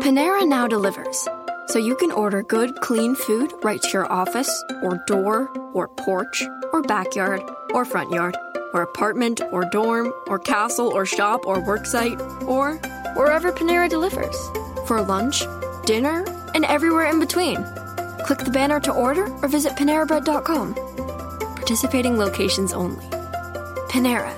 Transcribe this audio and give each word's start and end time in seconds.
Panera 0.00 0.46
now 0.46 0.68
delivers, 0.68 1.26
so 1.66 1.80
you 1.80 1.96
can 1.96 2.12
order 2.12 2.44
good, 2.44 2.80
clean 2.80 3.16
food 3.16 3.52
right 3.64 3.82
to 3.82 3.88
your 3.90 4.10
office, 4.12 4.64
or 4.80 5.02
door, 5.08 5.48
or 5.74 5.88
porch, 5.88 6.44
or 6.72 6.82
backyard, 6.82 7.42
or 7.74 7.84
front 7.84 8.12
yard, 8.12 8.36
or 8.72 8.82
apartment, 8.82 9.40
or 9.50 9.64
dorm, 9.72 10.12
or 10.28 10.38
castle, 10.38 10.86
or 10.86 11.04
shop, 11.04 11.44
or 11.46 11.56
worksite, 11.56 12.20
or 12.46 12.76
wherever 13.16 13.50
Panera 13.50 13.88
delivers. 13.88 14.36
For 14.86 15.02
lunch, 15.02 15.42
dinner, 15.84 16.24
and 16.54 16.64
everywhere 16.64 17.06
in 17.06 17.18
between. 17.18 17.56
Click 18.24 18.38
the 18.38 18.52
banner 18.52 18.78
to 18.80 18.92
order 18.92 19.26
or 19.42 19.48
visit 19.48 19.72
PaneraBread.com. 19.72 20.74
Participating 21.56 22.16
locations 22.16 22.72
only. 22.72 23.04
Panera. 23.90 24.32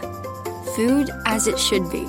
Food 0.75 1.11
as 1.27 1.47
it 1.47 1.59
should 1.59 1.91
be. 1.91 2.09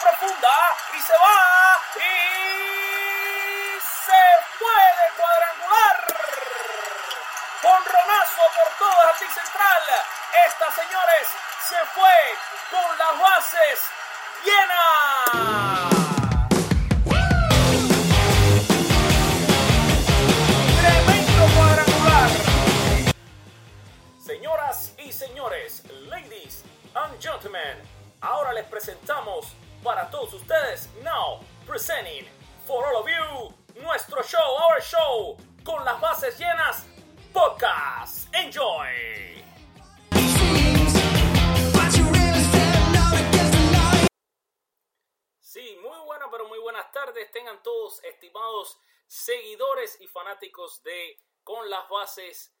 Profunda. 0.00 0.76
Y 0.96 1.00
se 1.00 1.12
va. 1.12 1.80
Y 1.96 2.08
se 3.80 4.24
puede 4.58 5.04
cuadrangular. 5.16 5.98
Conronazo 7.62 8.42
por 8.54 8.68
el 8.88 8.94
jardín 9.02 9.32
central. 9.32 9.82
Esta, 10.46 10.70
señores, 10.72 11.26
se 11.68 11.78
fue 11.94 12.18
con 12.70 12.98
las 12.98 13.18
bases 13.20 13.78
llenas. 14.44 15.98
Señoras 24.18 24.92
y 24.98 25.10
señores, 25.10 25.82
ladies 26.10 26.62
and 26.94 27.18
gentlemen, 27.18 27.78
ahora 28.20 28.52
les 28.52 28.66
presentamos 28.66 29.54
para 29.88 30.10
todos 30.10 30.34
ustedes, 30.34 30.86
now 31.02 31.40
presenting 31.64 32.26
for 32.66 32.84
all 32.84 33.00
of 33.00 33.08
you, 33.08 33.82
nuestro 33.82 34.22
show, 34.22 34.38
our 34.68 34.82
show, 34.82 35.34
con 35.64 35.82
las 35.82 35.98
bases 35.98 36.38
llenas, 36.38 36.84
podcast. 37.32 38.28
Enjoy. 38.34 39.42
Sí, 45.40 45.78
muy 45.80 45.98
buena, 46.04 46.30
pero 46.30 46.46
muy 46.48 46.58
buenas 46.58 46.92
tardes. 46.92 47.30
Tengan 47.30 47.62
todos 47.62 48.04
estimados 48.04 48.78
seguidores 49.06 49.98
y 50.02 50.06
fanáticos 50.06 50.82
de 50.82 51.18
Con 51.42 51.70
las 51.70 51.88
Bases 51.88 52.54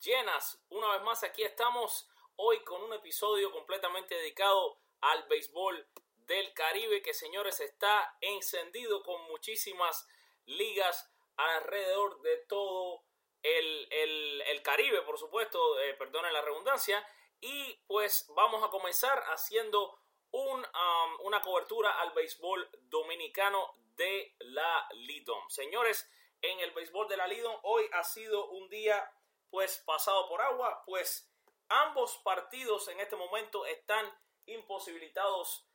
Llenas. 0.00 0.60
Una 0.70 0.90
vez 0.94 1.02
más, 1.02 1.22
aquí 1.22 1.44
estamos 1.44 2.08
hoy 2.34 2.64
con 2.64 2.82
un 2.82 2.94
episodio 2.94 3.52
completamente 3.52 4.16
dedicado 4.16 4.80
al 5.02 5.22
béisbol 5.28 5.88
del 6.26 6.52
Caribe, 6.54 7.02
que 7.02 7.14
señores 7.14 7.60
está 7.60 8.16
encendido 8.20 9.02
con 9.02 9.22
muchísimas 9.24 10.06
ligas 10.46 11.10
alrededor 11.36 12.20
de 12.22 12.36
todo 12.48 13.02
el, 13.42 13.88
el- 13.90 14.42
el 14.42 14.62
Caribe, 14.62 15.02
por 15.02 15.18
supuesto, 15.18 15.80
eh, 15.80 15.94
perdonen 15.94 16.32
la 16.32 16.42
redundancia. 16.42 17.06
Y 17.40 17.74
pues 17.86 18.26
vamos 18.34 18.62
a 18.64 18.70
comenzar 18.70 19.18
haciendo 19.28 19.98
un, 20.30 20.66
una 21.20 21.42
cobertura 21.42 22.00
al 22.00 22.12
béisbol 22.12 22.68
dominicano 22.82 23.74
de 23.96 24.34
la 24.40 24.88
Lidom. 24.92 25.48
Señores, 25.50 26.10
en 26.40 26.58
el 26.60 26.70
béisbol 26.72 27.06
de 27.08 27.16
la 27.16 27.26
Lidom 27.26 27.56
hoy 27.62 27.88
ha 27.92 28.02
sido 28.02 28.48
un 28.50 28.68
día 28.68 29.10
pues 29.50 29.82
pasado 29.86 30.28
por 30.28 30.40
agua, 30.42 30.82
pues 30.86 31.30
ambos 31.68 32.16
partidos 32.24 32.88
en 32.88 32.98
este 33.00 33.14
momento 33.16 33.64
están 33.66 34.10
imposibilitados 34.46 35.66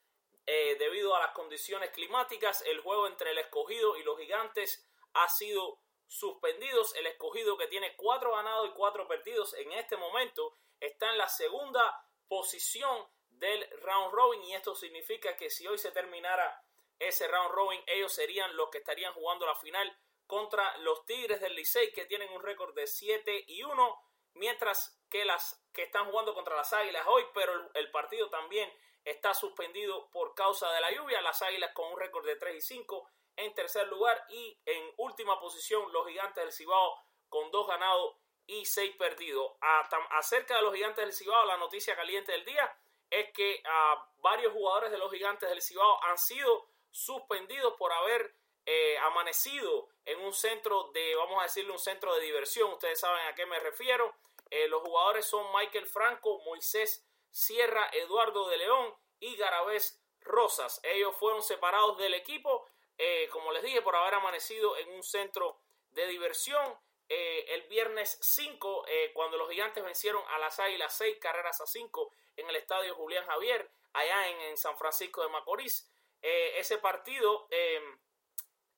eh, 0.51 0.77
debido 0.79 1.15
a 1.15 1.19
las 1.19 1.31
condiciones 1.33 1.91
climáticas. 1.91 2.63
El 2.63 2.79
juego 2.79 3.05
entre 3.05 3.29
el 3.29 3.37
escogido 3.37 3.97
y 3.97 4.03
los 4.03 4.17
gigantes 4.17 4.83
ha 5.13 5.29
sido 5.29 5.79
suspendidos. 6.07 6.95
El 6.95 7.05
escogido 7.05 7.55
que 7.55 7.67
tiene 7.67 7.95
cuatro 7.95 8.31
ganados 8.31 8.67
y 8.67 8.73
cuatro 8.73 9.07
perdidos 9.07 9.53
en 9.53 9.71
este 9.73 9.95
momento 9.95 10.55
está 10.79 11.11
en 11.11 11.19
la 11.19 11.29
segunda 11.29 12.03
posición 12.27 13.07
del 13.29 13.63
round 13.81 14.11
robin 14.11 14.41
y 14.41 14.55
esto 14.55 14.73
significa 14.73 15.37
que 15.37 15.51
si 15.51 15.67
hoy 15.67 15.77
se 15.77 15.91
terminara 15.91 16.63
ese 16.97 17.27
round 17.27 17.51
robin 17.51 17.83
ellos 17.85 18.11
serían 18.11 18.57
los 18.57 18.71
que 18.71 18.79
estarían 18.79 19.13
jugando 19.13 19.45
la 19.45 19.55
final 19.55 19.95
contra 20.25 20.77
los 20.77 21.05
Tigres 21.05 21.41
del 21.41 21.55
Licey 21.55 21.93
que 21.93 22.05
tienen 22.05 22.31
un 22.33 22.41
récord 22.41 22.73
de 22.73 22.87
7 22.87 23.45
y 23.47 23.63
1 23.63 24.03
mientras 24.33 24.99
que 25.09 25.25
las 25.25 25.63
que 25.73 25.83
están 25.83 26.09
jugando 26.09 26.33
contra 26.33 26.55
las 26.55 26.73
Águilas 26.73 27.05
hoy 27.07 27.23
pero 27.33 27.53
el, 27.53 27.69
el 27.75 27.91
partido 27.91 28.29
también 28.29 28.69
está 29.05 29.33
suspendido 29.33 30.09
por 30.11 30.35
causa 30.35 30.71
de 30.71 30.81
la 30.81 30.91
lluvia 30.91 31.21
las 31.21 31.41
Águilas 31.41 31.71
con 31.73 31.91
un 31.91 31.99
récord 31.99 32.25
de 32.25 32.35
3 32.35 32.55
y 32.55 32.61
5 32.61 33.09
en 33.37 33.53
tercer 33.53 33.87
lugar 33.87 34.21
y 34.29 34.59
en 34.65 34.93
última 34.97 35.39
posición 35.39 35.91
los 35.93 36.05
Gigantes 36.07 36.43
del 36.43 36.51
Cibao 36.53 36.95
con 37.29 37.49
dos 37.51 37.67
ganados 37.67 38.15
y 38.47 38.65
seis 38.65 38.95
perdidos. 38.97 39.53
A- 39.61 39.87
tam- 39.89 40.07
acerca 40.11 40.55
de 40.57 40.61
los 40.63 40.73
Gigantes 40.73 41.05
del 41.05 41.13
Cibao, 41.13 41.45
la 41.45 41.57
noticia 41.57 41.95
caliente 41.95 42.31
del 42.31 42.43
día 42.45 42.75
es 43.09 43.31
que 43.33 43.61
ah, 43.65 44.11
varios 44.17 44.51
jugadores 44.53 44.91
de 44.91 44.97
los 44.97 45.11
Gigantes 45.11 45.49
del 45.49 45.61
Cibao 45.61 46.03
han 46.03 46.17
sido 46.17 46.67
suspendidos 46.91 47.75
por 47.77 47.93
haber 47.93 48.35
eh, 48.66 48.97
amanecido 48.99 49.87
en 50.05 50.19
un 50.19 50.33
centro 50.33 50.91
de, 50.91 51.16
vamos 51.16 51.39
a 51.39 51.43
decirle, 51.43 51.71
un 51.71 51.79
centro 51.79 52.13
de 52.16 52.21
diversión. 52.21 52.71
Ustedes 52.73 52.99
saben 52.99 53.25
a 53.27 53.35
qué 53.35 53.45
me 53.45 53.59
refiero. 53.59 54.13
Eh, 54.49 54.67
los 54.67 54.81
jugadores 54.81 55.25
son 55.25 55.45
Michael 55.53 55.85
Franco, 55.85 56.39
Moisés 56.43 57.07
Sierra, 57.31 57.90
Eduardo 57.94 58.47
de 58.50 58.57
León 58.57 58.95
y 59.19 59.35
Garabés 59.35 60.01
Rosas. 60.22 60.79
Ellos 60.84 61.16
fueron 61.16 61.41
separados 61.41 61.97
del 61.97 62.13
equipo, 62.13 62.67
eh, 62.97 63.29
como 63.31 63.51
les 63.51 63.63
dije, 63.63 63.81
por 63.81 63.95
haber 63.95 64.16
amanecido 64.16 64.78
en 64.78 64.90
un 64.91 65.03
centro 65.03 65.59
de 65.91 66.07
diversión. 66.07 66.78
Eh, 67.07 67.56
el 67.56 67.63
viernes 67.63 68.19
5, 68.22 68.85
eh, 68.88 69.12
cuando 69.13 69.38
los 69.38 69.50
gigantes 69.50 69.84
vencieron 69.84 70.23
a 70.29 70.38
las 70.38 70.59
Águilas 70.59 70.95
6 70.95 71.17
carreras 71.19 71.59
a 71.59 71.66
5 71.66 72.13
en 72.38 72.47
el 72.50 72.56
estadio 72.56 72.95
Julián 72.95 73.25
Javier, 73.25 73.72
allá 73.94 74.29
en, 74.29 74.57
San 74.57 74.78
Francisco 74.78 75.23
de 75.23 75.29
Macorís. 75.29 75.91
Ese 76.22 76.78
partido 76.79 77.47
eh, 77.50 77.81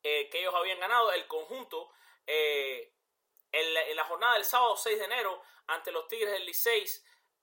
que 0.01 0.39
ellos 0.39 0.53
habían 0.53 0.79
ganado, 0.79 1.11
el 1.11 1.27
conjunto, 1.27 1.89
en, 2.25 3.73
la, 3.73 3.87
en 3.87 3.95
la 3.95 4.05
jornada 4.05 4.35
del 4.35 4.45
sábado 4.45 4.77
6 4.77 4.97
de 4.97 5.05
enero, 5.05 5.41
ante 5.67 5.91
los 5.91 6.07
Tigres 6.07 6.31
del 6.31 6.45
Licey, 6.45 6.85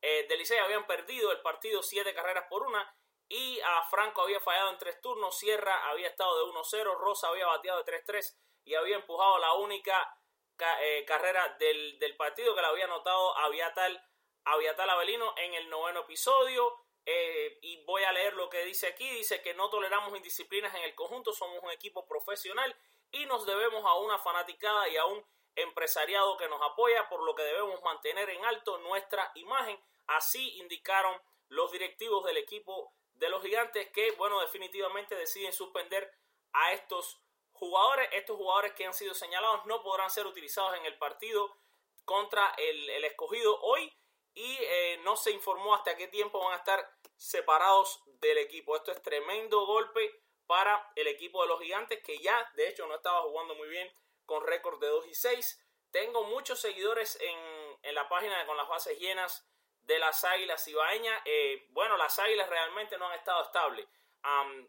eh, 0.03 0.27
del 0.29 0.39
Licey 0.39 0.59
habían 0.59 0.87
perdido 0.87 1.33
el 1.33 1.41
partido 1.41 1.83
7 1.83 2.15
carreras 2.15 2.47
por 2.49 2.63
una 2.63 2.95
y 3.29 3.61
a 3.61 3.83
Franco 3.91 4.23
había 4.23 4.41
fallado 4.41 4.71
en 4.71 4.79
tres 4.79 5.01
turnos, 5.01 5.37
Sierra 5.39 5.89
había 5.91 6.09
estado 6.09 6.39
de 6.39 6.53
1-0, 6.53 6.95
Rosa 6.99 7.29
había 7.29 7.47
bateado 7.47 7.83
de 7.83 7.93
3-3 7.93 8.37
y 8.65 8.75
había 8.75 8.97
empujado 8.97 9.39
la 9.39 9.53
única 9.55 10.17
ca- 10.57 10.83
eh, 10.83 11.05
carrera 11.05 11.57
del, 11.59 11.99
del 11.99 12.17
partido 12.17 12.55
que 12.55 12.63
la 12.63 12.69
había 12.69 12.85
anotado 12.85 13.37
Aviatal, 13.37 14.03
Aviatal 14.45 14.89
Avelino 14.91 15.35
en 15.37 15.55
el 15.55 15.69
noveno 15.69 16.01
episodio. 16.01 16.75
Eh, 17.11 17.59
y 17.63 17.83
voy 17.87 18.05
a 18.05 18.13
leer 18.13 18.35
lo 18.35 18.51
que 18.51 18.65
dice 18.67 18.87
aquí. 18.89 19.09
Dice 19.09 19.41
que 19.43 19.55
no 19.55 19.71
toleramos 19.71 20.15
indisciplinas 20.15 20.75
en 20.75 20.83
el 20.83 20.95
conjunto, 20.95 21.33
somos 21.33 21.63
un 21.63 21.71
equipo 21.71 22.07
profesional 22.07 22.75
y 23.11 23.25
nos 23.27 23.47
debemos 23.47 23.85
a 23.87 23.95
una 23.95 24.19
fanaticada 24.19 24.89
y 24.89 24.97
a 24.99 25.07
un 25.07 25.25
empresariado 25.55 26.37
que 26.37 26.49
nos 26.49 26.61
apoya, 26.63 27.09
por 27.09 27.23
lo 27.23 27.35
que 27.35 27.43
debemos 27.43 27.83
mantener 27.83 28.29
en 28.31 28.45
alto 28.45 28.79
nuestra 28.79 29.33
imagen. 29.35 29.79
Así 30.09 30.59
indicaron 30.59 31.21
los 31.49 31.73
directivos 31.73 32.25
del 32.25 32.37
equipo 32.37 32.93
de 33.15 33.29
los 33.29 33.43
gigantes 33.43 33.89
que, 33.91 34.13
bueno, 34.13 34.41
definitivamente 34.41 35.15
deciden 35.15 35.53
suspender 35.53 36.13
a 36.53 36.73
estos 36.73 37.21
jugadores. 37.53 38.09
Estos 38.13 38.37
jugadores 38.37 38.73
que 38.73 38.87
han 38.87 38.95
sido 38.95 39.15
señalados 39.15 39.67
no 39.67 39.83
podrán 39.83 40.11
ser 40.11 40.27
utilizados 40.27 40.77
en 40.77 40.87
el 40.87 40.97
partido 40.99 41.57
contra 42.05 42.55
el, 42.57 43.05
escogido 43.05 43.61
hoy 43.61 43.93
y 44.35 44.57
eh, 44.61 45.01
no 45.05 45.17
se 45.17 45.31
informó 45.33 45.75
hasta 45.75 45.97
qué 45.97 46.09
tiempo 46.09 46.39
van 46.39 46.55
a 46.55 46.57
estar 46.57 46.91
separados 47.17 48.03
del 48.21 48.39
equipo. 48.39 48.77
Esto 48.77 48.93
es 48.93 49.03
tremendo 49.03 49.67
golpe 49.67 50.23
para 50.47 50.91
el 50.97 51.09
equipo 51.09 51.43
de 51.43 51.49
los 51.49 51.61
gigantes 51.61 52.03
que 52.03 52.19
ya 52.19 52.51
de 52.55 52.69
hecho 52.69 52.87
no 52.87 52.95
estaba 52.95 53.23
jugando 53.23 53.55
muy 53.57 53.69
bien 53.69 53.93
con 54.25 54.47
récord 54.47 54.81
de 54.81 54.87
2 54.87 55.07
y 55.09 55.15
6. 55.15 55.65
tengo 55.91 56.25
muchos 56.25 56.61
seguidores 56.61 57.19
en, 57.21 57.79
en 57.83 57.95
la 57.95 58.09
página 58.09 58.39
de 58.39 58.47
Con 58.47 58.57
las 58.57 58.69
Bases 58.69 58.99
Llenas 58.99 59.47
de 59.89 59.99
las 59.99 60.23
Águilas 60.23 60.69
Ibaeñas. 60.69 61.21
Eh, 61.25 61.67
bueno, 61.71 61.97
las 61.97 62.19
Águilas 62.19 62.49
realmente 62.49 62.97
no 62.99 63.09
han 63.09 63.15
estado 63.15 63.43
estables. 63.43 63.87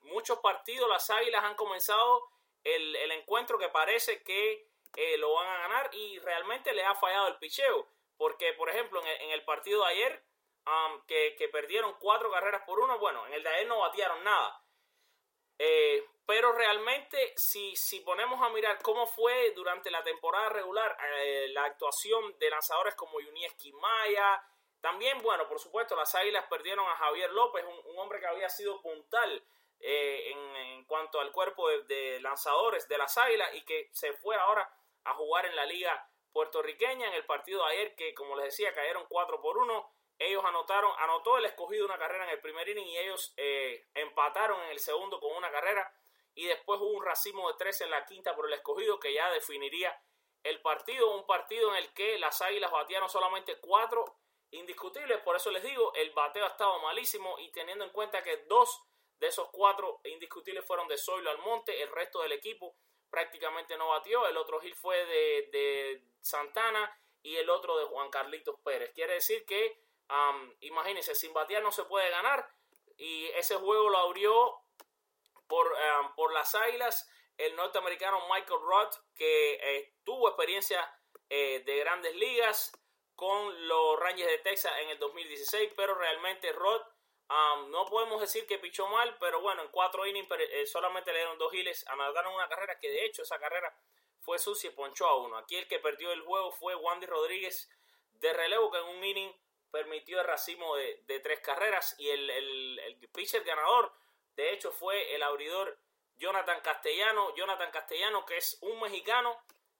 muchos 0.03 0.39
partidos, 0.39 0.89
las 0.89 1.09
Águilas 1.09 1.43
han 1.43 1.55
comenzado 1.55 2.29
el, 2.63 2.95
el 2.95 3.11
encuentro 3.11 3.59
que 3.59 3.69
parece 3.69 4.23
que 4.23 4.67
eh, 4.95 5.17
lo 5.17 5.33
van 5.33 5.47
a 5.47 5.57
ganar 5.59 5.89
y 5.93 6.17
realmente 6.19 6.73
le 6.73 6.83
ha 6.83 6.95
fallado 6.95 7.27
el 7.27 7.37
picheo. 7.37 7.87
Porque, 8.17 8.53
por 8.53 8.69
ejemplo, 8.69 9.01
en 9.05 9.31
el, 9.31 9.43
partido 9.45 9.83
de 9.83 9.91
ayer, 9.91 10.23
que, 11.07 11.35
que, 11.37 11.47
perdieron 11.47 11.95
cuatro 11.99 12.29
carreras 12.31 12.63
por 12.65 12.79
uno, 12.79 12.99
bueno, 12.99 13.25
en 13.27 13.33
el 13.33 13.43
de 13.43 13.49
ayer 13.49 13.67
no 13.67 13.79
batearon 13.79 14.23
nada. 14.23 14.61
Eh, 15.57 16.05
pero 16.25 16.51
realmente, 16.51 17.33
si, 17.35 17.75
si 17.75 18.01
ponemos 18.01 18.41
a 18.41 18.49
mirar 18.49 18.81
cómo 18.81 19.07
fue 19.07 19.51
durante 19.55 19.89
la 19.89 20.03
temporada 20.03 20.49
regular 20.49 20.97
eh, 21.15 21.47
la 21.53 21.63
actuación 21.63 22.37
de 22.39 22.49
lanzadores 22.49 22.95
como 22.95 23.21
Yunieski 23.21 23.71
Maya, 23.73 24.43
también, 24.81 25.21
bueno, 25.21 25.47
por 25.47 25.59
supuesto, 25.59 25.95
las 25.95 26.15
Águilas 26.15 26.45
perdieron 26.49 26.87
a 26.87 26.95
Javier 26.95 27.31
López, 27.31 27.65
un, 27.65 27.99
hombre 27.99 28.19
que 28.19 28.27
había 28.27 28.49
sido 28.49 28.81
puntal 28.81 29.43
eh, 29.81 30.31
en, 30.31 30.85
cuanto 30.85 31.19
al 31.19 31.31
cuerpo 31.31 31.69
de, 31.69 32.19
lanzadores 32.21 32.87
de 32.87 32.97
las 32.97 33.17
Águilas 33.17 33.49
y 33.55 33.65
que 33.65 33.89
se 33.91 34.13
fue 34.13 34.35
ahora 34.37 34.71
a 35.03 35.13
jugar 35.15 35.45
en 35.45 35.55
la 35.55 35.65
liga 35.65 36.09
puertorriqueña 36.31 37.07
en 37.07 37.13
el 37.13 37.25
partido 37.25 37.65
de 37.65 37.73
ayer 37.73 37.95
que, 37.95 38.13
como 38.13 38.37
les 38.37 38.45
decía, 38.45 38.73
cayeron 38.73 39.05
4 39.09 39.41
por 39.41 39.57
1. 39.57 39.91
Ellos 40.17 40.43
anotaron, 40.45 40.91
anotó 40.99 41.37
el 41.37 41.45
escogido 41.45 41.85
una 41.85 41.97
carrera 41.97 42.25
en 42.25 42.31
el 42.31 42.39
primer 42.39 42.67
inning 42.69 42.87
y 42.87 42.97
ellos 42.97 43.33
eh, 43.37 43.87
empataron 43.93 44.61
en 44.63 44.69
el 44.71 44.79
segundo 44.79 45.19
con 45.19 45.35
una 45.35 45.51
carrera. 45.51 45.93
Y 46.35 46.45
después 46.45 46.79
hubo 46.79 46.91
un 46.91 47.03
racimo 47.03 47.51
de 47.51 47.57
13 47.57 47.85
en 47.85 47.91
la 47.91 48.05
quinta 48.05 48.35
por 48.35 48.47
el 48.47 48.53
escogido 48.53 48.99
que 48.99 49.13
ya 49.13 49.29
definiría 49.31 50.01
el 50.43 50.61
partido. 50.61 51.13
Un 51.15 51.25
partido 51.25 51.69
en 51.71 51.83
el 51.83 51.93
que 51.93 52.17
las 52.17 52.41
águilas 52.41 52.71
batearon 52.71 53.09
solamente 53.09 53.59
4 53.59 54.05
indiscutibles. 54.51 55.19
Por 55.21 55.35
eso 55.35 55.51
les 55.51 55.63
digo, 55.63 55.93
el 55.95 56.11
bateo 56.11 56.45
ha 56.45 56.49
estado 56.49 56.79
malísimo 56.79 57.37
y 57.39 57.51
teniendo 57.51 57.85
en 57.85 57.91
cuenta 57.91 58.23
que 58.23 58.37
dos 58.47 58.81
de 59.19 59.27
esos 59.27 59.49
cuatro 59.51 59.99
indiscutibles 60.05 60.65
fueron 60.65 60.87
de 60.87 60.97
Zoilo 60.97 61.29
Almonte, 61.29 61.81
el 61.81 61.89
resto 61.91 62.21
del 62.21 62.31
equipo 62.31 62.75
prácticamente 63.09 63.77
no 63.77 63.89
batió. 63.89 64.27
El 64.27 64.37
otro 64.37 64.59
hit 64.61 64.75
fue 64.75 65.05
de, 65.05 65.49
de 65.51 66.03
Santana 66.21 66.97
y 67.21 67.35
el 67.35 67.49
otro 67.49 67.77
de 67.77 67.85
Juan 67.85 68.09
Carlitos 68.09 68.55
Pérez. 68.63 68.91
Quiere 68.93 69.15
decir 69.15 69.45
que 69.45 69.83
imagínense, 70.61 71.15
sin 71.15 71.33
batear 71.33 71.61
no 71.61 71.71
se 71.71 71.83
puede 71.83 72.09
ganar. 72.09 72.49
Y 72.97 73.27
ese 73.27 73.55
juego 73.55 73.89
lo 73.89 73.97
abrió 73.97 74.61
por, 75.47 75.75
por 76.15 76.33
las 76.33 76.55
Águilas 76.55 77.09
el 77.37 77.55
norteamericano 77.55 78.27
Michael 78.29 78.59
Roth, 78.61 78.95
que 79.15 79.53
eh, 79.53 79.93
tuvo 80.03 80.27
experiencia 80.27 80.93
eh, 81.29 81.63
de 81.65 81.77
grandes 81.77 82.13
ligas 82.15 82.73
con 83.19 83.67
los 83.67 83.99
Rangers 83.99 84.31
de 84.31 84.37
Texas 84.37 84.71
en 84.79 84.91
el 84.91 84.97
2016, 84.97 85.73
pero 85.75 85.93
realmente 85.93 86.53
Roth 86.53 86.87
no 87.67 87.85
podemos 87.89 88.21
decir 88.21 88.47
que 88.47 88.59
pichó 88.59 88.87
mal, 88.87 89.17
pero 89.19 89.41
bueno, 89.41 89.61
en 89.61 89.67
cuatro 89.67 90.07
innings 90.07 90.29
eh, 90.39 90.65
solamente 90.65 91.11
le 91.11 91.19
dieron 91.19 91.37
dos 91.37 91.51
giles, 91.51 91.85
anotaron 91.89 92.33
una 92.33 92.47
carrera 92.47 92.79
que 92.79 92.89
de 92.89 93.03
hecho 93.03 93.23
esa 93.23 93.37
carrera 93.37 93.75
fue 94.21 94.39
sucia 94.39 94.69
y 94.69 94.73
ponchó 94.73 95.05
a 95.05 95.17
uno. 95.17 95.35
Aquí 95.35 95.57
el 95.57 95.67
que 95.67 95.79
perdió 95.79 96.13
el 96.13 96.21
juego 96.21 96.53
fue 96.53 96.75
Wandy 96.75 97.07
Rodríguez 97.07 97.69
de 98.13 98.31
relevo, 98.31 98.71
que 98.71 98.77
en 98.77 98.85
un 98.85 99.03
inning 99.03 99.35
permitió 99.69 100.21
el 100.21 100.25
racimo 100.25 100.77
de, 100.77 101.19
tres 101.21 101.41
carreras 101.41 101.95
y 101.99 102.07
el, 102.11 102.29
el, 102.29 103.09
pitcher 103.13 103.43
ganador 103.43 103.91
de 104.37 104.53
hecho 104.53 104.71
fue 104.71 105.13
el 105.13 105.23
abridor 105.23 105.77
Jonathan 106.15 106.61
Castellano, 106.61 107.35
Jonathan 107.35 107.69
Castellano 107.69 108.25
que 108.25 108.37
es 108.37 108.57
un 108.61 108.79
mexicano 108.79 109.37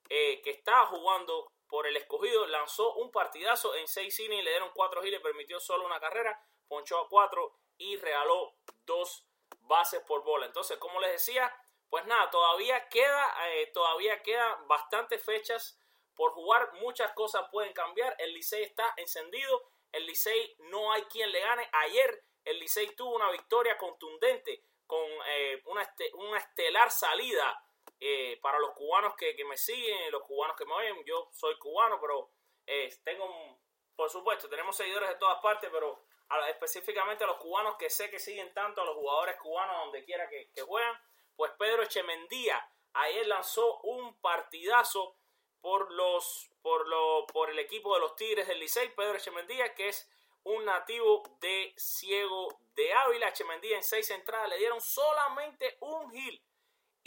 eh, 0.10 0.42
que 0.42 0.50
estaba 0.50 0.88
jugando 0.88 1.50
por 1.70 1.88
el 1.88 1.96
escogido, 1.96 2.48
lanzó 2.48 2.96
un 2.96 3.12
partidazo 3.12 3.76
en 3.76 3.88
seis 3.88 4.20
innings, 4.20 4.44
le 4.44 4.50
dieron 4.50 4.72
cuatro 4.74 5.02
giles, 5.02 5.22
permitió 5.22 5.60
solo 5.60 5.86
una 5.86 6.00
carrera, 6.00 6.38
ponchó 6.68 7.00
a 7.00 7.08
cuatro 7.08 7.56
y 7.78 7.96
regaló 7.98 8.56
dos 8.86 9.26
bases 9.62 10.02
por 10.02 10.24
bola. 10.24 10.48
Entonces, 10.48 10.78
como 10.78 11.00
les 11.00 11.12
decía, 11.12 11.54
pues 11.90 12.06
nada, 12.06 12.30
todavía 12.30 12.90
queda, 12.90 13.36
eh, 13.50 13.68
todavía 13.74 14.22
queda 14.22 14.64
bastantes 14.68 15.24
fechas 15.24 15.80
por 16.16 16.34
jugar, 16.34 16.74
muchas 16.74 17.12
cosas 17.14 17.48
pueden 17.52 17.74
cambiar, 17.74 18.16
el 18.20 18.34
Licey 18.34 18.64
está 18.64 18.94
encendido, 18.98 19.70
el 19.92 20.06
Licey 20.06 20.56
no 20.60 20.92
hay 20.92 21.04
quien 21.04 21.32
le 21.32 21.40
gane. 21.40 21.70
Ayer 21.72 22.24
el 22.44 22.60
Licey 22.60 22.96
tuvo 22.96 23.16
una 23.16 23.32
victoria 23.32 23.78
contundente 23.78 24.66
con 24.86 25.06
eh, 25.28 25.62
una, 25.66 25.88
una, 26.16 26.40
estelar 26.40 26.92
salida 26.92 27.64
eh, 28.00 28.40
para 28.42 28.60
los 28.60 28.72
cubanos 28.72 29.16
que, 29.16 29.36
me 29.46 29.58
siguen, 29.58 30.12
los 30.12 30.24
cubanos 30.24 30.56
que 30.56 30.66
me 30.66 30.74
oyen. 30.74 31.04
Yo 31.06 31.30
soy 31.34 31.58
cubano, 31.58 32.00
pero 32.00 32.32
eh, 32.66 32.90
tengo, 33.04 33.60
por 33.96 34.10
supuesto, 34.10 34.48
tenemos 34.48 34.76
seguidores 34.76 35.10
de 35.10 35.16
todas 35.16 35.42
partes, 35.42 35.70
pero 35.72 36.04
específicamente 36.48 37.24
a 37.24 37.28
los 37.28 37.38
cubanos 37.38 37.76
que 37.78 37.90
sé 37.90 38.10
que 38.10 38.20
siguen 38.20 38.54
tanto 38.54 38.82
a 38.82 38.86
los 38.86 38.96
jugadores 38.96 39.36
cubanos 39.38 39.86
donde 39.86 40.04
quiera 40.06 40.30
que, 40.30 40.50
que 40.54 40.62
juegan. 40.62 40.96
Pues 41.36 41.52
Pedro 41.58 41.84
Echemendía 41.84 42.64
ayer 42.94 43.28
lanzó 43.28 43.80
un 43.82 44.20
partidazo 44.22 45.16
por 45.62 45.92
los 45.92 46.50
por 46.62 46.88
lo 46.88 47.26
por 47.28 47.50
el 47.50 47.60
equipo 47.60 47.94
de 47.94 48.02
los 48.02 48.16
Tigres 48.16 48.48
del 48.48 48.60
Licey, 48.60 48.90
Pedro 48.96 49.16
Echemendía, 49.16 49.74
que 49.74 49.90
es 49.90 50.10
un 50.44 50.66
nativo 50.66 51.24
de 51.42 51.74
Ciego 51.78 52.60
de 52.76 52.94
Ávila. 52.94 53.30
Echemendía 53.30 53.76
en 53.76 53.84
seis 53.84 54.10
entradas 54.12 54.50
le 54.50 54.58
dieron 54.58 54.82
solamente 54.82 55.78
un 55.82 56.12
hit 56.12 56.42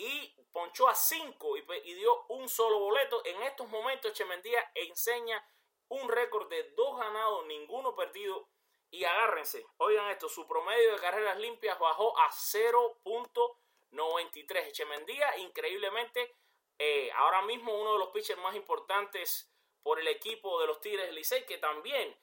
y 0.02 0.34
ponchó 0.50 0.88
a 0.88 0.96
cinco 0.96 1.56
y, 1.56 1.62
dio 1.94 2.24
un 2.28 2.48
solo 2.48 2.80
boleto. 2.80 3.22
En 3.24 3.40
estos 3.42 3.68
momentos 3.68 4.10
Echemendía 4.10 4.72
enseña 4.74 5.46
un 5.88 6.08
récord 6.08 6.48
de 6.48 6.70
dos 6.70 6.98
ganados, 6.98 7.46
ninguno 7.46 7.94
perdido. 7.94 8.48
Y 8.90 9.04
agárrense, 9.04 9.64
oigan 9.78 10.10
esto, 10.10 10.28
su 10.28 10.44
promedio 10.46 10.92
de 10.92 10.98
carreras 10.98 11.38
limpias 11.38 11.78
bajó 11.78 12.18
a 12.18 12.30
0.93. 12.30 14.66
Echemendía 14.66 15.38
increíblemente 15.38 16.34
eh, 16.78 17.10
ahora 17.14 17.42
mismo 17.42 17.80
uno 17.80 17.92
de 17.92 18.00
los 18.00 18.08
pitchers 18.08 18.40
más 18.40 18.56
importantes 18.56 19.48
por 19.84 20.00
el 20.00 20.08
equipo 20.08 20.60
de 20.60 20.66
los 20.66 20.80
Tigres 20.80 21.12
Licey, 21.12 21.46
que 21.46 21.58
también 21.58 22.18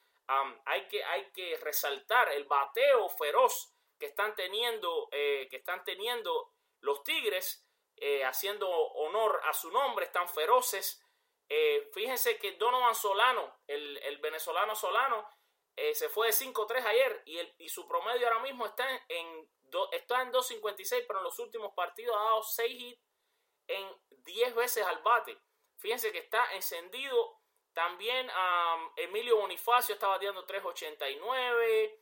hay, 0.66 0.86
que, 0.86 1.02
hay 1.02 1.32
que 1.32 1.56
resaltar 1.56 2.30
el 2.30 2.44
bateo 2.44 3.08
feroz 3.08 3.72
que 3.98 4.06
están 4.06 4.36
teniendo, 4.36 5.08
eh, 5.10 5.48
que 5.50 5.56
están 5.56 5.82
teniendo 5.82 6.52
los 6.80 7.02
Tigres, 7.02 7.66
eh, 8.00 8.24
haciendo 8.24 8.68
honor 8.68 9.40
a 9.44 9.52
su 9.52 9.70
nombre, 9.70 10.06
están 10.06 10.28
feroces. 10.28 11.04
fíjense 11.92 12.38
que 12.38 12.52
Donovan 12.52 12.94
Solano, 12.94 13.60
el, 13.66 14.18
venezolano 14.18 14.74
Solano, 14.74 15.28
se 15.94 16.08
fue 16.08 16.28
de 16.28 16.32
5-3 16.32 16.84
ayer 16.84 17.22
y, 17.24 17.38
el, 17.38 17.54
y, 17.58 17.68
su 17.68 17.86
promedio 17.86 18.26
ahora 18.26 18.40
mismo 18.40 18.66
está 18.66 18.86
en, 19.08 19.48
está 19.92 20.22
en 20.22 20.32
2.56, 20.32 21.04
pero 21.06 21.20
en 21.20 21.24
los 21.24 21.38
últimos 21.38 21.72
partidos 21.74 22.16
ha 22.16 22.24
dado 22.24 22.42
6 22.42 22.82
hits 22.82 23.02
en 23.70 23.88
10 24.10 24.54
veces 24.54 24.84
al 24.84 24.98
bate. 25.02 25.38
Fíjense 25.78 26.12
que 26.12 26.18
está 26.18 26.52
encendido. 26.54 27.40
También 27.72 28.28
Emilio 28.96 29.36
Bonifacio 29.36 29.94
está 29.94 30.08
batiendo 30.08 30.46
3.89. 30.46 31.98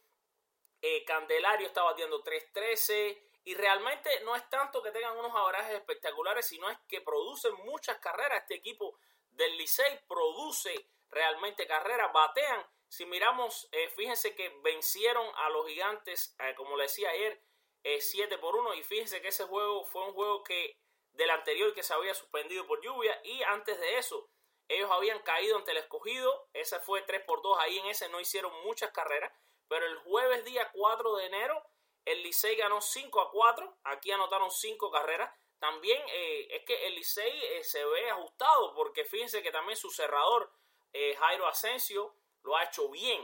Eh, 0.80 1.04
Candelario 1.04 1.66
está 1.66 1.82
batiendo 1.82 2.22
3.13. 2.22 3.27
Y 3.44 3.54
realmente 3.54 4.10
no 4.24 4.36
es 4.36 4.48
tanto 4.50 4.82
que 4.82 4.90
tengan 4.90 5.16
unos 5.16 5.34
abrajes 5.34 5.74
espectaculares, 5.74 6.46
sino 6.46 6.68
es 6.68 6.78
que 6.86 7.00
producen 7.00 7.54
muchas 7.64 7.98
carreras. 7.98 8.42
Este 8.42 8.56
equipo 8.56 8.98
del 9.30 9.56
Licey 9.56 10.00
produce 10.06 10.90
realmente 11.08 11.66
carreras, 11.66 12.12
batean. 12.12 12.66
Si 12.88 13.06
miramos, 13.06 13.68
eh, 13.72 13.88
fíjense 13.90 14.34
que 14.34 14.50
vencieron 14.62 15.26
a 15.36 15.50
los 15.50 15.66
gigantes, 15.66 16.34
eh, 16.38 16.54
como 16.56 16.76
le 16.76 16.84
decía 16.84 17.10
ayer, 17.10 17.42
7 17.82 18.36
por 18.38 18.54
1. 18.56 18.74
Y 18.74 18.82
fíjense 18.82 19.22
que 19.22 19.28
ese 19.28 19.44
juego 19.44 19.84
fue 19.84 20.04
un 20.06 20.12
juego 20.12 20.42
que 20.42 20.78
del 21.18 21.30
anterior 21.30 21.74
que 21.74 21.82
se 21.82 21.94
había 21.94 22.14
suspendido 22.14 22.66
por 22.66 22.80
lluvia 22.80 23.20
y 23.24 23.42
antes 23.42 23.78
de 23.80 23.98
eso 23.98 24.30
ellos 24.68 24.90
habían 24.90 25.18
caído 25.20 25.56
ante 25.56 25.72
el 25.72 25.78
escogido, 25.78 26.48
ese 26.52 26.78
fue 26.80 27.02
3 27.02 27.24
por 27.24 27.42
2, 27.42 27.58
ahí 27.58 27.78
en 27.78 27.86
ese 27.86 28.08
no 28.10 28.20
hicieron 28.20 28.52
muchas 28.64 28.92
carreras, 28.92 29.32
pero 29.66 29.86
el 29.86 29.96
jueves 29.98 30.44
día 30.44 30.70
4 30.72 31.16
de 31.16 31.26
enero 31.26 31.64
el 32.08 32.22
Licey 32.22 32.56
ganó 32.56 32.80
5 32.80 33.20
a 33.20 33.30
4, 33.30 33.78
aquí 33.84 34.10
anotaron 34.10 34.50
5 34.50 34.90
carreras, 34.90 35.30
también 35.58 36.00
eh, 36.08 36.48
es 36.50 36.64
que 36.64 36.86
el 36.86 36.94
Licey 36.94 37.44
eh, 37.44 37.64
se 37.64 37.84
ve 37.84 38.10
ajustado 38.10 38.74
porque 38.74 39.04
fíjense 39.04 39.42
que 39.42 39.50
también 39.50 39.76
su 39.76 39.90
cerrador 39.90 40.50
eh, 40.92 41.14
Jairo 41.16 41.46
Asensio 41.46 42.14
lo 42.44 42.56
ha 42.56 42.64
hecho 42.64 42.88
bien. 42.90 43.20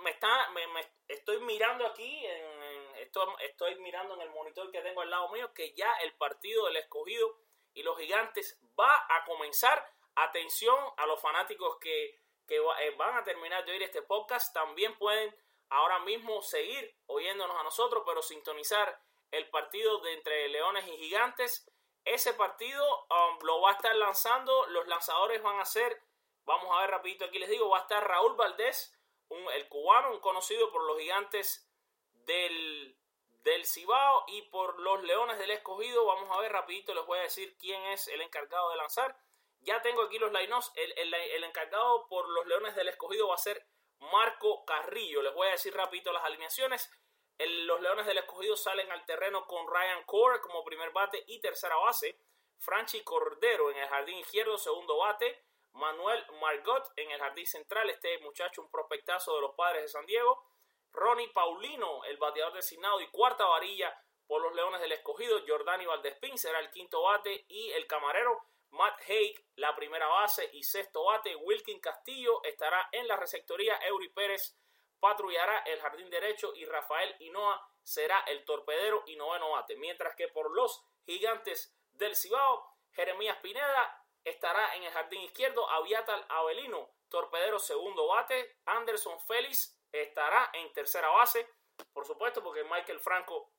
me 0.00 0.10
está, 0.10 0.48
estoy 1.08 1.38
mirando 1.40 1.86
aquí 1.86 2.26
estoy, 3.40 3.76
mirando 3.76 4.14
en 4.14 4.22
el 4.22 4.30
monitor 4.30 4.70
que 4.70 4.80
tengo 4.80 5.02
al 5.02 5.10
lado 5.10 5.28
mío 5.28 5.52
que 5.54 5.74
ya 5.74 5.92
el 6.02 6.14
partido 6.14 6.66
del 6.66 6.76
escogido 6.76 7.38
y 7.74 7.82
los 7.82 7.98
gigantes 7.98 8.58
va 8.78 9.06
a 9.08 9.24
comenzar. 9.24 9.92
Atención 10.16 10.78
a 10.96 11.06
los 11.06 11.20
fanáticos 11.20 11.76
que, 11.78 12.20
que 12.46 12.60
van 12.96 13.16
a 13.16 13.24
terminar 13.24 13.64
de 13.64 13.72
oír 13.72 13.82
este 13.82 14.02
podcast. 14.02 14.54
También 14.54 14.96
pueden 14.96 15.34
ahora 15.74 15.98
mismo 16.00 16.40
seguir 16.42 16.96
oyéndonos 17.06 17.56
a 17.58 17.64
nosotros, 17.64 18.04
pero 18.06 18.22
sintonizar 18.22 19.00
el 19.32 19.48
partido 19.50 19.98
de 19.98 20.14
entre 20.14 20.48
Leones 20.48 20.86
y 20.86 20.96
Gigantes. 20.96 21.68
Ese 22.04 22.34
partido 22.34 23.06
um, 23.10 23.38
lo 23.42 23.60
va 23.60 23.70
a 23.70 23.74
estar 23.74 23.94
lanzando, 23.96 24.66
los 24.66 24.86
lanzadores 24.86 25.42
van 25.42 25.58
a 25.58 25.64
ser, 25.64 26.00
vamos 26.44 26.68
a 26.70 26.82
ver 26.82 26.90
rapidito 26.90 27.24
aquí 27.24 27.38
les 27.38 27.48
digo, 27.48 27.70
va 27.70 27.78
a 27.78 27.82
estar 27.82 28.06
Raúl 28.06 28.36
Valdés, 28.36 28.96
el 29.30 29.68
cubano, 29.68 30.12
un 30.12 30.20
conocido 30.20 30.70
por 30.70 30.84
los 30.84 30.98
gigantes 30.98 31.68
del, 32.26 32.96
del 33.42 33.66
Cibao 33.66 34.24
y 34.28 34.42
por 34.42 34.78
los 34.78 35.02
Leones 35.02 35.38
del 35.38 35.50
Escogido. 35.50 36.04
Vamos 36.04 36.30
a 36.30 36.40
ver 36.40 36.52
rapidito, 36.52 36.94
les 36.94 37.06
voy 37.06 37.18
a 37.18 37.22
decir 37.22 37.56
quién 37.58 37.82
es 37.86 38.06
el 38.08 38.20
encargado 38.20 38.70
de 38.70 38.76
lanzar. 38.76 39.18
Ya 39.60 39.82
tengo 39.82 40.02
aquí 40.02 40.18
los 40.18 40.30
line-ups. 40.30 40.72
El, 40.76 40.92
el, 40.98 41.14
el, 41.14 41.44
encargado 41.44 42.06
por 42.06 42.28
los 42.28 42.46
Leones 42.46 42.76
del 42.76 42.88
Escogido 42.88 43.28
va 43.28 43.34
a 43.34 43.38
ser 43.38 43.66
Marco 44.12 44.64
Carrillo. 44.64 45.22
Les 45.22 45.34
voy 45.34 45.48
a 45.48 45.52
decir 45.52 45.74
rapidito 45.74 46.12
las 46.12 46.24
alineaciones. 46.24 46.90
los 47.38 47.80
Leones 47.80 48.06
del 48.06 48.18
Escogido 48.18 48.56
salen 48.56 48.90
al 48.92 49.04
terreno 49.06 49.46
con 49.46 49.66
Ryan 49.66 50.04
Core 50.04 50.40
como 50.40 50.64
primer 50.64 50.90
bate 50.90 51.22
y 51.26 51.40
tercera 51.40 51.76
base. 51.76 52.18
Franchi 52.58 53.02
Cordero 53.02 53.70
en 53.70 53.78
el 53.78 53.88
jardín 53.88 54.18
izquierdo, 54.18 54.56
segundo 54.58 54.98
bate. 54.98 55.44
Manuel 55.72 56.24
Margot 56.40 56.92
en 56.96 57.10
el 57.10 57.20
jardín 57.20 57.46
central. 57.46 57.90
Este 57.90 58.18
muchacho, 58.18 58.62
un 58.62 58.70
prospectazo 58.70 59.34
de 59.34 59.40
los 59.40 59.54
padres 59.54 59.82
de 59.82 59.88
San 59.88 60.06
Diego. 60.06 60.44
Ronnie 60.92 61.28
Paulino, 61.30 62.04
el 62.04 62.16
bateador 62.18 62.52
designado 62.54 63.00
y 63.00 63.10
cuarta 63.10 63.44
varilla 63.46 63.92
por 64.26 64.40
los 64.40 64.54
Leones 64.54 64.80
del 64.80 64.92
Escogido. 64.92 65.40
Jordani 65.46 65.86
Valdespín 65.86 66.38
será 66.38 66.60
el 66.60 66.70
quinto 66.70 67.02
bate 67.02 67.44
y 67.48 67.72
el 67.72 67.86
camarero 67.86 68.40
Matt 68.74 69.00
Haig, 69.08 69.44
la 69.56 69.74
primera 69.76 70.06
base 70.06 70.50
y 70.52 70.62
sexto 70.62 71.04
bate. 71.04 71.34
Wilkin 71.36 71.80
Castillo 71.80 72.42
estará 72.42 72.88
en 72.92 73.06
la 73.06 73.16
receptoría. 73.16 73.78
Eury 73.86 74.08
Pérez 74.08 74.56
patrullará 74.98 75.58
el 75.60 75.80
jardín 75.80 76.10
derecho 76.10 76.52
y 76.54 76.64
Rafael 76.64 77.14
Hinoa 77.20 77.70
será 77.82 78.20
el 78.26 78.44
torpedero 78.44 79.04
y 79.06 79.16
noveno 79.16 79.50
bate. 79.50 79.76
Mientras 79.76 80.16
que 80.16 80.28
por 80.28 80.50
los 80.50 80.84
gigantes 81.06 81.72
del 81.92 82.16
Cibao, 82.16 82.68
Jeremías 82.92 83.38
Pineda 83.38 84.04
estará 84.24 84.74
en 84.74 84.82
el 84.82 84.92
jardín 84.92 85.20
izquierdo. 85.20 85.70
Aviatal 85.70 86.24
Avelino, 86.28 86.90
torpedero 87.08 87.58
segundo 87.58 88.08
bate. 88.08 88.56
Anderson 88.66 89.20
Félix 89.20 89.78
estará 89.92 90.50
en 90.52 90.72
tercera 90.72 91.10
base, 91.10 91.48
por 91.92 92.04
supuesto, 92.06 92.42
porque 92.42 92.64
Michael 92.64 92.98
Franco 92.98 93.52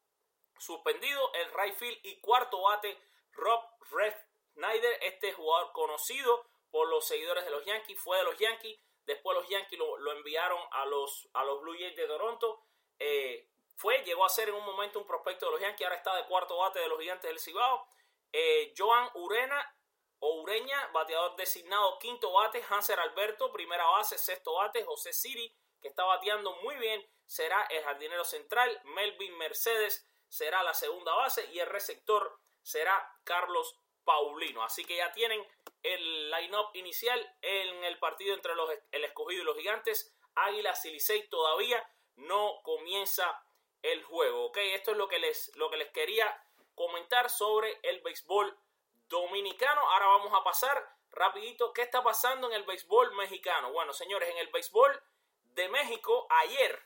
suspendido, 0.57 1.33
el 1.35 1.53
right 1.53 1.75
field 1.75 1.99
y 2.03 2.19
cuarto 2.19 2.61
bate 2.61 2.97
Rob 3.33 3.61
Red 3.91 4.13
Snyder, 4.55 4.99
este 5.01 5.33
jugador 5.33 5.71
conocido 5.73 6.45
por 6.71 6.89
los 6.89 7.05
seguidores 7.05 7.45
de 7.45 7.51
los 7.51 7.65
Yankees, 7.65 7.99
fue 7.99 8.17
de 8.17 8.23
los 8.23 8.37
Yankees, 8.37 8.79
después 9.05 9.37
los 9.37 9.47
Yankees 9.47 9.77
lo, 9.77 10.11
enviaron 10.13 10.59
a 10.71 10.85
los, 10.85 11.29
a 11.33 11.43
los 11.43 11.61
Blue 11.61 11.75
Jays 11.77 11.95
de 11.95 12.07
Toronto, 12.07 12.63
eh, 12.99 13.49
fue, 13.75 14.03
llegó 14.03 14.25
a 14.25 14.29
ser 14.29 14.49
en 14.49 14.55
un 14.55 14.65
momento 14.65 14.99
un 14.99 15.05
prospecto 15.05 15.45
de 15.45 15.51
los 15.51 15.61
Yankees, 15.61 15.85
ahora 15.85 15.97
está 15.97 16.15
de 16.15 16.25
cuarto 16.25 16.57
bate 16.57 16.79
de 16.79 16.87
los 16.87 16.99
Gigantes 16.99 17.29
del 17.29 17.39
Cibao, 17.39 17.87
eh, 18.31 18.73
Joan 18.77 19.09
Urena 19.15 19.73
o 20.19 20.41
Ureña, 20.41 20.87
bateador 20.87 21.35
designado 21.35 21.99
quinto 21.99 22.31
bate, 22.31 22.63
Hanser 22.69 22.99
Alberto, 22.99 23.51
primera 23.51 23.85
base, 23.85 24.17
sexto 24.17 24.53
bate, 24.53 24.83
José 24.83 25.11
Siri, 25.11 25.53
que 25.81 25.89
está 25.89 26.05
bateando 26.05 26.55
muy 26.63 26.75
bien, 26.77 27.05
será 27.25 27.63
el 27.69 27.83
jardinero 27.83 28.23
central, 28.23 28.81
Melvin 28.85 29.37
Mercedes 29.37 30.09
será 30.29 30.63
la 30.63 30.73
segunda 30.73 31.13
base 31.13 31.45
y 31.51 31.59
el 31.59 31.67
receptor 31.67 32.39
será 32.61 33.13
Carlos 33.23 33.77
Paulino. 34.05 34.63
Así 34.63 34.85
que 34.85 34.97
ya 34.97 35.11
tienen 35.11 35.45
el 35.83 36.31
line-up 36.31 36.69
inicial 36.73 37.37
en 37.41 37.83
el 37.83 37.99
partido 37.99 38.33
entre 38.33 38.55
los, 38.55 38.69
el 38.91 39.03
escogido 39.03 39.41
y 39.41 39.45
los 39.45 39.57
gigantes. 39.57 40.15
Águilas 40.35 40.85
y 40.85 41.27
todavía 41.29 41.85
no 42.15 42.61
comienza 42.63 43.43
el 43.81 44.03
juego. 44.03 44.45
¿ok? 44.45 44.57
Esto 44.57 44.91
es 44.91 44.97
lo 44.97 45.07
que, 45.07 45.19
les, 45.19 45.55
lo 45.55 45.69
que 45.69 45.77
les 45.77 45.91
quería 45.91 46.41
comentar 46.75 47.29
sobre 47.29 47.79
el 47.83 48.01
béisbol 48.01 48.57
dominicano. 49.07 49.81
Ahora 49.91 50.07
vamos 50.07 50.33
a 50.33 50.43
pasar 50.43 50.95
rapidito. 51.11 51.73
¿Qué 51.73 51.81
está 51.81 52.03
pasando 52.03 52.47
en 52.47 52.53
el 52.53 52.63
béisbol 52.63 53.15
mexicano? 53.15 53.71
Bueno, 53.71 53.93
señores, 53.93 54.29
en 54.29 54.37
el 54.37 54.47
béisbol 54.47 55.01
de 55.53 55.69
México 55.69 56.27
ayer 56.29 56.79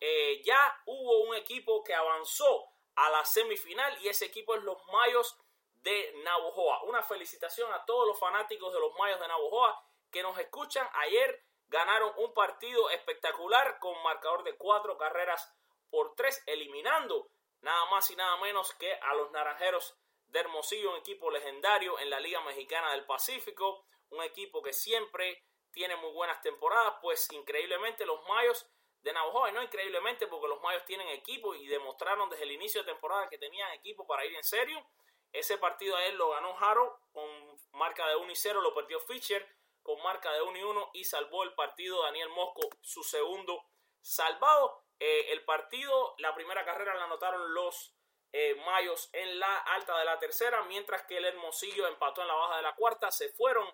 eh, 0.00 0.42
ya 0.44 0.82
hubo 0.86 1.24
un 1.24 1.34
equipo 1.34 1.82
que 1.84 1.94
avanzó 1.94 2.68
a 2.94 3.10
la 3.10 3.24
semifinal 3.24 3.98
y 4.02 4.08
ese 4.08 4.26
equipo 4.26 4.54
es 4.54 4.62
los 4.62 4.78
Mayos 4.92 5.38
de 5.82 6.12
Navojoa. 6.24 6.82
Una 6.84 7.02
felicitación 7.02 7.72
a 7.72 7.84
todos 7.84 8.06
los 8.06 8.18
fanáticos 8.18 8.72
de 8.72 8.80
los 8.80 8.92
Mayos 8.98 9.20
de 9.20 9.28
Navojoa 9.28 9.82
que 10.10 10.22
nos 10.22 10.38
escuchan. 10.38 10.88
Ayer 10.94 11.44
ganaron 11.68 12.12
un 12.18 12.32
partido 12.34 12.90
espectacular 12.90 13.78
con 13.78 14.00
marcador 14.02 14.44
de 14.44 14.56
cuatro 14.56 14.96
carreras 14.96 15.52
por 15.90 16.14
tres, 16.14 16.42
eliminando 16.46 17.28
nada 17.60 17.84
más 17.86 18.10
y 18.10 18.16
nada 18.16 18.36
menos 18.38 18.74
que 18.74 18.92
a 18.92 19.14
los 19.14 19.30
Naranjeros 19.30 19.96
de 20.26 20.40
Hermosillo, 20.40 20.92
un 20.92 20.98
equipo 20.98 21.30
legendario 21.30 21.98
en 21.98 22.10
la 22.10 22.20
Liga 22.20 22.40
Mexicana 22.40 22.92
del 22.92 23.04
Pacífico, 23.04 23.84
un 24.10 24.22
equipo 24.22 24.62
que 24.62 24.72
siempre 24.72 25.44
tiene 25.70 25.96
muy 25.96 26.12
buenas 26.12 26.40
temporadas, 26.40 26.94
pues 27.00 27.30
increíblemente 27.32 28.06
los 28.06 28.22
Mayos 28.28 28.66
de 29.02 29.12
Navajo, 29.12 29.48
y 29.48 29.52
no 29.52 29.62
increíblemente 29.62 30.26
porque 30.26 30.48
los 30.48 30.60
Mayos 30.60 30.84
tienen 30.84 31.08
equipo 31.08 31.54
y 31.54 31.66
demostraron 31.66 32.30
desde 32.30 32.44
el 32.44 32.52
inicio 32.52 32.82
de 32.82 32.92
temporada 32.92 33.28
que 33.28 33.38
tenían 33.38 33.72
equipo 33.72 34.06
para 34.06 34.24
ir 34.24 34.34
en 34.34 34.44
serio. 34.44 34.84
Ese 35.32 35.58
partido 35.58 35.96
a 35.96 36.04
él 36.06 36.16
lo 36.16 36.30
ganó 36.30 36.54
Jaro 36.54 37.00
con 37.12 37.28
marca 37.72 38.06
de 38.08 38.16
1 38.16 38.30
y 38.30 38.36
0, 38.36 38.60
lo 38.60 38.74
perdió 38.74 39.00
Fischer 39.00 39.46
con 39.82 40.00
marca 40.02 40.32
de 40.32 40.42
1 40.42 40.58
y 40.58 40.62
1 40.62 40.90
y 40.94 41.04
salvó 41.04 41.42
el 41.42 41.54
partido 41.54 42.02
Daniel 42.02 42.28
Mosco, 42.28 42.68
su 42.80 43.02
segundo 43.02 43.64
salvado. 44.00 44.84
Eh, 45.00 45.32
el 45.32 45.44
partido, 45.44 46.14
la 46.18 46.34
primera 46.34 46.64
carrera 46.64 46.94
la 46.94 47.04
anotaron 47.04 47.54
los 47.54 47.94
eh, 48.32 48.54
Mayos 48.66 49.10
en 49.12 49.38
la 49.38 49.58
alta 49.58 49.98
de 49.98 50.04
la 50.04 50.18
tercera, 50.18 50.62
mientras 50.64 51.02
que 51.02 51.18
el 51.18 51.24
Hermosillo 51.24 51.86
empató 51.88 52.22
en 52.22 52.28
la 52.28 52.34
baja 52.34 52.56
de 52.56 52.62
la 52.62 52.74
cuarta. 52.74 53.10
Se 53.10 53.30
fueron 53.30 53.66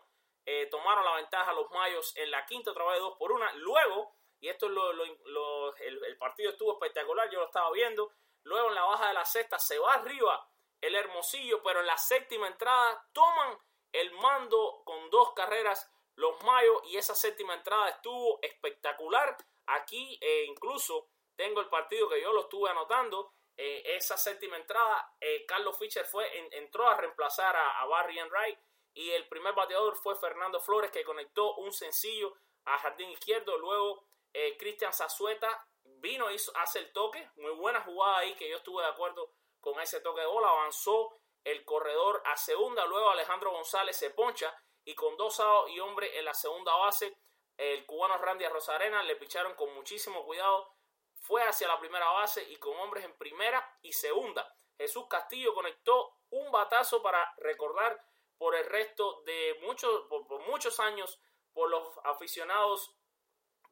eh, 0.51 0.67
tomaron 0.71 1.05
la 1.05 1.17
ventaja 1.17 1.53
los 1.53 1.71
Mayos 1.73 2.17
en 2.17 2.31
la 2.31 2.47
quinta 2.47 2.71
otra 2.71 2.85
vez 2.85 2.95
de 2.95 3.01
2 3.01 3.19
por 3.19 3.33
1. 3.33 3.45
Luego, 3.57 4.15
y 4.41 4.49
esto 4.49 4.65
es 4.65 4.73
lo, 4.73 5.77
el, 5.77 6.17
partido 6.17 6.51
estuvo 6.51 6.73
espectacular, 6.73 7.29
yo 7.29 7.41
lo 7.41 7.47
estaba 7.47 7.71
viendo. 7.71 8.11
Luego 8.45 8.69
en 8.69 8.75
la 8.75 8.85
baja 8.85 9.09
de 9.09 9.13
la 9.15 9.27
sexta 9.27 9.59
se 9.59 9.79
va 9.79 9.93
arriba 9.93 10.49
el 10.81 10.95
Hermosillo, 10.95 11.63
pero 11.63 11.81
en 11.81 11.87
la 11.87 11.99
séptima 11.99 12.47
entrada 12.47 13.07
toman 13.13 13.59
el 13.93 14.13
mando 14.13 14.83
con 14.85 15.11
dos 15.11 15.33
carreras 15.33 15.91
los 16.15 16.43
Mayos 16.43 16.83
y 16.87 16.97
esa 16.97 17.15
séptima 17.15 17.55
entrada 17.55 17.89
estuvo 17.91 18.39
espectacular. 18.43 19.37
Aquí 19.67 20.19
eh, 20.21 20.45
incluso 20.49 21.09
tengo 21.37 21.61
el 21.61 21.69
partido 21.69 22.09
que 22.09 22.21
yo 22.21 22.33
lo 22.33 22.43
estuve 22.43 22.71
anotando. 22.71 23.33
Eh, 23.57 23.97
esa 23.97 24.17
séptima 24.17 24.57
entrada, 24.57 25.15
Carlos 25.47 25.77
Fischer 25.79 26.05
fue, 26.05 26.27
entró 26.53 26.89
a 26.89 26.97
reemplazar 26.97 27.57
a, 27.57 27.81
a 27.81 27.87
Barry 27.87 28.19
Enright 28.19 28.59
y 28.99 29.13
el 29.13 29.29
primer 29.29 29.55
bateador 29.55 29.97
fue 29.97 30.17
Fernando 30.17 30.59
Flores 30.61 30.91
que 30.91 31.05
conectó 31.05 31.55
un 31.55 31.73
sencillo 31.73 32.35
a 32.65 32.79
jardín 32.79 33.11
izquierdo. 33.11 33.57
Luego 33.57 34.05
eh, 34.33 34.57
Cristian 34.59 34.93
Zazueta 34.93 35.67
vino 35.85 36.29
y 36.33 36.37
hace 36.57 36.81
el 36.81 36.93
toque. 36.93 37.31
Muy 37.37 37.53
buena 37.53 37.81
jugada 37.83 38.19
ahí 38.19 38.35
que 38.35 38.51
yo 38.51 38.57
estuve 38.57 38.83
de 38.83 38.89
acuerdo 38.89 39.33
con 39.73 39.83
ese 39.83 40.01
toque 40.01 40.21
de 40.21 40.27
bola. 40.27 40.49
Avanzó 40.49 41.19
el 41.45 41.65
corredor 41.65 42.23
a 42.27 42.37
segunda. 42.37 42.85
Luego 42.87 43.11
Alejandro 43.11 43.51
González 43.51 43.97
se 43.97 44.11
poncha 44.11 44.55
y 44.85 44.95
con 44.95 45.17
dos 45.17 45.39
ados 45.41 45.71
y 45.71 45.81
hombre 45.81 46.19
en 46.19 46.25
la 46.25 46.35
segunda 46.35 46.75
base. 46.77 47.17
El 47.57 47.85
cubano 47.87 48.17
Randy 48.19 48.47
Rosarena 48.47 49.03
le 49.03 49.17
picharon 49.17 49.55
con 49.55 49.75
muchísimo 49.75 50.25
cuidado. 50.25 50.75
Fue 51.21 51.43
hacia 51.43 51.69
la 51.69 51.79
primera 51.79 52.11
base 52.13 52.43
y 52.51 52.57
con 52.57 52.77
hombres 52.79 53.05
en 53.05 53.17
primera 53.19 53.79
y 53.83 53.93
segunda. 53.93 54.55
Jesús 54.79 55.07
Castillo 55.09 55.53
conectó 55.55 56.15
un 56.31 56.51
batazo 56.53 57.03
para 57.03 57.35
recordar 57.39 58.01
por 58.39 58.55
el 58.55 58.65
resto 58.67 59.23
de 59.23 59.59
muchos, 59.63 60.07
por, 60.09 60.41
muchos 60.47 60.79
años 60.79 61.21
por 61.53 61.69
los 61.69 61.99
aficionados 62.05 62.95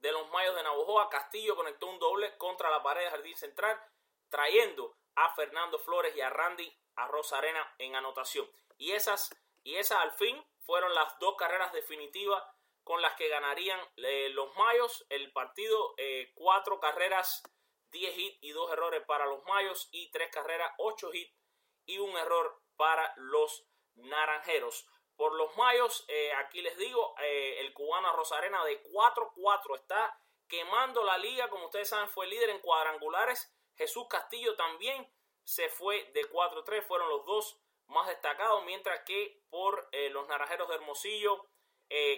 de 0.01 0.11
los 0.11 0.29
Mayos 0.31 0.57
de 0.57 0.65
Navojoa. 0.65 1.09
Castillo 1.09 1.55
conectó 1.55 1.87
un 1.87 1.99
doble 2.01 2.37
contra 2.37 2.69
la 2.71 2.83
pared 2.83 3.05
de 3.05 3.11
Jardín 3.11 3.37
Central, 3.37 3.81
trayendo 4.29 4.97
a 5.17 5.35
Fernando 5.35 5.79
Flores 5.79 6.15
y 6.15 6.21
a 6.21 6.31
Randy 6.31 6.73
a 6.97 7.07
Rosarena 7.09 7.75
en 7.79 7.97
anotación. 7.97 8.49
Y 8.79 8.93
esas, 8.93 9.35
y 9.65 9.77
esas 9.77 9.99
al 9.99 10.13
fin 10.13 10.43
fueron 10.61 10.95
las 10.95 11.19
dos 11.19 11.37
carreras 11.37 11.73
definitivas 11.73 12.43
con 12.85 13.03
las 13.03 13.15
que 13.15 13.29
ganarían 13.29 13.81
eh, 13.97 14.29
los 14.31 14.55
Mayos 14.57 15.07
el 15.11 15.33
partido. 15.33 15.95
Eh, 15.97 16.33
cuatro 16.35 16.79
carreras, 16.81 17.43
10 17.91 18.19
hits 18.19 18.39
y 18.43 18.51
dos 18.53 18.71
errores 18.73 19.03
para 19.07 19.27
los 19.27 19.45
Mayos 19.45 19.89
y 19.93 20.11
tres 20.11 20.31
carreras, 20.31 20.73
ocho 20.79 21.13
hits 21.13 21.35
y 21.87 21.99
un 21.99 22.17
error 22.17 22.63
para 22.77 23.13
los 23.17 23.67
naranjeros. 23.95 24.89
Por 25.17 25.35
los 25.35 25.57
mayos, 25.57 26.05
eh, 26.09 26.31
aquí 26.35 26.61
les 26.61 26.77
digo, 26.77 27.15
el 27.19 27.73
cubano 27.73 28.15
Rosarena 28.15 28.63
de 28.67 28.83
4-4 28.83 29.75
está 29.77 30.21
quemando 30.47 31.03
la 31.05 31.17
liga. 31.17 31.49
Como 31.49 31.67
ustedes 31.67 31.89
saben, 31.89 32.11
fue 32.11 32.27
líder 32.27 32.51
en 32.51 32.61
cuadrangulares. 32.61 33.56
Jesús 33.77 34.07
Castillo 34.09 34.57
también 34.57 35.07
se 35.45 35.69
fue 35.69 36.11
de 36.13 36.31
4-3. 36.31 36.83
Fueron 36.83 37.09
los 37.09 37.25
dos 37.27 37.61
más 37.89 38.09
destacados. 38.09 38.65
Mientras 38.65 39.01
que 39.05 39.43
por 39.49 39.89
eh, 39.93 40.11
los 40.11 40.27
naranjeros 40.29 40.69
de 40.69 40.75
Hermosillo 40.75 41.49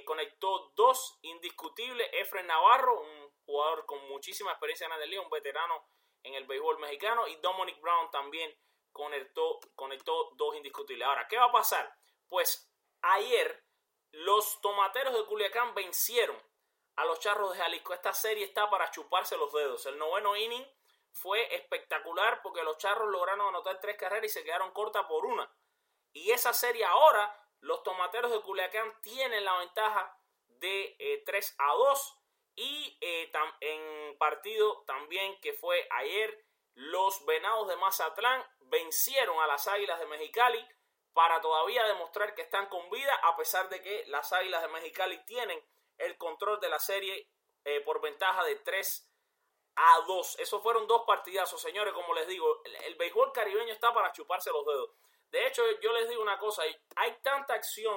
conectó 0.05 0.73
dos 0.75 1.19
indiscutibles. 1.23 2.09
Efren 2.13 2.47
Navarro, 2.47 3.01
un 3.01 3.31
jugador 3.45 3.85
con 3.87 4.09
muchísima 4.09 4.53
experiencia 4.53 4.87
en 4.87 5.13
la 5.13 5.21
un 5.21 5.31
veterano 5.31 5.87
en 6.23 6.35
el 6.35 6.47
béisbol 6.47 6.79
mexicano. 6.79 7.29
Y 7.29 7.37
Dominic 7.37 7.81
Brown 7.81 8.11
también 8.11 8.55
conectó, 8.93 9.61
conectó 9.75 10.31
dos 10.37 10.57
indiscutibles. 10.57 11.07
Ahora, 11.07 11.29
¿qué 11.29 11.37
va 11.37 11.47
a 11.47 11.53
pasar? 11.53 11.95
Pues 12.29 12.71
ayer 13.03 13.65
los 14.13 14.61
tomateros 14.61 15.15
de 15.15 15.25
Culiacán 15.27 15.75
vencieron 15.75 16.37
a 16.97 17.05
los 17.05 17.21
charros 17.21 17.53
de 17.53 17.59
Jalisco. 17.59 17.95
Esta 17.95 18.13
serie 18.13 18.45
está 18.45 18.69
para 18.71 18.91
chuparse 18.91 19.37
los 19.37 19.53
dedos. 19.53 19.87
El 19.87 19.99
noveno 19.99 20.37
inning 20.37 20.67
fue 21.21 21.55
espectacular 21.55 22.41
porque 22.43 22.63
los 22.63 22.79
charros 22.79 23.11
lograron 23.11 23.49
anotar 23.49 23.81
tres 23.81 23.97
carreras 23.97 24.27
y 24.27 24.29
se 24.29 24.45
quedaron 24.45 24.73
cortas 24.73 25.05
por 25.07 25.25
una. 25.27 25.51
Y 26.13 26.31
esa 26.31 26.53
serie 26.53 26.85
ahora, 26.85 27.33
los 27.61 27.83
tomateros 27.83 28.31
de 28.31 28.41
Culiacán 28.41 29.01
tienen 29.03 29.45
la 29.45 29.59
ventaja 29.59 30.17
de 30.47 31.23
3 31.27 31.51
eh, 31.51 31.55
a 31.59 31.73
2. 31.75 32.15
Y 32.57 32.99
eh, 33.01 33.31
en 33.61 34.19
partido 34.19 34.83
también 34.87 35.41
que 35.41 35.53
fue 35.53 35.87
ayer, 35.91 36.45
los 36.75 37.25
venados 37.27 37.69
de 37.69 37.77
Mazatlán 37.77 38.45
vencieron 38.61 39.41
a 39.41 39.47
las 39.47 39.67
águilas 39.69 39.99
de 40.01 40.07
Mexicali 40.07 40.67
para 41.13 41.41
todavía 41.41 41.85
demostrar 41.85 42.35
que 42.35 42.43
están 42.43 42.67
con 42.67 42.91
vida, 42.91 43.15
a 43.25 43.37
pesar 43.37 43.69
de 43.69 43.83
que 43.83 44.05
las 44.07 44.33
águilas 44.33 44.63
de 44.63 44.69
Mexicali 44.69 45.19
tienen 45.25 45.61
el 45.99 46.17
control 46.17 46.61
de 46.61 46.69
la 46.69 46.79
serie 46.79 47.29
eh, 47.65 47.81
por 47.81 48.01
ventaja 48.01 48.45
de 48.45 48.57
3 48.57 49.08
a 49.79 50.01
2. 50.07 50.41
Esos 50.41 50.61
fueron 50.61 50.87
dos 50.89 51.03
partidazos, 51.07 51.61
señores. 51.63 51.95
Como 51.95 52.13
les 52.13 52.27
digo, 52.27 52.63
el, 52.85 52.97
béisbol 52.97 53.33
caribeño 53.33 53.73
está 53.73 53.95
para 53.95 54.13
chuparse 54.13 54.51
los 54.51 54.67
dedos. 54.67 54.91
De 55.31 55.47
hecho, 55.47 55.63
yo 55.81 55.93
les 55.93 56.09
digo 56.09 56.21
una 56.21 56.39
cosa, 56.39 56.63
hay 56.97 57.13
tanta 57.23 57.55
acción 57.55 57.97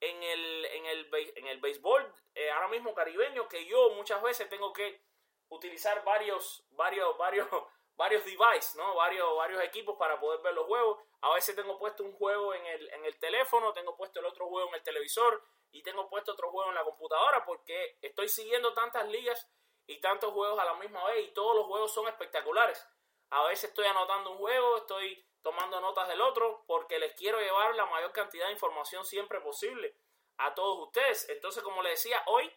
en 0.00 0.22
el, 0.22 0.64
en 0.66 0.86
el, 0.86 1.10
en 1.36 1.46
el 1.46 1.60
béisbol 1.60 2.14
eh, 2.34 2.50
ahora 2.50 2.68
mismo 2.68 2.94
caribeño 2.94 3.48
que 3.48 3.64
yo 3.64 3.90
muchas 3.90 4.22
veces 4.22 4.48
tengo 4.50 4.72
que 4.72 5.00
utilizar 5.48 6.04
varios, 6.04 6.64
varios, 6.70 7.16
varios, 7.16 7.48
varios 7.96 8.24
devices, 8.24 8.76
¿no? 8.76 8.94
Varios, 8.94 9.36
varios 9.36 9.62
equipos 9.62 9.96
para 9.98 10.20
poder 10.20 10.40
ver 10.42 10.54
los 10.54 10.66
juegos. 10.66 11.02
A 11.22 11.34
veces 11.34 11.56
tengo 11.56 11.78
puesto 11.78 12.04
un 12.04 12.12
juego 12.12 12.54
en 12.54 12.64
el, 12.66 12.90
en 12.90 13.04
el 13.04 13.18
teléfono, 13.18 13.72
tengo 13.72 13.96
puesto 13.96 14.20
el 14.20 14.26
otro 14.26 14.46
juego 14.48 14.68
en 14.68 14.74
el 14.76 14.82
televisor 14.82 15.42
y 15.72 15.82
tengo 15.82 16.08
puesto 16.08 16.32
otro 16.32 16.50
juego 16.50 16.68
en 16.68 16.76
la 16.76 16.84
computadora 16.84 17.44
porque 17.44 17.96
estoy 18.00 18.28
siguiendo 18.28 18.74
tantas 18.74 19.08
ligas 19.08 19.50
y 19.86 20.00
tantos 20.00 20.32
juegos 20.32 20.58
a 20.58 20.64
la 20.64 20.74
misma 20.74 21.04
vez 21.06 21.28
y 21.28 21.32
todos 21.32 21.56
los 21.56 21.66
juegos 21.66 21.92
son 21.92 22.08
espectaculares. 22.08 22.86
A 23.30 23.44
veces 23.44 23.70
estoy 23.70 23.86
anotando 23.86 24.32
un 24.32 24.38
juego, 24.38 24.78
estoy 24.78 25.24
tomando 25.42 25.80
notas 25.80 26.08
del 26.08 26.20
otro 26.20 26.64
porque 26.66 26.98
les 26.98 27.12
quiero 27.14 27.40
llevar 27.40 27.74
la 27.74 27.86
mayor 27.86 28.12
cantidad 28.12 28.46
de 28.46 28.52
información 28.52 29.04
siempre 29.04 29.40
posible 29.40 29.96
a 30.38 30.54
todos 30.54 30.86
ustedes. 30.86 31.28
Entonces, 31.28 31.62
como 31.62 31.82
les 31.82 31.92
decía, 31.92 32.22
hoy 32.26 32.52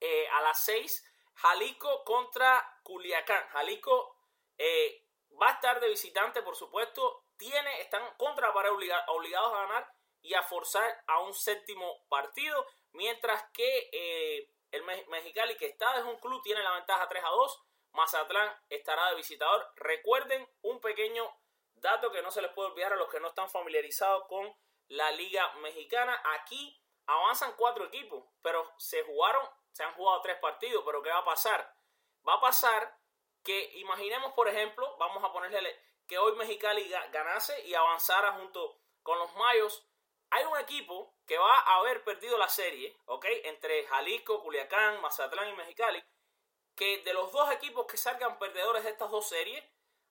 eh, 0.00 0.28
a 0.28 0.42
las 0.42 0.64
6, 0.64 1.04
Jalisco 1.34 2.04
contra 2.04 2.80
Culiacán. 2.82 3.48
Jalisco 3.48 4.16
eh, 4.58 5.06
va 5.40 5.48
a 5.48 5.52
estar 5.52 5.80
de 5.80 5.88
visitante, 5.88 6.42
por 6.42 6.56
supuesto. 6.56 7.24
Tiene, 7.36 7.80
están 7.80 8.02
contra 8.16 8.52
para 8.52 8.70
obligados 8.72 9.52
a 9.52 9.66
ganar 9.66 9.92
y 10.20 10.34
a 10.34 10.42
forzar 10.42 11.02
a 11.06 11.20
un 11.20 11.34
séptimo 11.34 12.06
partido, 12.08 12.66
mientras 12.92 13.50
que 13.52 13.90
eh, 13.92 14.53
el 14.74 14.82
Mexicali, 14.82 15.56
que 15.56 15.66
está 15.66 15.94
desde 15.96 16.08
un 16.08 16.18
club, 16.18 16.42
tiene 16.42 16.62
la 16.62 16.72
ventaja 16.72 17.08
3 17.08 17.22
a 17.24 17.28
2. 17.28 17.62
Mazatlán 17.92 18.52
estará 18.68 19.10
de 19.10 19.16
visitador. 19.16 19.70
Recuerden 19.76 20.48
un 20.62 20.80
pequeño 20.80 21.32
dato 21.74 22.10
que 22.10 22.22
no 22.22 22.30
se 22.30 22.42
les 22.42 22.52
puede 22.52 22.70
olvidar 22.70 22.92
a 22.92 22.96
los 22.96 23.08
que 23.08 23.20
no 23.20 23.28
están 23.28 23.48
familiarizados 23.48 24.26
con 24.26 24.52
la 24.88 25.12
Liga 25.12 25.54
Mexicana. 25.56 26.20
Aquí 26.40 26.80
avanzan 27.06 27.54
cuatro 27.56 27.84
equipos, 27.84 28.24
pero 28.42 28.68
se 28.78 29.04
jugaron, 29.04 29.48
se 29.72 29.84
han 29.84 29.94
jugado 29.94 30.20
tres 30.22 30.38
partidos. 30.38 30.82
Pero 30.84 31.02
¿qué 31.02 31.10
va 31.10 31.18
a 31.18 31.24
pasar? 31.24 31.72
Va 32.26 32.34
a 32.34 32.40
pasar 32.40 32.98
que 33.44 33.78
imaginemos, 33.78 34.32
por 34.32 34.48
ejemplo, 34.48 34.96
vamos 34.98 35.22
a 35.22 35.32
ponerle 35.32 35.78
que 36.08 36.18
hoy 36.18 36.34
Mexicali 36.36 36.88
ganase 37.12 37.64
y 37.66 37.74
avanzara 37.74 38.32
junto 38.32 38.80
con 39.02 39.18
los 39.18 39.32
Mayos 39.36 39.86
hay 40.30 40.44
un 40.44 40.58
equipo 40.58 41.14
que 41.26 41.38
va 41.38 41.54
a 41.54 41.76
haber 41.78 42.04
perdido 42.04 42.36
la 42.38 42.48
serie, 42.48 42.96
¿ok? 43.06 43.24
Entre 43.44 43.86
Jalisco, 43.86 44.42
Culiacán, 44.42 45.00
Mazatlán 45.00 45.48
y 45.48 45.56
Mexicali, 45.56 46.02
que 46.74 47.02
de 47.02 47.14
los 47.14 47.32
dos 47.32 47.50
equipos 47.52 47.86
que 47.86 47.96
salgan 47.96 48.38
perdedores 48.38 48.84
de 48.84 48.90
estas 48.90 49.10
dos 49.10 49.28
series, 49.28 49.64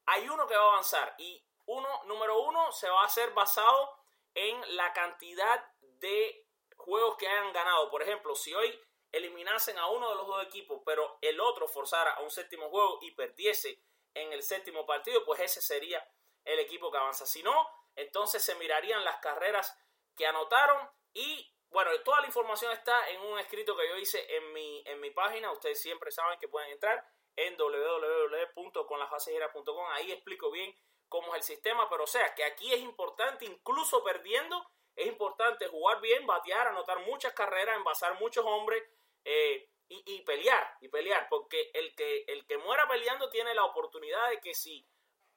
hay 0.05 0.27
uno 0.29 0.47
que 0.47 0.55
va 0.55 0.63
a 0.63 0.71
avanzar 0.73 1.15
y 1.17 1.45
uno, 1.65 2.03
número 2.05 2.41
uno, 2.41 2.71
se 2.71 2.89
va 2.89 3.01
a 3.01 3.05
hacer 3.05 3.31
basado 3.31 3.97
en 4.33 4.75
la 4.75 4.91
cantidad 4.93 5.65
de 5.81 6.47
juegos 6.77 7.15
que 7.17 7.27
hayan 7.27 7.53
ganado. 7.53 7.89
Por 7.89 8.01
ejemplo, 8.01 8.35
si 8.35 8.53
hoy 8.53 8.79
eliminasen 9.11 9.77
a 9.77 9.87
uno 9.87 10.09
de 10.09 10.15
los 10.15 10.27
dos 10.27 10.43
equipos, 10.45 10.81
pero 10.85 11.17
el 11.21 11.39
otro 11.39 11.67
forzara 11.67 12.11
a 12.13 12.21
un 12.21 12.31
séptimo 12.31 12.69
juego 12.69 12.99
y 13.01 13.11
perdiese 13.11 13.81
en 14.13 14.33
el 14.33 14.43
séptimo 14.43 14.85
partido, 14.85 15.23
pues 15.25 15.39
ese 15.39 15.61
sería 15.61 16.05
el 16.43 16.59
equipo 16.59 16.91
que 16.91 16.97
avanza. 16.97 17.25
Si 17.25 17.43
no, 17.43 17.67
entonces 17.95 18.43
se 18.43 18.55
mirarían 18.55 19.03
las 19.03 19.19
carreras 19.19 19.77
que 20.15 20.25
anotaron 20.25 20.89
y 21.13 21.53
bueno, 21.73 21.91
toda 22.05 22.21
la 22.21 22.27
información 22.27 22.71
está 22.71 23.09
en 23.09 23.19
un 23.21 23.37
escrito 23.39 23.75
que 23.75 23.89
yo 23.89 23.97
hice 23.97 24.23
en 24.37 24.53
mi, 24.53 24.83
en 24.85 25.01
mi 25.01 25.09
página. 25.09 25.51
Ustedes 25.51 25.81
siempre 25.81 26.11
saben 26.11 26.37
que 26.39 26.47
pueden 26.47 26.69
entrar 26.69 27.03
en 27.35 27.57
www.conlasbasegiras.com. 27.57 29.87
Ahí 29.89 30.11
explico 30.11 30.51
bien 30.51 30.71
cómo 31.09 31.33
es 31.33 31.37
el 31.37 31.43
sistema. 31.55 31.89
Pero 31.89 32.03
o 32.03 32.07
sea, 32.07 32.35
que 32.35 32.43
aquí 32.43 32.71
es 32.71 32.79
importante, 32.79 33.45
incluso 33.45 34.03
perdiendo, 34.03 34.63
es 34.95 35.07
importante 35.07 35.67
jugar 35.67 35.99
bien, 35.99 36.27
batear, 36.27 36.67
anotar 36.67 36.99
muchas 37.07 37.33
carreras, 37.33 37.75
envasar 37.75 38.19
muchos 38.19 38.45
hombres 38.45 38.83
eh, 39.25 39.67
y, 39.89 40.03
y, 40.05 40.21
pelear. 40.21 40.77
Y 40.79 40.89
pelear. 40.89 41.27
Porque 41.27 41.71
el 41.73 41.95
que, 41.95 42.25
el 42.27 42.45
que 42.45 42.59
muera 42.59 42.87
peleando 42.87 43.31
tiene 43.31 43.55
la 43.55 43.65
oportunidad 43.65 44.29
de 44.29 44.39
que 44.41 44.53
si 44.53 44.87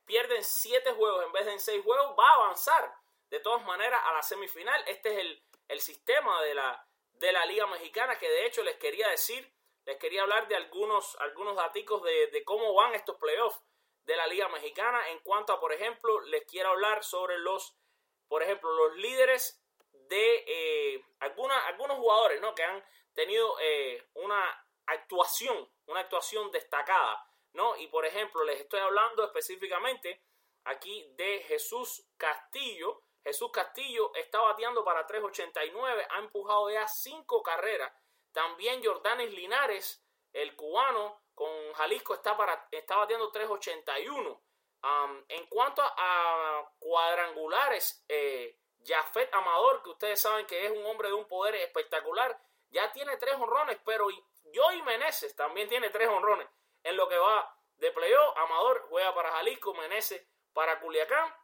pierden 0.05 0.45
siete 0.45 0.93
juegos 0.93 1.25
en 1.25 1.33
vez 1.33 1.47
de 1.47 1.53
en 1.53 1.61
seis 1.61 1.83
juegos, 1.83 2.15
va 2.19 2.29
a 2.29 2.35
avanzar 2.35 2.95
de 3.31 3.41
todas 3.41 3.65
maneras 3.65 4.01
a 4.05 4.13
la 4.13 4.23
semifinal. 4.23 4.83
Este 4.87 5.13
es 5.13 5.19
el, 5.19 5.43
el 5.69 5.81
sistema 5.81 6.43
de 6.43 6.55
la, 6.55 6.87
de 7.15 7.33
la 7.33 7.47
Liga 7.47 7.67
Mexicana 7.67 8.19
que 8.19 8.29
de 8.29 8.47
hecho 8.47 8.63
les 8.63 8.77
quería 8.77 9.09
decir, 9.09 9.53
les 9.85 9.97
quería 9.99 10.23
hablar 10.23 10.49
de 10.49 10.57
algunos, 10.57 11.17
algunos 11.21 11.57
datos 11.57 12.03
de, 12.03 12.43
cómo 12.45 12.75
van 12.75 12.95
estos 12.95 13.17
playoffs 13.17 13.63
de 14.05 14.17
la 14.17 14.27
Liga 14.27 14.49
Mexicana. 14.49 15.11
En 15.11 15.21
cuanto 15.21 15.53
a, 15.53 15.61
por 15.61 15.73
ejemplo, 15.73 16.21
les 16.23 16.45
quiero 16.45 16.71
hablar 16.71 17.05
sobre 17.05 17.39
los, 17.39 17.77
por 18.29 18.43
ejemplo, 18.43 18.71
los 18.73 18.97
líderes 18.97 19.63
de 19.93 20.45
eh, 20.47 21.05
algunos 21.21 21.99
jugadores 21.99 22.41
¿no? 22.41 22.55
que 22.55 22.65
han 22.65 22.85
tenido 23.15 23.57
eh, 23.61 24.09
una 24.15 24.67
actuación, 24.87 25.69
una 25.87 26.01
actuación 26.01 26.51
destacada. 26.51 27.25
¿no? 27.53 27.77
Y 27.77 27.87
por 27.87 28.05
ejemplo, 28.05 28.45
les 28.45 28.61
estoy 28.61 28.81
hablando 28.81 29.25
específicamente 29.25 30.23
aquí 30.65 31.09
de 31.17 31.45
Jesús 31.47 32.09
Castillo, 32.17 33.03
Jesús 33.27 33.51
Castillo 33.51 34.13
está 34.15 34.41
bateando 34.41 34.85
para 34.85 35.05
3.89, 35.05 36.07
ha 36.11 36.19
empujado 36.21 36.71
ya 36.71 36.87
cinco 36.87 37.43
carreras. 37.43 37.93
También 38.31 38.81
Jordanes 38.85 39.33
Linares, 39.33 40.01
el 40.33 40.55
cubano 40.55 41.23
con 41.35 41.73
Jalisco, 41.73 42.15
está, 42.15 42.37
para, 42.37 42.69
está 42.71 42.99
bateando 42.99 43.33
3.81. 43.33 44.41
en 45.27 45.47
cuanto 45.47 45.83
a, 45.83 46.71
cuadrangulares, 46.79 48.05
eh, 48.09 48.61
Jafet 48.87 49.35
Amador, 49.35 49.83
que 49.83 49.91
ustedes 49.91 50.21
saben 50.21 50.47
que 50.47 50.65
es 50.65 50.71
un 50.71 50.87
hombre 50.87 51.09
de 51.09 51.15
un 51.15 51.27
poder 51.27 51.57
espectacular, 51.57 52.41
ya 52.71 52.93
tiene 52.93 53.17
tres 53.17 53.35
honrones, 53.35 53.77
pero 53.85 54.07
Joey 54.55 54.83
Meneses 54.83 55.35
también 55.35 55.69
tiene 55.69 55.91
tres 55.91 56.09
honrones. 56.09 56.47
En 56.85 56.97
lo 56.97 57.09
que 57.09 57.19
va 57.19 57.59
de 57.75 57.91
playoff, 57.91 58.37
Amador 58.37 58.87
juega 58.89 59.13
para 59.17 59.33
Jalisco, 59.33 59.75
Meneses 59.75 60.25
para 60.53 60.79
Culiacán 60.79 61.35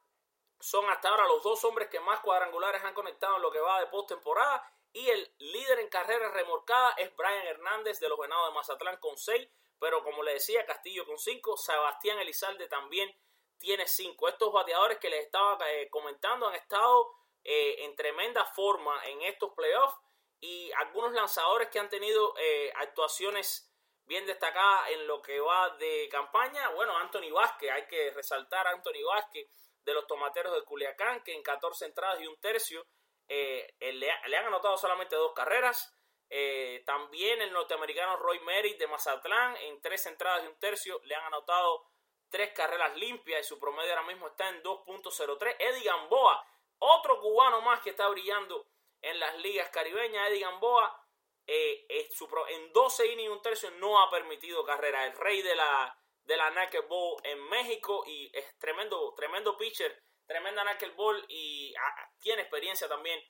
son 0.63 0.89
hasta 0.89 1.09
ahora 1.09 1.27
los 1.27 1.43
dos 1.43 1.65
hombres 1.65 1.89
que 1.89 1.99
más 1.99 2.21
cuadrangulares 2.21 2.85
han 2.85 2.95
conectado 2.95 3.35
en 3.35 3.43
lo 3.43 3.51
que 3.51 3.59
va 3.59 3.81
de 3.81 3.89
postemporada. 3.89 4.65
Y 4.93 5.09
el 5.09 5.35
líder 5.39 5.81
en 5.81 5.89
carrera 5.89 6.31
remorcada 6.31 6.93
es 6.99 7.15
Brian 7.17 7.49
Hernández 7.49 7.99
de 7.99 8.09
los 8.09 8.17
Venados 8.17 8.49
de 8.49 8.55
Mazatlán 8.55 8.97
con 8.99 9.19
6. 9.19 9.49
Pero 9.81 10.05
como 10.05 10.23
le 10.23 10.35
decía, 10.35 10.65
Castillo 10.65 11.05
con 11.05 11.19
5. 11.19 11.57
Sebastián 11.57 12.21
Elizalde 12.21 12.69
también 12.69 13.13
tiene 13.59 13.89
5. 13.89 14.29
Estos 14.29 14.53
bateadores 14.53 14.99
que 14.99 15.11
les 15.11 15.25
estaba 15.25 15.59
eh, 15.69 15.91
comentando 15.91 16.47
han 16.47 16.55
estado 16.55 17.13
eh, 17.43 17.85
en 17.85 17.97
tremenda 17.97 18.45
forma 18.45 19.05
en 19.07 19.21
estos 19.23 19.53
playoffs. 19.55 19.99
Y 20.39 20.71
algunos 20.79 21.13
lanzadores 21.13 21.71
que 21.71 21.81
han 21.81 21.89
tenido 21.89 22.35
eh, 22.39 22.73
actuaciones 22.77 23.69
bien 24.05 24.27
destacadas 24.27 24.91
en 24.91 25.09
lo 25.09 25.21
que 25.23 25.41
va 25.41 25.71
de 25.71 26.09
campaña. 26.09 26.69
Bueno, 26.69 26.97
Anthony 26.99 27.33
Vázquez, 27.33 27.69
hay 27.73 27.89
que 27.89 28.13
resaltar 28.13 28.69
a 28.69 28.71
Anthony 28.71 29.03
Vázquez 29.05 29.49
de 29.85 29.95
los 29.95 30.07
tomateros 30.07 30.55
de 30.55 30.65
Culiacán, 30.65 31.23
que 31.23 31.35
en 31.35 31.43
14 31.43 31.87
entradas 31.87 32.21
y 32.21 32.27
un 32.27 32.39
tercio 32.41 32.87
eh, 33.29 33.75
le, 33.81 34.11
han 34.11 34.47
anotado 34.47 34.77
solamente 34.77 35.17
dos 35.17 35.33
carreras. 35.35 35.97
Eh, 36.29 36.83
también 36.87 37.43
el 37.43 37.53
norteamericano 37.53 38.17
Roy 38.17 38.41
Merritt 38.41 38.79
de 38.79 38.87
Mazatlán, 38.87 39.57
en 39.57 39.81
tres 39.81 40.07
entradas 40.07 40.45
y 40.45 40.47
un 40.47 40.59
tercio, 40.59 41.01
le 41.05 41.15
han 41.15 41.25
anotado 41.25 41.87
tres 42.31 42.53
carreras 42.55 42.97
limpias 42.97 43.41
y 43.41 43.49
su 43.49 43.59
promedio 43.59 43.91
ahora 43.91 44.07
mismo 44.07 44.29
está 44.29 44.49
en 44.49 44.63
2.03. 44.63 45.57
Eddie 45.59 45.85
Gamboa, 45.85 46.47
otro 46.79 47.21
cubano 47.21 47.61
más 47.61 47.81
que 47.81 47.91
está 47.91 48.09
brillando 48.09 48.67
en 49.03 49.21
las 49.21 49.37
ligas 49.39 49.69
caribeñas. 49.71 50.31
Eddie 50.31 50.41
Gamboa, 50.41 51.07
eh, 51.47 51.87
en 51.89 52.73
12 52.73 53.07
innings 53.13 53.25
y 53.25 53.29
un 53.29 53.43
tercio 53.43 53.71
no 53.73 54.03
ha 54.03 54.11
permitido 54.11 54.65
carrera. 54.65 55.07
El 55.07 55.17
rey 55.17 55.43
de 55.43 55.55
la, 55.55 56.02
de 56.25 56.37
la 56.37 56.51
Knuckleball 56.51 57.17
en 57.25 57.43
México 57.49 58.05
y 58.07 58.31
es 58.37 58.59
tremendo, 58.59 59.13
tremendo 59.15 59.57
pitcher, 59.57 60.03
tremenda 60.27 60.63
Knuckleball 60.63 61.25
y 61.29 61.75
ah, 61.75 62.11
tiene 62.21 62.43
experiencia 62.43 62.89
también 62.89 63.21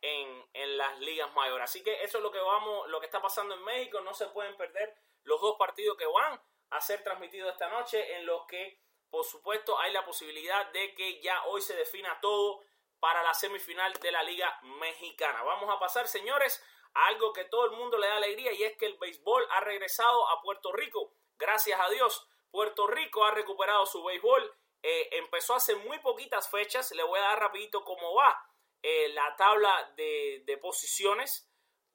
en, 0.00 0.50
en, 0.52 0.76
las 0.76 0.98
ligas 1.00 1.32
mayores. 1.32 1.64
Así 1.64 1.82
que 1.82 2.02
eso 2.02 2.18
es 2.18 2.22
lo 2.22 2.30
que 2.30 2.40
vamos, 2.40 2.88
lo 2.88 3.00
que 3.00 3.06
está 3.06 3.22
pasando 3.22 3.54
en 3.54 3.64
México. 3.64 4.00
No 4.00 4.14
se 4.14 4.26
pueden 4.28 4.56
perder 4.56 4.94
los 5.24 5.40
dos 5.40 5.56
partidos 5.58 5.96
que 5.96 6.06
van 6.06 6.40
a 6.70 6.80
ser 6.80 7.02
transmitidos 7.02 7.52
esta 7.52 7.68
noche, 7.68 8.16
en 8.16 8.26
los 8.26 8.46
que, 8.46 8.80
por 9.10 9.24
supuesto, 9.24 9.78
hay 9.78 9.92
la 9.92 10.04
posibilidad 10.04 10.66
de 10.72 10.94
que 10.94 11.20
ya 11.20 11.44
hoy 11.44 11.60
se 11.60 11.76
defina 11.76 12.18
todo 12.20 12.60
para 12.98 13.22
la 13.22 13.34
semifinal 13.34 13.92
de 13.94 14.10
la 14.10 14.22
Liga 14.22 14.58
Mexicana. 14.62 15.42
Vamos 15.42 15.68
a 15.68 15.78
pasar, 15.78 16.08
señores, 16.08 16.64
a 16.94 17.06
algo 17.08 17.32
que 17.32 17.44
todo 17.44 17.66
el 17.66 17.72
mundo 17.72 17.98
le 17.98 18.06
da 18.06 18.16
alegría 18.16 18.52
y 18.52 18.62
es 18.62 18.76
que 18.76 18.86
el 18.86 18.96
béisbol 18.98 19.46
ha 19.50 19.60
regresado 19.60 20.28
a 20.28 20.40
Puerto 20.40 20.72
Rico. 20.72 21.12
Gracias 21.36 21.78
a 21.80 21.90
Dios, 21.90 22.28
Puerto 22.52 22.86
Rico 22.86 23.24
ha 23.24 23.32
recuperado 23.32 23.86
su 23.86 24.04
béisbol. 24.04 24.54
Eh, 24.82 25.08
empezó 25.12 25.54
hace 25.54 25.74
muy 25.74 25.98
poquitas 26.00 26.50
fechas. 26.50 26.92
Le 26.92 27.02
voy 27.02 27.18
a 27.18 27.22
dar 27.22 27.40
rapidito 27.40 27.82
cómo 27.82 28.14
va 28.14 28.46
eh, 28.82 29.08
la 29.08 29.34
tabla 29.36 29.92
de, 29.96 30.58
posiciones. 30.60 31.48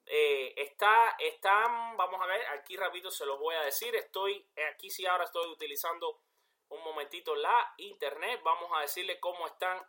Eh, 0.04 0.54
está, 0.56 1.14
están, 1.18 1.96
vamos 1.96 2.20
a 2.20 2.26
ver, 2.26 2.44
aquí 2.48 2.76
rapidito 2.76 3.10
se 3.10 3.24
los 3.24 3.38
voy 3.38 3.54
a 3.54 3.62
decir. 3.62 3.94
Estoy, 3.94 4.46
aquí 4.74 4.90
sí 4.90 5.06
ahora 5.06 5.24
estoy 5.24 5.46
utilizando 5.48 6.22
un 6.70 6.82
momentito 6.82 7.36
la 7.36 7.74
internet. 7.76 8.40
Vamos 8.42 8.70
a 8.74 8.80
decirle 8.80 9.20
cómo 9.20 9.46
están 9.46 9.80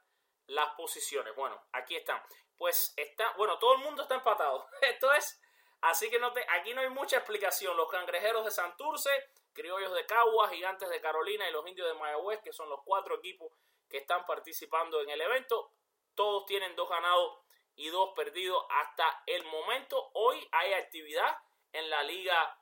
las 0.46 0.70
posiciones. 0.76 1.36
Bueno, 1.36 1.60
aquí 1.72 1.96
están. 1.96 2.22
Pues 2.58 2.94
está, 2.96 3.34
bueno, 3.38 3.58
todo 3.58 3.74
el 3.74 3.80
mundo 3.80 4.04
está 4.04 4.16
empatado. 4.16 4.68
Esto 4.82 5.12
es, 5.14 5.42
así 5.82 6.10
que 6.10 6.20
no 6.20 6.32
te, 6.34 6.46
aquí 6.50 6.74
no 6.74 6.82
hay 6.82 6.90
mucha 6.90 7.18
explicación. 7.18 7.76
Los 7.78 7.90
cangrejeros 7.90 8.46
de 8.46 8.52
Santurce, 8.52 9.10
criollos 9.54 9.94
de 9.94 10.06
Caguas, 10.06 10.52
gigantes 10.52 10.90
de 10.90 11.02
Carolina 11.02 11.48
y 11.48 11.52
los 11.52 11.68
indios 11.68 11.88
de 11.88 12.00
Mayagüez, 12.00 12.42
que 12.42 12.54
son 12.54 12.70
los 12.70 12.82
cuatro 12.84 13.16
equipos 13.16 13.52
que 13.90 13.98
están 13.98 14.26
participando 14.26 15.02
en 15.02 15.10
el 15.10 15.20
evento, 15.20 15.72
todos 16.16 16.46
tienen 16.46 16.76
dos 16.76 16.90
ganados 16.90 17.40
y 17.76 17.88
dos 17.90 18.12
perdidos 18.16 18.66
hasta 18.70 19.24
el 19.26 19.44
momento. 19.46 20.12
Hoy 20.14 20.48
hay 20.52 20.74
actividad 20.74 21.38
en 21.72 21.90
la 21.90 22.04
liga, 22.04 22.58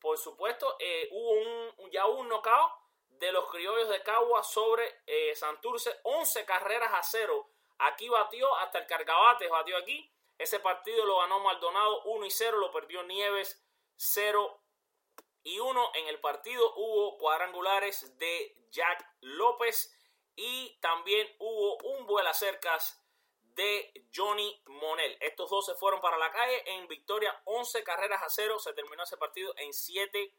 por 0.00 0.18
supuesto. 0.18 0.76
Eh, 0.78 1.08
hubo 1.12 1.30
un, 1.30 1.90
ya 1.90 2.06
un 2.06 2.28
knockout 2.28 2.72
de 3.08 3.32
los 3.32 3.48
criollos 3.50 3.88
de 3.88 4.02
Cagua 4.02 4.42
sobre 4.42 5.02
eh, 5.06 5.34
Santurce, 5.34 6.00
11 6.02 6.44
carreras 6.44 6.92
a 6.92 7.02
cero. 7.02 7.48
Aquí 7.78 8.08
batió 8.08 8.54
hasta 8.56 8.78
el 8.78 8.86
Cargabates, 8.86 9.50
batió 9.50 9.76
aquí. 9.76 10.11
Ese 10.42 10.58
partido 10.58 11.06
lo 11.06 11.18
ganó 11.18 11.38
Maldonado 11.38 12.02
1 12.02 12.26
y 12.26 12.30
0, 12.32 12.58
lo 12.58 12.72
perdió 12.72 13.04
Nieves 13.04 13.64
0 13.94 14.60
y 15.44 15.60
1. 15.60 15.92
En 15.94 16.08
el 16.08 16.18
partido 16.18 16.74
hubo 16.74 17.16
cuadrangulares 17.16 18.18
de 18.18 18.52
Jack 18.72 19.06
López 19.20 19.96
y 20.34 20.80
también 20.80 21.32
hubo 21.38 21.78
un 21.84 22.06
vuelo 22.08 22.34
cercas 22.34 23.00
de 23.54 23.92
Johnny 24.12 24.60
Monel. 24.66 25.16
Estos 25.20 25.48
dos 25.48 25.64
se 25.64 25.76
fueron 25.76 26.00
para 26.00 26.18
la 26.18 26.32
calle 26.32 26.74
en 26.74 26.88
victoria 26.88 27.40
11 27.44 27.84
carreras 27.84 28.20
a 28.24 28.28
cero. 28.28 28.58
Se 28.58 28.72
terminó 28.72 29.04
ese 29.04 29.18
partido 29.18 29.54
en 29.58 29.72
7 29.72 30.34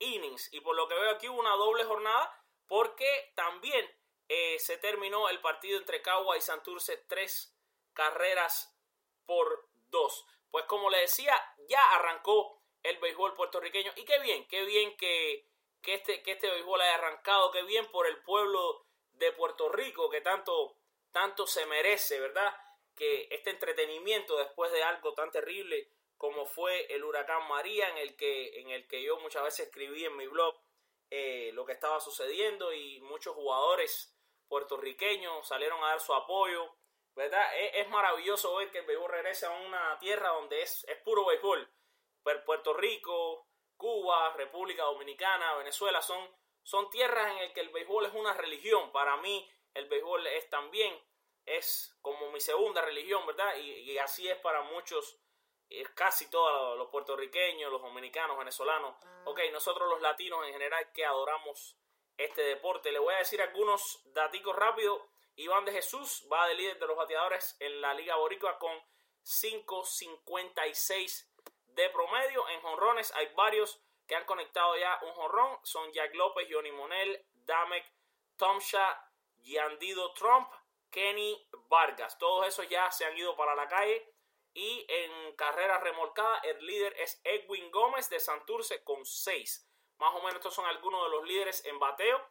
innings. 0.00 0.52
Y 0.52 0.60
por 0.62 0.74
lo 0.74 0.88
que 0.88 0.96
veo 0.96 1.10
aquí 1.12 1.28
hubo 1.28 1.38
una 1.38 1.54
doble 1.54 1.84
jornada 1.84 2.44
porque 2.66 3.32
también 3.36 3.88
eh, 4.26 4.58
se 4.58 4.78
terminó 4.78 5.28
el 5.28 5.40
partido 5.40 5.78
entre 5.78 6.02
Cagua 6.02 6.36
y 6.36 6.40
Santurce 6.40 6.96
3 7.06 7.54
carreras 7.92 8.74
por 9.28 9.68
2. 9.90 10.26
Pues 10.50 10.64
como 10.64 10.88
le 10.88 11.02
decía, 11.02 11.34
ya 11.68 11.80
arrancó 11.92 12.62
el 12.82 12.96
béisbol 12.96 13.34
puertorriqueño. 13.34 13.92
Y 13.96 14.04
qué 14.04 14.18
bien, 14.20 14.48
qué 14.48 14.64
bien 14.64 14.96
que, 14.96 15.46
que, 15.82 15.94
este, 15.94 16.22
que 16.22 16.32
este 16.32 16.50
béisbol 16.50 16.80
haya 16.80 16.94
arrancado. 16.94 17.50
Qué 17.52 17.62
bien 17.62 17.86
por 17.90 18.06
el 18.06 18.20
pueblo 18.22 18.86
de 19.12 19.32
Puerto 19.32 19.68
Rico 19.68 20.08
que 20.08 20.22
tanto 20.22 20.78
tanto 21.12 21.46
se 21.46 21.66
merece, 21.66 22.20
¿verdad? 22.20 22.54
Que 22.94 23.28
este 23.30 23.50
entretenimiento 23.50 24.36
después 24.38 24.72
de 24.72 24.82
algo 24.82 25.14
tan 25.14 25.30
terrible 25.30 25.90
como 26.16 26.46
fue 26.46 26.92
el 26.92 27.04
huracán 27.04 27.46
María, 27.48 27.88
en 27.90 27.98
el 27.98 28.16
que, 28.16 28.60
en 28.60 28.70
el 28.70 28.88
que 28.88 29.02
yo 29.02 29.18
muchas 29.20 29.44
veces 29.44 29.66
escribí 29.66 30.04
en 30.04 30.16
mi 30.16 30.26
blog 30.26 30.60
eh, 31.10 31.52
lo 31.54 31.64
que 31.64 31.72
estaba 31.72 32.00
sucediendo 32.00 32.72
y 32.72 33.00
muchos 33.00 33.34
jugadores 33.34 34.14
puertorriqueños 34.48 35.46
salieron 35.46 35.82
a 35.84 35.88
dar 35.88 36.00
su 36.00 36.12
apoyo, 36.12 36.74
¿verdad? 37.18 37.50
Es, 37.74 37.88
maravilloso 37.88 38.54
ver 38.54 38.70
que 38.70 38.78
el 38.78 38.86
béisbol 38.86 39.10
regresa 39.10 39.48
a 39.48 39.60
una 39.66 39.98
tierra 39.98 40.28
donde 40.28 40.62
es, 40.62 40.84
es 40.84 40.96
puro 40.98 41.26
béisbol. 41.26 41.68
Puerto 42.22 42.74
Rico, 42.74 43.48
Cuba, 43.76 44.32
República 44.34 44.84
Dominicana, 44.84 45.56
Venezuela 45.56 46.00
son, 46.00 46.28
son 46.62 46.88
tierras 46.90 47.32
en 47.32 47.42
las 47.42 47.52
que 47.52 47.60
el 47.60 47.70
béisbol 47.70 48.06
es 48.06 48.14
una 48.14 48.34
religión. 48.34 48.92
Para 48.92 49.16
mí, 49.16 49.50
el 49.74 49.88
béisbol 49.88 50.28
es 50.28 50.48
también, 50.48 50.96
es 51.44 51.98
como 52.02 52.30
mi 52.30 52.40
segunda 52.40 52.82
religión, 52.82 53.26
¿verdad? 53.26 53.56
Y, 53.56 53.98
así 53.98 54.28
es 54.28 54.38
para 54.38 54.62
muchos, 54.62 55.18
casi 55.94 56.30
todos 56.30 56.78
los 56.78 56.88
puertorriqueños, 56.88 57.72
los 57.72 57.82
dominicanos, 57.82 58.38
venezolanos. 58.38 58.94
Ah. 59.02 59.22
Ok, 59.24 59.40
nosotros 59.50 59.88
los 59.88 60.00
latinos 60.00 60.46
en 60.46 60.52
general 60.52 60.92
que 60.92 61.04
adoramos 61.04 61.76
este 62.16 62.42
deporte. 62.42 62.92
Le 62.92 63.00
voy 63.00 63.14
a 63.14 63.18
decir 63.18 63.42
algunos 63.42 64.02
daticos 64.12 64.54
rápidos. 64.54 65.00
Iván 65.38 65.64
de 65.64 65.72
Jesús 65.72 66.28
va 66.32 66.46
de 66.48 66.56
líder 66.56 66.80
de 66.80 66.88
los 66.88 66.96
bateadores 66.96 67.56
en 67.60 67.80
la 67.80 67.94
Liga 67.94 68.16
Boricua 68.16 68.58
con 68.58 68.76
5.56 69.22 71.28
de 71.66 71.88
promedio. 71.90 72.48
En 72.48 72.60
jonrones 72.60 73.14
hay 73.14 73.32
varios 73.36 73.80
que 74.08 74.16
han 74.16 74.24
conectado 74.24 74.76
ya 74.76 74.98
un 75.02 75.12
jonrón. 75.12 75.60
Son 75.62 75.92
Jack 75.92 76.12
López, 76.16 76.48
Johnny 76.50 76.72
Monel, 76.72 77.24
Damek, 77.30 77.88
Tomsha, 78.36 79.00
Yandido 79.36 80.12
Trump, 80.14 80.52
Kenny 80.90 81.48
Vargas. 81.68 82.18
Todos 82.18 82.48
esos 82.48 82.68
ya 82.68 82.90
se 82.90 83.04
han 83.04 83.16
ido 83.16 83.36
para 83.36 83.54
la 83.54 83.68
calle. 83.68 84.12
Y 84.54 84.84
en 84.88 85.36
carrera 85.36 85.78
remolcada, 85.78 86.38
el 86.38 86.66
líder 86.66 86.96
es 86.98 87.20
Edwin 87.22 87.70
Gómez 87.70 88.10
de 88.10 88.18
Santurce 88.18 88.82
con 88.82 89.06
6. 89.06 89.70
Más 89.98 90.12
o 90.16 90.18
menos 90.18 90.34
estos 90.34 90.54
son 90.54 90.66
algunos 90.66 91.04
de 91.04 91.10
los 91.10 91.24
líderes 91.28 91.64
en 91.64 91.78
bateo. 91.78 92.28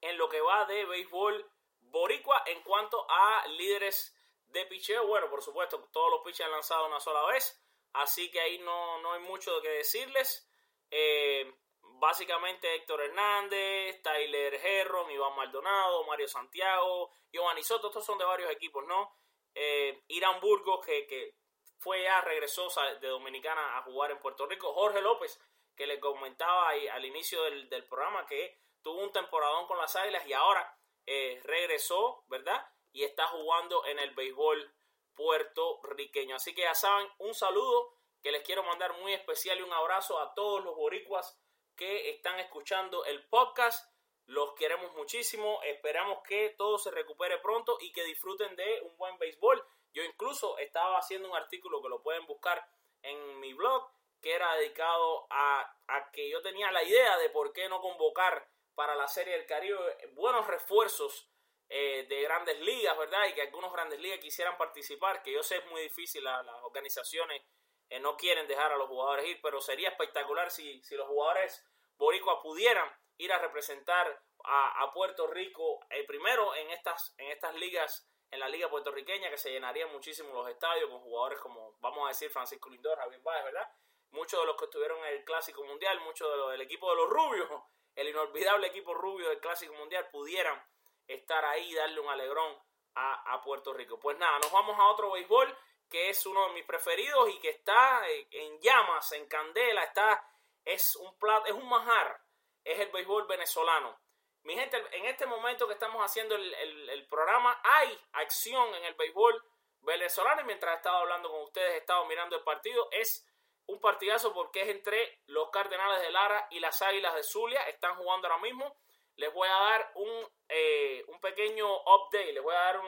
En 0.00 0.16
lo 0.16 0.30
que 0.30 0.40
va 0.40 0.64
de 0.64 0.86
béisbol 0.86 1.50
boricua. 1.94 2.42
En 2.46 2.62
cuanto 2.62 3.06
a 3.08 3.46
líderes 3.48 4.14
de 4.48 4.66
picheo, 4.66 5.06
bueno, 5.06 5.30
por 5.30 5.42
supuesto, 5.42 5.88
todos 5.92 6.10
los 6.10 6.20
pitchers 6.20 6.46
han 6.46 6.52
lanzado 6.52 6.86
una 6.86 7.00
sola 7.00 7.24
vez. 7.26 7.60
Así 7.94 8.30
que 8.30 8.40
ahí 8.40 8.58
no, 8.58 9.00
no 9.00 9.12
hay 9.12 9.20
mucho 9.20 9.62
que 9.62 9.68
decirles. 9.68 10.48
Eh, 10.90 11.54
básicamente 11.80 12.74
Héctor 12.74 13.02
Hernández, 13.02 14.02
Tyler 14.02 14.54
Herron, 14.54 15.10
Iván 15.10 15.36
Maldonado, 15.36 16.04
Mario 16.04 16.28
Santiago, 16.28 17.10
Giovanni 17.32 17.62
Soto, 17.62 17.88
estos 17.88 18.04
son 18.04 18.18
de 18.18 18.24
varios 18.24 18.50
equipos, 18.50 18.84
¿no? 18.86 19.16
Eh, 19.54 20.02
Irán 20.08 20.40
Burgos, 20.40 20.84
que, 20.84 21.36
fue 21.78 22.02
ya, 22.02 22.20
regresó 22.22 22.68
de 23.00 23.08
Dominicana 23.08 23.78
a 23.78 23.82
jugar 23.82 24.10
en 24.10 24.18
Puerto 24.18 24.46
Rico, 24.46 24.72
Jorge 24.72 25.00
López, 25.00 25.38
que 25.76 25.86
le 25.86 26.00
comentaba 26.00 26.68
ahí, 26.68 26.88
al 26.88 27.04
inicio 27.04 27.42
del, 27.44 27.86
programa 27.86 28.26
que 28.26 28.58
tuvo 28.82 29.02
un 29.02 29.12
temporadón 29.12 29.66
con 29.66 29.78
las 29.78 29.94
Águilas 29.96 30.26
y 30.26 30.32
ahora 30.32 30.78
eh, 31.06 31.40
regresó, 31.44 32.24
¿verdad? 32.28 32.66
Y 32.92 33.04
está 33.04 33.26
jugando 33.28 33.84
en 33.86 33.98
el 33.98 34.14
béisbol 34.14 34.72
puertorriqueño. 35.14 36.36
Así 36.36 36.54
que 36.54 36.62
ya 36.62 36.74
saben, 36.74 37.08
un 37.18 37.34
saludo 37.34 37.92
que 38.22 38.32
les 38.32 38.42
quiero 38.42 38.62
mandar 38.62 38.98
muy 39.00 39.12
especial 39.12 39.58
y 39.58 39.62
un 39.62 39.72
abrazo 39.72 40.18
a 40.18 40.34
todos 40.34 40.64
los 40.64 40.74
boricuas 40.76 41.38
que 41.76 42.10
están 42.10 42.38
escuchando 42.40 43.04
el 43.04 43.26
podcast. 43.28 43.92
Los 44.26 44.54
queremos 44.54 44.94
muchísimo. 44.94 45.60
Esperamos 45.62 46.22
que 46.26 46.54
todo 46.56 46.78
se 46.78 46.90
recupere 46.90 47.38
pronto 47.38 47.76
y 47.80 47.92
que 47.92 48.04
disfruten 48.04 48.56
de 48.56 48.80
un 48.82 48.96
buen 48.96 49.18
béisbol. 49.18 49.62
Yo 49.92 50.02
incluso 50.02 50.58
estaba 50.58 50.98
haciendo 50.98 51.28
un 51.28 51.36
artículo 51.36 51.82
que 51.82 51.88
lo 51.88 52.02
pueden 52.02 52.26
buscar 52.26 52.66
en 53.02 53.38
mi 53.40 53.52
blog, 53.52 53.90
que 54.20 54.32
era 54.32 54.54
dedicado 54.56 55.26
a, 55.30 55.70
que 56.12 56.30
yo 56.30 56.40
tenía 56.42 56.72
la 56.72 56.82
idea 56.82 57.18
de 57.18 57.28
por 57.30 57.52
qué 57.52 57.68
no 57.68 57.80
convocar 57.80 58.48
para 58.74 58.94
la 58.94 59.08
Serie 59.08 59.34
del 59.34 59.46
Caribe 59.46 60.10
buenos 60.14 60.46
refuerzos 60.46 61.30
eh, 61.68 62.06
de 62.08 62.22
grandes 62.22 62.60
ligas, 62.60 62.96
¿verdad? 62.96 63.26
Y 63.28 63.34
que 63.34 63.42
algunos 63.42 63.72
grandes 63.72 63.98
ligas 64.00 64.18
quisieran 64.20 64.56
participar, 64.56 65.22
que 65.22 65.32
yo 65.32 65.42
sé 65.42 65.56
es 65.56 65.66
muy 65.66 65.82
difícil, 65.82 66.22
las 66.22 66.46
organizaciones 66.62 67.42
eh, 67.88 68.00
no 68.00 68.16
quieren 68.16 68.46
dejar 68.46 68.72
a 68.72 68.76
los 68.76 68.88
jugadores 68.88 69.26
ir, 69.26 69.40
pero 69.42 69.60
sería 69.60 69.88
espectacular 69.88 70.50
si, 70.50 70.82
si 70.82 70.94
los 70.94 71.08
jugadores 71.08 71.64
boricuas 71.96 72.38
pudieran 72.42 72.90
ir 73.18 73.32
a 73.32 73.38
representar 73.38 74.22
a, 74.46 74.92
Puerto 74.92 75.26
Rico 75.26 75.80
eh, 75.90 76.04
primero 76.04 76.54
en 76.54 76.70
estas, 76.70 77.14
en 77.18 77.30
estas 77.30 77.54
ligas, 77.54 78.06
en 78.30 78.40
la 78.40 78.48
liga 78.48 78.68
puertorriqueña, 78.68 79.30
que 79.30 79.38
se 79.38 79.50
llenarían 79.50 79.90
muchísimo 79.90 80.32
los 80.34 80.48
estadios 80.50 80.90
con 80.90 81.00
jugadores 81.00 81.38
como, 81.40 81.76
vamos 81.80 82.04
a 82.04 82.08
decir, 82.08 82.30
Francisco 82.30 82.68
Lindor, 82.68 82.98
Javier 82.98 83.22
Báez, 83.22 83.44
¿verdad? 83.44 83.68
Muchos 84.10 84.38
de 84.38 84.46
los 84.46 84.56
que 84.56 84.66
estuvieron 84.66 84.98
en 84.98 85.14
el 85.14 85.24
Clásico 85.24 85.64
Mundial, 85.64 86.00
muchos 86.00 86.30
de 86.30 86.36
los, 86.36 86.50
del 86.52 86.60
equipo 86.60 86.90
de 86.90 86.96
los 86.96 87.08
rubios, 87.08 87.48
el 87.94 88.08
inolvidable 88.08 88.68
equipo 88.68 88.94
rubio 88.94 89.28
del 89.28 89.40
Clásico 89.40 89.74
Mundial, 89.74 90.08
pudieran 90.10 90.62
estar 91.06 91.44
ahí 91.44 91.70
y 91.70 91.74
darle 91.74 92.00
un 92.00 92.08
alegrón 92.08 92.56
a, 92.94 93.34
a 93.34 93.42
Puerto 93.42 93.72
Rico. 93.72 93.98
Pues 93.98 94.18
nada, 94.18 94.38
nos 94.38 94.52
vamos 94.52 94.78
a 94.78 94.86
otro 94.86 95.12
béisbol 95.12 95.56
que 95.88 96.10
es 96.10 96.26
uno 96.26 96.48
de 96.48 96.54
mis 96.54 96.64
preferidos 96.64 97.30
y 97.30 97.38
que 97.38 97.50
está 97.50 98.02
en 98.08 98.60
llamas, 98.60 99.12
en 99.12 99.26
candela, 99.26 99.84
está, 99.84 100.28
es 100.64 100.96
un 100.96 101.16
plato, 101.18 101.46
es 101.46 101.52
un 101.52 101.68
manjar 101.68 102.24
es 102.64 102.80
el 102.80 102.90
béisbol 102.90 103.26
venezolano. 103.26 104.00
Mi 104.42 104.54
gente, 104.54 104.82
en 104.92 105.06
este 105.06 105.26
momento 105.26 105.66
que 105.66 105.74
estamos 105.74 106.02
haciendo 106.02 106.34
el, 106.34 107.06
programa, 107.08 107.60
hay 107.62 107.98
acción 108.12 108.74
en 108.74 108.84
el 108.84 108.94
béisbol 108.94 109.42
venezolano. 109.80 110.40
Y 110.42 110.44
mientras 110.44 110.74
he 110.74 110.76
estado 110.76 110.98
hablando 110.98 111.30
con 111.30 111.42
ustedes, 111.42 111.74
he 111.74 111.76
estado 111.78 112.04
mirando 112.06 112.36
el 112.36 112.42
partido. 112.42 112.88
Es 112.90 113.26
un 113.66 113.80
partidazo 113.80 114.32
porque 114.32 114.62
es 114.62 114.68
entre 114.68 115.20
los 115.26 115.50
Cardenales 115.50 116.00
de 116.00 116.10
Lara 116.10 116.46
y 116.50 116.60
las 116.60 116.82
Águilas 116.82 117.14
de 117.14 117.22
Zulia. 117.22 117.62
Están 117.68 117.96
jugando 117.96 118.28
ahora 118.28 118.40
mismo. 118.40 118.76
Les 119.16 119.32
voy 119.32 119.48
a 119.48 119.52
dar 119.52 119.92
un, 119.94 120.32
eh, 120.48 121.04
un 121.08 121.20
pequeño 121.20 121.66
update, 121.82 122.32
les 122.32 122.42
voy 122.42 122.54
a 122.54 122.58
dar 122.58 122.80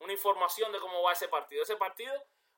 una 0.00 0.12
información 0.12 0.72
de 0.72 0.80
cómo 0.80 1.02
va 1.02 1.12
ese 1.12 1.28
partido. 1.28 1.62
Ese 1.62 1.76
partido, 1.76 2.12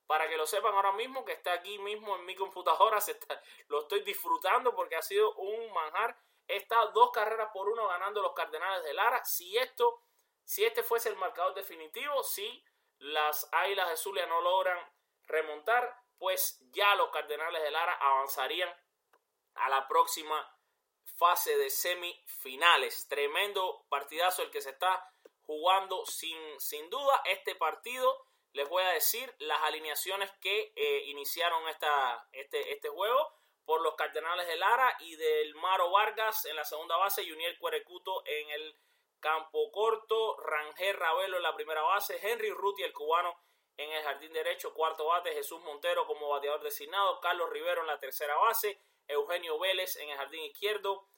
para 0.07 0.29
que 0.29 0.37
lo 0.37 0.46
sepan 0.46 0.75
ahora 0.75 0.92
mismo, 0.92 1.25
que 1.25 1.33
está 1.33 1.53
aquí 1.53 1.79
mismo 1.79 2.16
en 2.16 2.25
mi 2.25 2.35
computadora, 2.35 2.98
lo 3.68 3.81
estoy 3.81 4.01
disfrutando 4.01 4.75
porque 4.75 4.96
ha 4.96 5.03
sido 5.03 5.35
un 5.35 5.72
manjar 5.72 6.16
está 6.57 6.87
dos 6.87 7.11
carreras 7.12 7.51
por 7.53 7.68
uno 7.68 7.88
ganando 7.88 8.22
los 8.22 8.33
Cardenales 8.33 8.85
de 8.85 8.94
Lara. 8.94 9.25
Si 9.25 9.57
esto, 9.57 10.03
si 10.44 10.64
este 10.64 10.83
fuese 10.83 11.09
el 11.09 11.16
marcador 11.16 11.55
definitivo, 11.55 12.22
si 12.22 12.64
las 12.98 13.48
Águilas 13.53 13.88
de 13.90 13.96
Zulia 13.96 14.27
no 14.27 14.40
logran 14.40 14.79
remontar, 15.25 16.01
pues 16.22 16.61
ya 16.70 16.94
los 16.94 17.11
Cardenales 17.11 17.61
de 17.64 17.72
Lara 17.72 17.94
avanzarían 17.94 18.72
a 19.54 19.68
la 19.68 19.88
próxima 19.88 20.56
fase 21.16 21.56
de 21.56 21.68
semifinales. 21.68 23.08
Tremendo 23.08 23.85
partidazo 23.88 24.44
el 24.44 24.52
que 24.52 24.61
se 24.61 24.70
está 24.70 25.04
jugando 25.40 26.06
sin, 26.06 26.38
sin 26.61 26.88
duda. 26.90 27.22
Este 27.24 27.56
partido, 27.56 28.24
les 28.52 28.68
voy 28.68 28.85
a 28.85 28.90
decir 28.90 29.35
las 29.40 29.62
alineaciones 29.62 30.30
que 30.40 30.72
eh, 30.76 31.02
iniciaron 31.06 31.66
esta, 31.66 32.28
este, 32.30 32.72
este 32.72 32.88
juego 32.88 33.35
por 33.64 33.82
los 33.82 33.96
Cardenales 33.96 34.46
de 34.46 34.54
Lara 34.54 34.96
y 35.00 35.16
del 35.16 35.56
Maro 35.56 35.90
Vargas 35.90 36.44
en 36.44 36.54
la 36.54 36.64
segunda 36.64 36.96
base, 36.98 37.28
Juniel 37.28 37.58
Cuerecuto 37.58 38.22
en 38.26 38.48
el 38.50 38.76
campo 39.18 39.72
corto, 39.72 40.37
Rangel 40.37 40.96
Ravelo 40.96 41.38
en 41.38 41.42
la 41.42 41.56
primera 41.56 41.82
base, 41.82 42.16
Henry 42.22 42.52
Ruti 42.52 42.85
el 42.85 42.92
cubano 42.92 43.37
en 43.76 43.90
el 43.90 44.02
jardín 44.02 44.32
derecho, 44.32 44.74
cuarto 44.74 45.06
bate, 45.06 45.32
Jesús 45.32 45.61
Montero 45.62 46.06
como 46.06 46.28
bateador 46.28 46.62
designado, 46.62 47.20
Carlos 47.20 47.50
Rivero 47.50 47.80
en 47.80 47.87
la 47.87 47.98
tercera 47.98 48.37
base, 48.37 48.80
Eugenio 49.08 49.58
Vélez 49.58 49.96
en 49.96 50.11
el 50.11 50.16
jardín 50.16 50.42
izquierdo, 50.42 51.08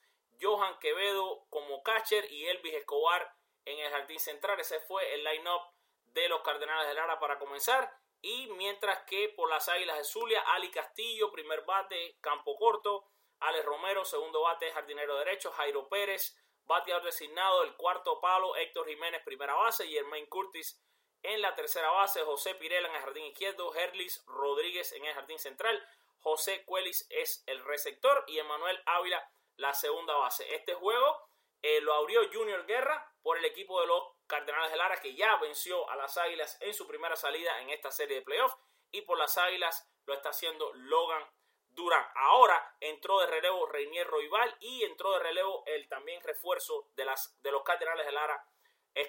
Johan 0.41 0.79
Quevedo 0.79 1.47
como 1.51 1.83
catcher 1.83 2.31
y 2.31 2.47
Elvis 2.47 2.75
Escobar 2.75 3.35
en 3.65 3.79
el 3.79 3.91
jardín 3.91 4.19
central. 4.19 4.61
Ese 4.61 4.81
fue 4.81 5.15
el 5.15 5.25
line-up 5.25 5.63
de 6.07 6.29
los 6.29 6.43
Cardenales 6.43 6.89
de 6.89 6.95
Lara 6.95 7.19
para 7.19 7.39
comenzar. 7.39 7.91
Y 8.21 8.47
mientras 8.57 9.05
que 9.05 9.29
por 9.31 9.51
las 9.51 9.69
Águilas 9.69 9.99
de 9.99 10.05
Zulia, 10.05 10.41
Ali 10.41 10.71
Castillo, 10.71 11.31
primer 11.31 11.63
bate, 11.65 12.17
campo 12.21 12.57
corto. 12.57 13.07
Alex 13.41 13.65
Romero, 13.65 14.05
segundo 14.05 14.43
bate, 14.43 14.71
jardinero 14.73 15.17
derecho. 15.19 15.53
Jairo 15.53 15.89
Pérez, 15.89 16.37
bateador 16.65 17.05
designado. 17.05 17.63
El 17.63 17.77
cuarto 17.77 18.21
palo, 18.21 18.57
Héctor 18.57 18.89
Jiménez, 18.89 19.23
primera 19.25 19.55
base. 19.55 19.87
Y 19.87 20.03
Main 20.05 20.27
Curtis 20.27 20.81
en 21.25 21.43
la 21.43 21.55
tercera 21.55 21.91
base. 21.91 22.23
José 22.23 22.55
Pirela 22.55 22.89
en 22.89 22.95
el 22.95 23.01
jardín 23.01 23.25
izquierdo. 23.25 23.75
Herlis 23.75 24.25
Rodríguez 24.27 24.93
en 24.93 25.05
el 25.05 25.15
jardín 25.15 25.39
central. 25.39 25.85
José 26.21 26.65
Cuelis 26.65 27.07
es 27.11 27.43
el 27.47 27.65
receptor. 27.65 28.25
Y 28.29 28.39
Emanuel 28.39 28.81
Ávila 28.87 29.29
la 29.57 29.75
segunda 29.75 30.15
base. 30.17 30.55
Este 30.55 30.75
juego 30.75 31.29
eh, 31.63 31.81
lo 31.81 31.95
abrió 31.95 32.21
Junior 32.33 32.67
Guerra 32.67 33.11
por 33.23 33.39
el 33.39 33.45
equipo 33.45 33.81
de 33.81 33.87
los 33.87 34.05
Cardenales 34.27 34.71
de 34.71 34.77
Lara, 34.77 35.01
que 35.01 35.15
ya 35.15 35.37
venció 35.37 35.89
a 35.91 35.97
las 35.97 36.17
Águilas 36.17 36.57
en 36.61 36.73
su 36.75 36.87
primera 36.87 37.17
salida 37.17 37.61
en 37.61 37.71
esta 37.71 37.91
serie 37.91 38.17
de 38.17 38.23
playoffs. 38.23 38.57
Y 38.91 39.03
por 39.03 39.19
las 39.19 39.37
Águilas 39.39 39.89
lo 40.07 40.15
está 40.15 40.31
haciendo 40.31 40.73
Logan 40.75 41.27
Durán. 41.71 42.07
Ahora 42.15 42.77
entró 42.81 43.21
de 43.21 43.27
relevo 43.27 43.67
Reinier 43.67 44.07
Roibal 44.07 44.57
y 44.61 44.85
entró 44.85 45.13
de 45.13 45.21
relevo 45.21 45.65
el 45.67 45.89
también 45.89 46.23
refuerzo 46.23 46.89
de, 46.95 47.05
las, 47.05 47.35
de 47.43 47.51
los 47.51 47.63
Cardenales 47.63 48.07
de 48.07 48.13
Lara, 48.13 48.47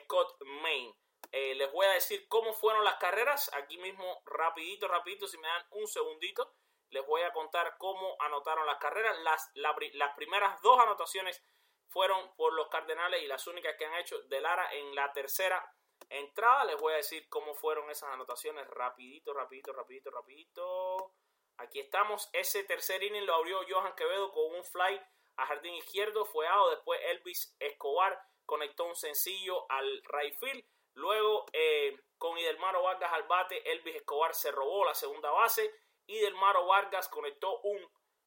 Scott 0.03 0.41
Main. 0.41 0.93
Eh, 1.31 1.55
les 1.55 1.71
voy 1.71 1.85
a 1.85 1.91
decir 1.91 2.27
cómo 2.27 2.53
fueron 2.53 2.83
las 2.83 2.95
carreras. 2.95 3.51
Aquí 3.53 3.77
mismo, 3.77 4.21
rapidito, 4.25 4.87
rapidito, 4.87 5.27
si 5.27 5.37
me 5.37 5.47
dan 5.47 5.65
un 5.71 5.87
segundito, 5.87 6.53
les 6.89 7.05
voy 7.05 7.21
a 7.23 7.33
contar 7.33 7.77
cómo 7.77 8.15
anotaron 8.19 8.65
las 8.65 8.77
carreras. 8.77 9.17
Las, 9.19 9.51
las 9.53 10.15
primeras 10.15 10.61
dos 10.61 10.79
anotaciones 10.79 11.43
fueron 11.87 12.35
por 12.35 12.53
los 12.53 12.67
Cardenales 12.69 13.21
y 13.23 13.27
las 13.27 13.47
únicas 13.47 13.75
que 13.77 13.85
han 13.85 13.95
hecho 13.95 14.21
de 14.23 14.41
Lara 14.41 14.73
en 14.73 14.93
la 14.95 15.11
tercera 15.13 15.65
entrada. 16.09 16.65
Les 16.65 16.77
voy 16.77 16.93
a 16.93 16.97
decir 16.97 17.27
cómo 17.29 17.53
fueron 17.53 17.89
esas 17.89 18.11
anotaciones 18.11 18.67
rapidito, 18.67 19.33
rapidito, 19.33 19.73
rapidito, 19.73 20.11
rapidito. 20.11 21.13
Aquí 21.57 21.79
estamos. 21.79 22.29
Ese 22.33 22.63
tercer 22.63 23.01
inning 23.01 23.25
lo 23.25 23.35
abrió 23.35 23.61
Johan 23.67 23.95
Quevedo 23.95 24.31
con 24.31 24.55
un 24.55 24.63
fly 24.63 25.01
a 25.37 25.45
jardín 25.45 25.75
izquierdo. 25.75 26.25
Fue 26.25 26.47
out. 26.47 26.71
Después 26.71 26.99
Elvis 27.05 27.55
Escobar 27.59 28.21
conectó 28.45 28.85
un 28.85 28.95
sencillo 28.95 29.65
al 29.69 30.03
right 30.05 30.37
field. 30.37 30.65
Luego 30.95 31.45
eh, 31.53 31.99
con 32.17 32.37
Idelmaro 32.37 32.81
Vargas 32.83 33.11
al 33.13 33.23
bate, 33.23 33.71
Elvis 33.71 33.95
Escobar 33.95 34.33
se 34.33 34.51
robó 34.51 34.85
la 34.85 34.95
segunda 34.95 35.29
base. 35.31 35.73
Idelmaro 36.07 36.65
Vargas 36.65 37.09
conectó 37.09 37.59
un 37.61 37.79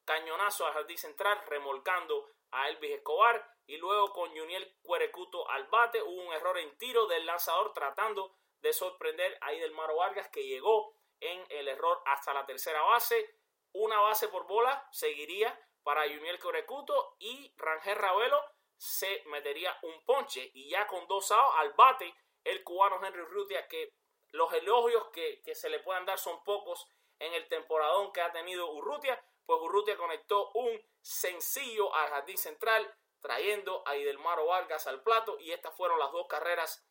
cañonazo 0.05 0.67
al 0.67 0.75
jardín 0.75 0.99
central 0.99 1.43
remolcando 1.47 2.31
a 2.51 2.69
Elvis 2.69 2.93
Escobar 2.93 3.57
y 3.67 3.77
luego 3.77 4.13
con 4.13 4.31
Juniel 4.37 4.77
Cuerecuto 4.83 5.49
al 5.51 5.67
bate 5.69 6.03
hubo 6.03 6.23
un 6.23 6.33
error 6.33 6.59
en 6.59 6.77
tiro 6.79 7.07
del 7.07 7.27
lanzador 7.27 7.73
tratando 7.75 8.35
de 8.61 8.73
sorprender 8.73 9.37
a 9.41 9.53
Idelmaro 9.53 9.97
Vargas 9.97 10.29
que 10.29 10.47
llegó 10.47 10.95
en 11.21 11.45
el 11.51 11.69
error 11.69 12.03
hasta 12.07 12.33
la 12.33 12.47
tercera 12.47 12.83
base. 12.83 13.35
Una 13.73 14.01
base 14.01 14.29
por 14.29 14.47
bola 14.47 14.89
seguiría 14.91 15.59
para 15.83 16.03
Juniel 16.03 16.39
Cuerecuto 16.39 17.17
y 17.19 17.53
Rangel 17.57 17.97
Ravelo 17.97 18.43
se 18.77 19.23
metería 19.27 19.77
un 19.83 20.05
ponche 20.05 20.51
y 20.55 20.69
ya 20.71 20.87
con 20.87 21.07
dos 21.07 21.31
outs 21.31 21.55
al 21.57 21.73
bate 21.73 22.15
el 22.51 22.65
cubano 22.65 23.05
Henry 23.05 23.23
Rutia 23.23 23.67
que 23.69 23.93
los 24.33 24.53
elogios 24.53 25.09
que, 25.09 25.41
que 25.43 25.55
se 25.55 25.69
le 25.69 25.81
puedan 25.81 26.05
dar 26.05 26.19
son 26.19 26.43
pocos 26.45 26.87
en 27.19 27.35
el 27.35 27.49
temporadón 27.49 28.13
que 28.13 28.21
ha 28.21 28.33
tenido 28.33 28.71
Urrutia, 28.73 29.21
pues 29.45 29.61
Urrutia 29.61 29.97
conectó 29.97 30.51
un 30.53 30.81
sencillo 31.01 31.95
al 31.95 32.09
jardín 32.11 32.39
central, 32.39 32.95
trayendo 33.21 33.83
a 33.87 33.97
Idelmaro 33.97 34.47
Vargas 34.47 34.87
al 34.87 35.03
plato, 35.03 35.39
y 35.41 35.51
estas 35.53 35.77
fueron 35.77 35.99
las 35.99 36.13
dos 36.13 36.27
carreras 36.29 36.87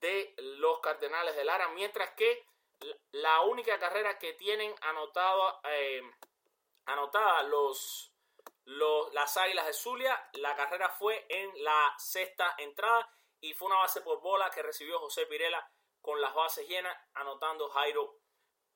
de 0.00 0.34
los 0.38 0.80
Cardenales 0.80 1.36
de 1.36 1.44
Lara, 1.44 1.68
mientras 1.68 2.10
que 2.12 2.46
la 3.12 3.42
única 3.42 3.78
carrera 3.78 4.18
que 4.18 4.34
tienen 4.34 4.74
anotada, 4.82 5.60
eh, 5.64 6.02
anotada 6.86 7.42
los, 7.44 8.12
los, 8.64 9.12
las 9.12 9.36
Águilas 9.36 9.66
de 9.66 9.72
Zulia, 9.72 10.30
la 10.34 10.54
carrera 10.54 10.90
fue 10.90 11.26
en 11.28 11.50
la 11.64 11.94
sexta 11.98 12.54
entrada 12.58 13.10
y 13.46 13.54
fue 13.54 13.66
una 13.66 13.78
base 13.78 14.00
por 14.00 14.20
bola 14.20 14.50
que 14.50 14.62
recibió 14.62 14.98
José 14.98 15.26
Pirela 15.26 15.70
con 16.00 16.20
las 16.20 16.34
bases 16.34 16.66
llenas, 16.68 16.96
anotando 17.14 17.68
Jairo 17.68 18.18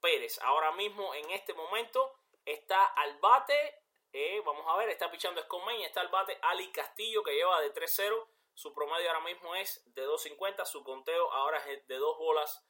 Pérez. 0.00 0.38
Ahora 0.42 0.70
mismo, 0.72 1.12
en 1.14 1.28
este 1.30 1.54
momento, 1.54 2.14
está 2.44 2.84
al 2.84 3.18
bate. 3.18 3.82
Eh, 4.12 4.40
vamos 4.44 4.64
a 4.68 4.76
ver, 4.76 4.88
está 4.88 5.10
pichando 5.10 5.40
y 5.40 5.82
Está 5.82 6.00
al 6.02 6.08
bate 6.08 6.38
Ali 6.42 6.70
Castillo 6.70 7.22
que 7.24 7.34
lleva 7.34 7.60
de 7.60 7.74
3-0. 7.74 8.28
Su 8.54 8.72
promedio 8.72 9.08
ahora 9.08 9.24
mismo 9.24 9.54
es 9.56 9.82
de 9.94 10.06
2.50. 10.06 10.64
Su 10.64 10.84
conteo 10.84 11.32
ahora 11.32 11.58
es 11.68 11.86
de 11.88 11.96
dos 11.96 12.16
bolas 12.18 12.64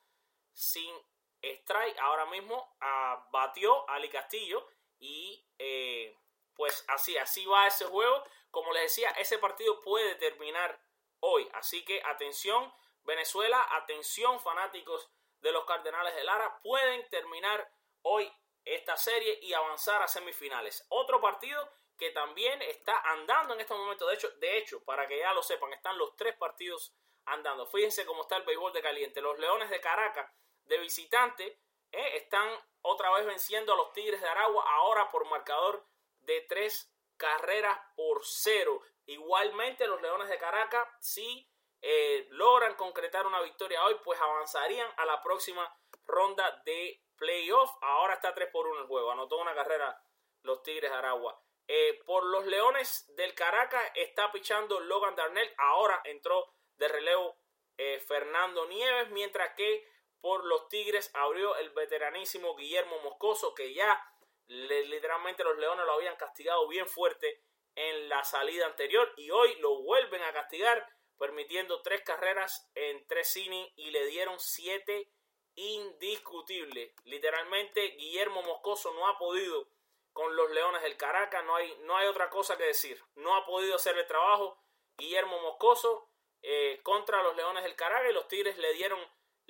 sin 0.52 0.94
strike. 1.42 1.98
Ahora 1.98 2.26
mismo 2.26 2.76
ah, 2.80 3.26
batió 3.30 3.88
Ali 3.90 4.08
Castillo. 4.08 4.66
Y 4.98 5.46
eh, 5.58 6.18
pues 6.54 6.84
así, 6.88 7.16
así 7.18 7.44
va 7.44 7.66
ese 7.66 7.84
juego. 7.86 8.24
Como 8.50 8.72
les 8.72 8.84
decía, 8.84 9.10
ese 9.12 9.38
partido 9.38 9.80
puede 9.82 10.14
terminar 10.16 10.80
hoy. 11.20 11.48
Así 11.54 11.85
que 11.85 12.02
atención, 12.04 12.72
Venezuela, 13.04 13.66
atención, 13.72 14.40
fanáticos 14.40 15.11
de 15.40 15.52
los 15.52 15.64
Cardenales 15.64 16.14
de 16.14 16.24
Lara. 16.24 16.59
Pueden 16.62 17.09
terminar 17.09 17.70
hoy 18.02 18.30
esta 18.64 18.96
serie 18.96 19.38
y 19.42 19.52
avanzar 19.52 20.02
a 20.02 20.09
semifinales. 20.09 20.85
Otro 20.88 21.20
partido 21.20 21.68
que 21.96 22.11
también 22.11 22.61
está 22.62 22.98
andando 23.00 23.54
en 23.54 23.61
este 23.61 23.74
momento. 23.74 24.06
De 24.06 24.14
hecho, 24.14 24.30
de 24.38 24.59
hecho, 24.59 24.83
para 24.85 25.06
que 25.06 25.18
ya 25.18 25.33
lo 25.35 25.42
sepan, 25.42 25.72
están 25.72 25.98
los 25.98 26.16
tres 26.16 26.37
partidos 26.37 26.94
andando. 27.26 27.66
Fíjense 27.66 28.06
cómo 28.06 28.22
está 28.22 28.37
el 28.37 28.44
béisbol 28.44 28.72
de 28.72 28.83
caliente. 28.83 29.20
Los 29.20 29.38
Leones 29.38 29.70
de 29.70 29.80
Caracas 29.80 30.30
de 30.64 30.78
visitante 30.78 31.61
eh, 31.92 32.16
están 32.16 32.48
otra 32.83 33.11
vez 33.12 33.26
venciendo 33.26 33.72
a 33.72 33.76
los 33.76 33.92
Tigres 33.92 34.20
de 34.20 34.28
Aragua, 34.28 34.64
ahora 34.76 35.11
por 35.11 35.28
marcador 35.28 35.85
de 36.20 36.40
tres 36.42 36.90
carreras 37.20 37.78
por 37.94 38.22
cero. 38.24 38.80
Igualmente 39.04 39.87
los 39.87 40.00
Leones 40.00 40.30
de 40.30 40.38
Caracas, 40.38 40.88
si 41.00 41.46
eh, 41.83 42.26
logran 42.30 42.74
concretar 42.74 43.26
una 43.26 43.42
victoria 43.42 43.85
hoy, 43.85 43.96
pues 44.02 44.18
avanzarían 44.18 44.88
a 44.96 45.04
la 45.04 45.22
próxima 45.22 45.70
ronda 46.06 46.62
de 46.64 47.02
playoff. 47.16 47.70
Ahora 47.83 48.14
está 48.14 48.35
3 48.35 48.48
por 48.50 48.66
1 48.66 48.80
el 48.80 48.87
juego. 48.87 49.11
Anotó 49.12 49.38
una 49.38 49.54
carrera 49.54 50.02
los 50.42 50.62
Tigres 50.62 50.90
de 50.90 50.96
Aragua. 50.96 51.38
Eh, 51.68 52.00
por 52.06 52.24
los 52.24 52.46
Leones 52.46 53.04
del 53.16 53.35
Caracas 53.35 53.83
está 53.94 54.33
pichando 54.33 54.80
Logan 54.80 55.14
Darnell. 55.14 55.54
Ahora 55.59 56.00
entró 56.04 56.54
de 56.76 56.88
relevo 56.88 57.37
eh, 57.76 58.00
Fernando 58.00 58.66
Nieves. 58.66 59.11
Mientras 59.11 59.54
que 59.54 59.87
por 60.22 60.44
los 60.46 60.68
Tigres 60.68 61.11
abrió 61.14 61.56
el 61.56 61.70
veteranísimo 61.70 62.56
Guillermo 62.56 62.98
Moscoso. 63.00 63.54
Que 63.54 63.74
ya 63.74 64.02
literalmente 64.50 65.44
los 65.44 65.56
Leones 65.58 65.86
lo 65.86 65.92
habían 65.92 66.16
castigado 66.16 66.66
bien 66.66 66.88
fuerte 66.88 67.42
en 67.76 68.08
la 68.08 68.24
salida 68.24 68.66
anterior 68.66 69.12
y 69.16 69.30
hoy 69.30 69.54
lo 69.60 69.82
vuelven 69.82 70.22
a 70.22 70.32
castigar 70.32 70.86
permitiendo 71.18 71.82
tres 71.82 72.02
carreras 72.02 72.68
en 72.74 73.06
tres 73.06 73.36
innings 73.36 73.72
y 73.76 73.90
le 73.90 74.06
dieron 74.06 74.40
siete 74.40 75.12
indiscutibles. 75.54 76.92
Literalmente 77.04 77.90
Guillermo 77.90 78.42
Moscoso 78.42 78.92
no 78.94 79.06
ha 79.06 79.18
podido 79.18 79.68
con 80.12 80.34
los 80.34 80.50
Leones 80.50 80.82
del 80.82 80.96
Caracas, 80.96 81.44
no 81.44 81.54
hay, 81.54 81.76
no 81.82 81.96
hay 81.96 82.08
otra 82.08 82.28
cosa 82.28 82.56
que 82.56 82.64
decir. 82.64 83.00
No 83.14 83.36
ha 83.36 83.46
podido 83.46 83.76
hacer 83.76 83.96
el 83.96 84.06
trabajo 84.06 84.58
Guillermo 84.96 85.40
Moscoso 85.40 86.08
eh, 86.42 86.80
contra 86.82 87.22
los 87.22 87.36
Leones 87.36 87.62
del 87.62 87.76
Caracas 87.76 88.10
y 88.10 88.14
los 88.14 88.26
Tigres 88.26 88.58
le 88.58 88.72
dieron 88.72 88.98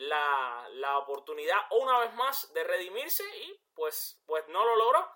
la, 0.00 0.66
la, 0.72 0.98
oportunidad 0.98 1.58
una 1.72 1.98
vez 1.98 2.14
más 2.14 2.52
de 2.54 2.64
redimirse 2.64 3.22
y 3.42 3.60
pues, 3.74 4.20
pues 4.26 4.46
no 4.48 4.64
lo 4.64 4.76
logró. 4.76 5.10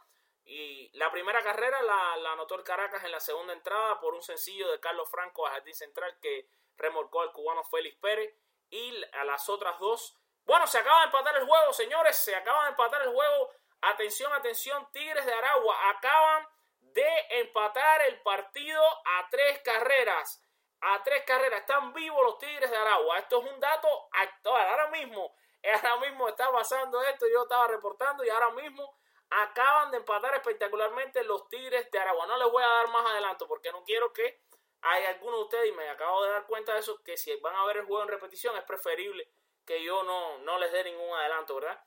Y 0.45 0.91
la 0.99 1.11
primera 1.11 1.43
carrera 1.43 1.81
la, 1.83 2.17
la, 2.19 2.33
anotó 2.33 2.57
el 2.57 2.65
Caracas 2.65 3.03
en 3.03 3.13
la 3.13 3.21
segunda 3.21 3.55
entrada 3.55 3.99
por 3.99 4.15
un 4.15 4.23
sencillo 4.23 4.71
de 4.71 4.81
Carlos 4.81 5.11
Franco 5.11 5.47
a 5.47 5.53
Jardín 5.53 5.75
Central 5.75 6.19
que 6.21 6.49
remolcó 6.77 7.23
al 7.23 7.33
cubano 7.33 7.65
Félix 7.65 7.97
Pérez. 7.97 8.35
Y 8.69 8.93
a 9.13 9.25
las 9.25 9.49
otras 9.49 9.79
dos, 9.79 10.19
bueno, 10.45 10.67
se 10.67 10.79
acaba 10.79 11.01
de 11.01 11.07
empatar 11.07 11.37
el 11.37 11.47
juego, 11.47 11.73
señores, 11.73 12.17
se 12.17 12.35
acaba 12.35 12.65
de 12.65 12.71
empatar 12.71 13.03
el 13.03 13.13
juego. 13.13 13.51
Atención, 13.81 14.33
atención, 14.35 14.87
Tigres 14.93 15.25
de 15.25 15.33
Aragua 15.33 15.91
acaban 15.91 16.47
de 16.79 17.27
empatar 17.41 18.03
el 18.03 18.21
partido 18.21 18.83
a 18.83 19.29
tres 19.31 19.61
carreras. 19.61 20.44
A 20.87 21.03
tres 21.03 21.25
carreras. 21.25 21.61
Están 21.61 21.93
vivos 21.93 22.23
los 22.23 22.39
Tigres 22.39 22.71
de 22.71 22.77
Aragua. 22.77 23.19
Esto 23.19 23.43
es 23.43 23.53
un 23.53 23.61
dato 23.61 23.89
actual. 24.13 24.69
Ahora 24.69 24.89
mismo, 24.89 25.35
ahora 25.63 25.97
mismo 25.99 26.29
está 26.29 26.51
pasando 26.53 27.03
esto. 27.03 27.27
Yo 27.33 27.43
estaba 27.43 27.69
reportando 27.69 28.25
y 28.25 28.29
ahora 28.29 28.51
mismo 28.51 28.99
acaban 29.31 29.91
de 29.91 29.99
empatar 29.99 30.35
espectacularmente 30.35 31.25
los 31.25 31.49
Tigres 31.49 31.91
de 31.91 31.99
Aragua. 31.99 32.27
No 32.27 32.37
les 32.37 32.51
voy 32.51 32.63
a 32.63 32.69
dar 32.69 32.89
más 32.89 33.07
adelanto 33.11 33.49
porque 33.49 33.73
no 33.73 33.83
quiero 33.85 34.13
que 34.13 34.43
hay 34.87 35.05
alguno 35.07 35.39
de 35.39 35.43
ustedes, 35.45 35.69
y 35.71 35.73
me 35.73 35.89
acabo 35.89 36.23
de 36.25 36.31
dar 36.31 36.47
cuenta 36.47 36.75
de 36.75 36.81
eso, 36.81 37.03
que 37.03 37.17
si 37.17 37.35
van 37.37 37.57
a 37.57 37.65
ver 37.65 37.79
el 37.79 37.87
juego 37.87 38.03
en 38.03 38.09
repetición 38.09 38.55
es 38.57 38.65
preferible 38.65 39.27
que 39.65 39.83
yo 39.83 40.03
no, 40.03 40.37
no 40.39 40.59
les 40.59 40.73
dé 40.73 40.85
ningún 40.85 41.11
adelanto, 41.17 41.55
¿verdad? 41.55 41.83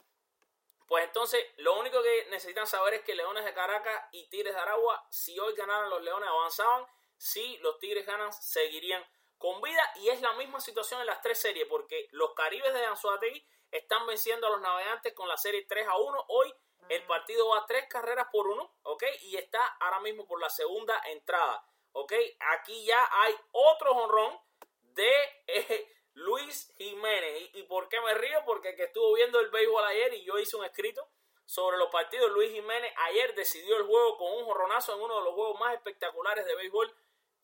Pues 0.87 1.03
entonces, 1.03 1.45
lo 1.57 1.77
único 1.77 2.01
que 2.01 2.25
necesitan 2.31 2.65
saber 2.65 2.95
es 2.95 3.01
que 3.03 3.13
Leones 3.13 3.45
de 3.45 3.53
Caracas 3.53 4.05
y 4.11 4.27
Tigres 4.29 4.55
de 4.55 4.59
Aragua, 4.59 5.05
si 5.11 5.37
hoy 5.39 5.53
ganaran 5.53 5.89
los 5.91 6.01
Leones, 6.01 6.27
avanzaban. 6.27 6.87
Si 7.17 7.57
los 7.57 7.79
Tigres 7.79 8.05
ganan, 8.05 8.31
seguirían 8.31 9.05
con 9.37 9.61
vida. 9.61 9.91
Y 9.95 10.09
es 10.09 10.21
la 10.21 10.33
misma 10.33 10.59
situación 10.59 11.01
en 11.01 11.07
las 11.07 11.21
tres 11.21 11.39
series, 11.39 11.67
porque 11.67 12.07
los 12.11 12.33
Caribes 12.33 12.73
de 12.73 12.85
Anzuategui 12.85 13.45
están 13.71 14.05
venciendo 14.07 14.47
a 14.47 14.51
los 14.51 14.61
navegantes 14.61 15.13
con 15.13 15.27
la 15.27 15.37
serie 15.37 15.65
3 15.67 15.87
a 15.87 15.97
1. 15.97 16.25
Hoy 16.29 16.53
el 16.89 17.03
partido 17.03 17.49
va 17.49 17.59
a 17.59 17.65
tres 17.65 17.85
carreras 17.89 18.27
por 18.31 18.47
uno, 18.47 18.71
¿ok? 18.83 19.03
Y 19.23 19.35
está 19.35 19.65
ahora 19.79 19.99
mismo 19.99 20.25
por 20.25 20.39
la 20.39 20.49
segunda 20.49 21.01
entrada, 21.07 21.65
¿ok? 21.91 22.13
Aquí 22.53 22.85
ya 22.85 23.07
hay 23.11 23.35
otro 23.51 23.93
jonrón 23.93 24.39
de 24.81 25.11
eh, 25.47 25.93
Luis 26.13 26.73
Jiménez. 26.77 27.49
¿Y, 27.53 27.63
por 27.63 27.89
qué 27.89 27.99
me 28.01 28.13
río? 28.13 28.39
Porque 28.45 28.69
el 28.69 28.75
que 28.75 28.85
estuvo 28.85 29.13
viendo 29.13 29.39
el 29.39 29.49
béisbol 29.49 29.83
ayer 29.85 30.13
y 30.13 30.23
yo 30.23 30.39
hice 30.39 30.55
un 30.55 30.65
escrito 30.65 31.07
sobre 31.45 31.77
los 31.77 31.89
partidos, 31.89 32.31
Luis 32.31 32.51
Jiménez 32.51 32.93
ayer 33.09 33.35
decidió 33.35 33.77
el 33.77 33.85
juego 33.85 34.17
con 34.17 34.31
un 34.33 34.45
jorronazo 34.45 34.95
en 34.95 35.01
uno 35.01 35.17
de 35.17 35.25
los 35.25 35.33
juegos 35.33 35.59
más 35.59 35.73
espectaculares 35.75 36.45
de 36.45 36.55
béisbol 36.55 36.93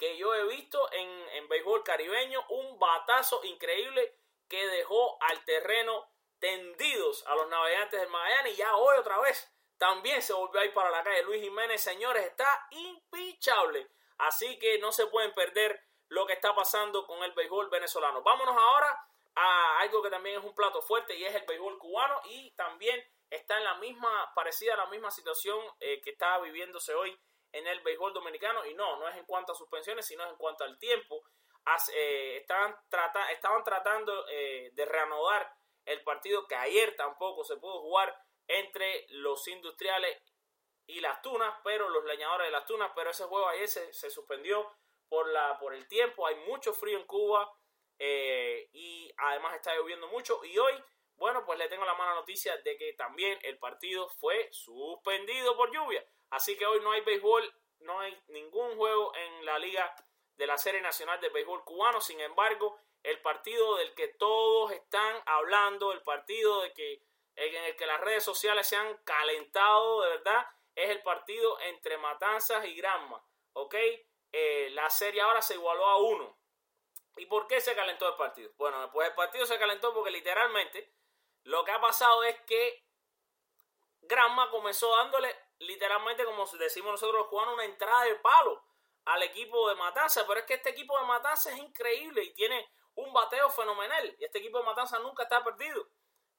que 0.03 0.17
yo 0.17 0.35
he 0.35 0.43
visto 0.47 0.91
en, 0.91 1.09
en 1.29 1.47
béisbol 1.47 1.81
caribeño. 1.81 2.45
Un 2.49 2.77
batazo 2.77 3.39
increíble 3.45 4.13
que 4.49 4.67
dejó 4.67 5.17
al 5.21 5.45
terreno 5.45 6.09
tendidos 6.39 7.25
a 7.25 7.35
los 7.35 7.47
navegantes 7.47 8.01
del 8.01 8.09
Magallanes 8.09 8.53
y 8.53 8.57
ya 8.57 8.75
hoy 8.75 8.97
otra 8.97 9.17
vez 9.21 9.49
también 9.77 10.21
se 10.21 10.33
volvió 10.33 10.59
a 10.59 10.65
ir 10.65 10.73
para 10.73 10.91
la 10.91 11.03
calle. 11.03 11.23
Luis 11.23 11.41
Jiménez, 11.41 11.81
señores, 11.81 12.25
está 12.25 12.67
impichable. 12.71 13.87
Así 14.17 14.59
que 14.59 14.77
no 14.79 14.91
se 14.91 15.07
pueden 15.07 15.33
perder 15.33 15.81
lo 16.09 16.25
que 16.25 16.33
está 16.33 16.53
pasando 16.53 17.07
con 17.07 17.23
el 17.23 17.31
béisbol 17.31 17.69
venezolano. 17.69 18.21
Vámonos 18.23 18.57
ahora 18.57 19.07
a 19.35 19.79
algo 19.79 20.01
que 20.01 20.09
también 20.09 20.37
es 20.37 20.43
un 20.43 20.53
plato 20.53 20.81
fuerte 20.81 21.15
y 21.15 21.23
es 21.23 21.33
el 21.33 21.45
béisbol 21.45 21.79
cubano 21.79 22.19
y 22.25 22.51
también 22.55 23.01
está 23.29 23.57
en 23.57 23.63
la 23.63 23.75
misma, 23.75 24.33
parecida 24.35 24.73
a 24.73 24.77
la 24.77 24.87
misma 24.87 25.11
situación 25.11 25.57
eh, 25.79 26.01
que 26.01 26.09
está 26.09 26.39
viviéndose 26.39 26.93
hoy 26.93 27.17
en 27.53 27.65
el 27.67 27.79
béisbol 27.79 28.13
dominicano 28.13 28.65
y 28.65 28.73
no, 28.73 28.99
no 28.99 29.07
es 29.07 29.15
en 29.15 29.25
cuanto 29.25 29.53
a 29.53 29.55
suspensiones, 29.55 30.05
sino 30.05 30.27
en 30.27 30.35
cuanto 30.35 30.65
al 30.65 30.77
tiempo. 30.77 31.23
Eh, 31.93 32.37
estaban, 32.41 32.75
estaban 33.31 33.63
tratando 33.63 34.25
eh, 34.29 34.71
de 34.73 34.85
reanudar 34.85 35.49
el 35.85 36.03
partido 36.03 36.45
que 36.47 36.55
ayer 36.55 36.95
tampoco 36.97 37.45
se 37.45 37.55
pudo 37.55 37.79
jugar 37.79 38.13
entre 38.47 39.05
los 39.09 39.47
industriales 39.47 40.21
y 40.85 40.99
las 40.99 41.21
tunas, 41.21 41.53
pero 41.63 41.87
los 41.87 42.03
leñadores 42.03 42.47
de 42.47 42.51
las 42.51 42.65
tunas, 42.65 42.91
pero 42.93 43.11
ese 43.11 43.23
juego 43.23 43.47
ayer 43.47 43.67
se, 43.67 43.93
se 43.93 44.09
suspendió 44.09 44.69
por, 45.07 45.27
la, 45.29 45.57
por 45.59 45.73
el 45.73 45.87
tiempo, 45.87 46.27
hay 46.27 46.35
mucho 46.47 46.73
frío 46.73 46.97
en 46.97 47.05
Cuba 47.05 47.49
eh, 47.99 48.69
y 48.73 49.13
además 49.17 49.55
está 49.55 49.75
lloviendo 49.75 50.07
mucho. 50.07 50.43
Y 50.43 50.57
hoy, 50.57 50.73
bueno, 51.15 51.45
pues 51.45 51.57
le 51.59 51.69
tengo 51.69 51.85
la 51.85 51.93
mala 51.93 52.15
noticia 52.15 52.57
de 52.57 52.77
que 52.77 52.93
también 52.93 53.39
el 53.43 53.57
partido 53.59 54.09
fue 54.09 54.49
suspendido 54.51 55.55
por 55.55 55.73
lluvia, 55.73 56.05
así 56.33 56.57
que 56.57 56.65
hoy 56.65 56.79
no 56.81 56.91
hay 56.91 57.01
béisbol, 57.01 57.53
no 57.79 57.99
hay 57.99 58.17
ningún 58.27 58.75
juego 58.75 59.15
en 59.15 59.45
la 59.45 59.59
liga 59.59 59.95
de 60.35 60.47
la 60.47 60.57
Serie 60.57 60.81
Nacional 60.81 61.19
de 61.21 61.29
Béisbol 61.29 61.63
Cubano, 61.63 62.01
sin 62.01 62.19
embargo, 62.19 62.79
el 63.03 63.21
partido 63.21 63.75
del 63.77 63.93
que 63.93 64.07
todos 64.07 64.71
están 64.71 65.21
hablando, 65.25 65.91
el 65.91 66.01
partido 66.01 66.61
de 66.61 66.73
que, 66.73 67.01
en 67.35 67.63
el 67.65 67.75
que 67.75 67.85
las 67.85 68.01
redes 68.01 68.23
sociales 68.23 68.67
se 68.67 68.75
han 68.75 68.97
calentado 69.03 70.01
de 70.01 70.09
verdad, 70.09 70.47
es 70.75 70.89
el 70.89 71.01
partido 71.03 71.59
entre 71.61 71.97
Matanzas 71.97 72.65
y 72.65 72.73
Granma, 72.75 73.23
¿ok? 73.53 73.75
Eh, 74.31 74.69
la 74.71 74.89
serie 74.89 75.21
ahora 75.21 75.41
se 75.41 75.53
igualó 75.53 75.85
a 75.85 75.97
uno. 75.97 76.37
¿Y 77.17 77.27
por 77.27 77.45
qué 77.45 77.61
se 77.61 77.75
calentó 77.75 78.07
el 78.09 78.15
partido? 78.15 78.51
Bueno, 78.57 78.89
pues 78.91 79.09
el 79.09 79.13
partido 79.13 79.45
se 79.45 79.59
calentó 79.59 79.93
porque 79.93 80.09
literalmente 80.09 80.91
lo 81.43 81.63
que 81.63 81.71
ha 81.71 81.79
pasado 81.79 82.23
es 82.23 82.39
que 82.41 82.83
Granma 84.01 84.49
comenzó 84.49 84.95
dándole 84.95 85.35
literalmente, 85.59 86.25
como 86.25 86.45
decimos 86.45 86.91
nosotros 86.91 87.27
cubanos, 87.27 87.55
una 87.55 87.65
entrada 87.65 88.05
de 88.05 88.15
palo 88.15 88.63
al 89.05 89.23
equipo 89.23 89.69
de 89.69 89.75
Matanza. 89.75 90.25
Pero 90.27 90.39
es 90.39 90.45
que 90.45 90.55
este 90.55 90.69
equipo 90.71 90.97
de 90.97 91.05
Matanza 91.05 91.51
es 91.51 91.57
increíble 91.57 92.23
y 92.23 92.33
tiene 92.33 92.71
un 92.95 93.11
bateo 93.13 93.49
fenomenal. 93.49 94.15
Y 94.19 94.25
este 94.25 94.39
equipo 94.39 94.59
de 94.59 94.65
Matanza 94.65 94.99
nunca 94.99 95.23
está 95.23 95.43
perdido. 95.43 95.87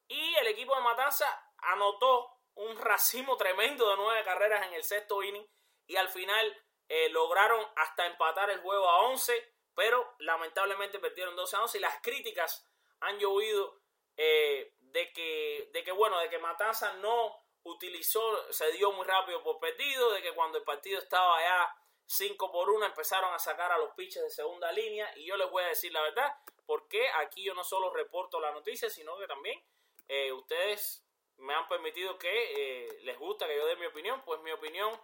Y 0.09 0.35
el 0.37 0.49
equipo 0.49 0.75
de 0.75 0.83
Matanza 0.83 1.27
anotó 1.59 2.31
un 2.55 2.77
racimo 2.79 3.37
tremendo 3.37 3.89
de 3.91 3.97
nueve 3.97 4.23
carreras 4.25 4.67
en 4.67 4.75
el 4.75 4.85
sexto 4.85 5.23
inning. 5.23 5.47
Y 5.87 5.97
al 5.97 6.09
final 6.09 6.65
eh, 6.89 7.09
lograron 7.11 7.65
hasta 7.77 8.07
empatar 8.07 8.51
el 8.51 8.61
juego 8.61 8.89
a 8.89 9.03
11. 9.07 9.53
Pero 9.75 10.15
lamentablemente 10.19 10.99
perdieron 10.99 11.37
12 11.37 11.57
a 11.57 11.63
11. 11.63 11.79
Y 11.79 11.81
las 11.81 12.01
críticas 12.01 12.69
han 13.01 13.19
llovido 13.19 13.81
eh, 14.17 14.75
de, 14.79 15.13
que, 15.13 15.71
de 15.73 15.83
que, 15.83 15.93
bueno, 15.93 16.19
de 16.21 16.31
que 16.31 16.39
Matanza 16.39 16.93
no 16.95 17.44
utilizó, 17.65 18.53
se 18.53 18.71
dio 18.73 18.93
muy 18.93 19.07
rápido 19.07 19.43
por 19.43 19.59
perdido. 19.59 20.13
De 20.13 20.23
que 20.23 20.33
cuando 20.33 20.59
el 20.59 20.65
partido 20.65 20.99
estaba 20.99 21.41
ya 21.41 21.75
5 22.07 22.53
por 22.53 22.71
1 22.71 22.87
empezaron 22.87 23.33
a 23.35 23.39
sacar 23.39 23.73
a 23.73 23.79
los 23.79 23.95
pitches 23.95 24.23
de 24.23 24.31
segunda 24.31 24.71
línea 24.73 25.11
y 25.17 25.27
yo 25.27 25.37
les 25.37 25.51
voy 25.51 25.65
a 25.65 25.69
decir 25.69 25.93
la 25.93 26.03
verdad, 26.03 26.33
porque 26.67 27.09
aquí 27.17 27.43
yo 27.45 27.55
no 27.55 27.65
solo 27.65 27.93
reporto 27.93 28.41
la 28.41 28.53
noticia, 28.53 28.91
sino 28.91 29.17
que 29.19 29.27
también 29.27 29.61
eh, 30.09 30.33
ustedes 30.33 31.05
me 31.39 31.55
han 31.55 31.67
permitido 31.69 32.19
que 32.19 32.29
eh, 32.29 32.99
les 33.03 33.19
gusta 33.19 33.47
que 33.47 33.57
yo 33.57 33.67
dé 33.67 33.77
mi 33.77 33.87
opinión, 33.87 34.23
pues 34.25 34.41
mi 34.43 34.53
opinión 34.53 34.99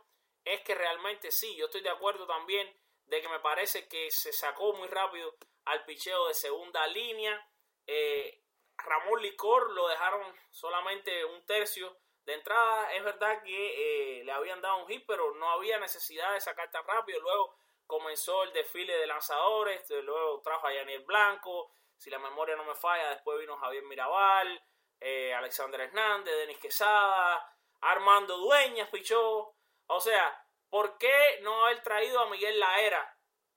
es 0.44 0.60
que 0.62 0.74
realmente 0.74 1.30
sí, 1.30 1.56
yo 1.56 1.66
estoy 1.66 1.80
de 1.80 1.90
acuerdo 1.90 2.26
también 2.26 2.68
de 3.06 3.20
que 3.20 3.28
me 3.28 3.40
parece 3.40 3.88
que 3.88 4.10
se 4.10 4.32
sacó 4.32 4.72
muy 4.74 4.88
rápido 4.88 5.34
al 5.64 5.84
picheo 5.84 6.28
de 6.28 6.34
segunda 6.34 6.86
línea. 6.86 7.44
Eh, 7.86 8.42
Ramón 8.78 9.20
Licor 9.20 9.72
lo 9.72 9.88
dejaron 9.88 10.22
solamente 10.50 11.24
un 11.24 11.44
tercio 11.44 11.96
de 12.30 12.36
entrada 12.36 12.92
es 12.92 13.04
verdad 13.04 13.42
que 13.42 14.20
eh, 14.20 14.24
le 14.24 14.32
habían 14.32 14.60
dado 14.60 14.78
un 14.78 14.88
hit, 14.88 15.04
pero 15.06 15.34
no 15.34 15.50
había 15.50 15.78
necesidad 15.78 16.32
de 16.32 16.40
sacar 16.40 16.70
tan 16.70 16.86
rápido. 16.86 17.20
Luego 17.20 17.56
comenzó 17.86 18.44
el 18.44 18.52
desfile 18.52 18.96
de 18.96 19.06
lanzadores, 19.06 19.88
luego 19.90 20.40
trajo 20.42 20.66
a 20.66 20.72
Yaniel 20.72 21.04
Blanco, 21.04 21.72
si 21.96 22.08
la 22.08 22.18
memoria 22.18 22.56
no 22.56 22.64
me 22.64 22.74
falla, 22.74 23.10
después 23.10 23.38
vino 23.38 23.58
Javier 23.58 23.82
Mirabal, 23.82 24.62
eh, 25.00 25.34
Alexander 25.34 25.80
Hernández, 25.80 26.34
Denis 26.36 26.58
Quesada, 26.58 27.56
Armando 27.80 28.38
Dueñas 28.38 28.88
pichó. 28.90 29.54
O 29.86 30.00
sea, 30.00 30.46
¿por 30.68 30.98
qué 30.98 31.40
no 31.42 31.66
haber 31.66 31.82
traído 31.82 32.20
a 32.20 32.30
Miguel 32.30 32.58
Laera? 32.58 33.16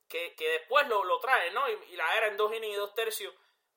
Que, 0.10 0.36
que 0.36 0.50
después 0.50 0.88
lo, 0.88 1.04
lo 1.04 1.20
trae, 1.20 1.52
¿no? 1.52 1.70
Y, 1.70 1.74
y 1.92 1.96
Laera 1.96 2.28
en 2.28 2.38
dos 2.38 2.54
innings 2.54 2.74
y 2.74 2.78
dos 2.78 2.94
tercios 2.94 3.34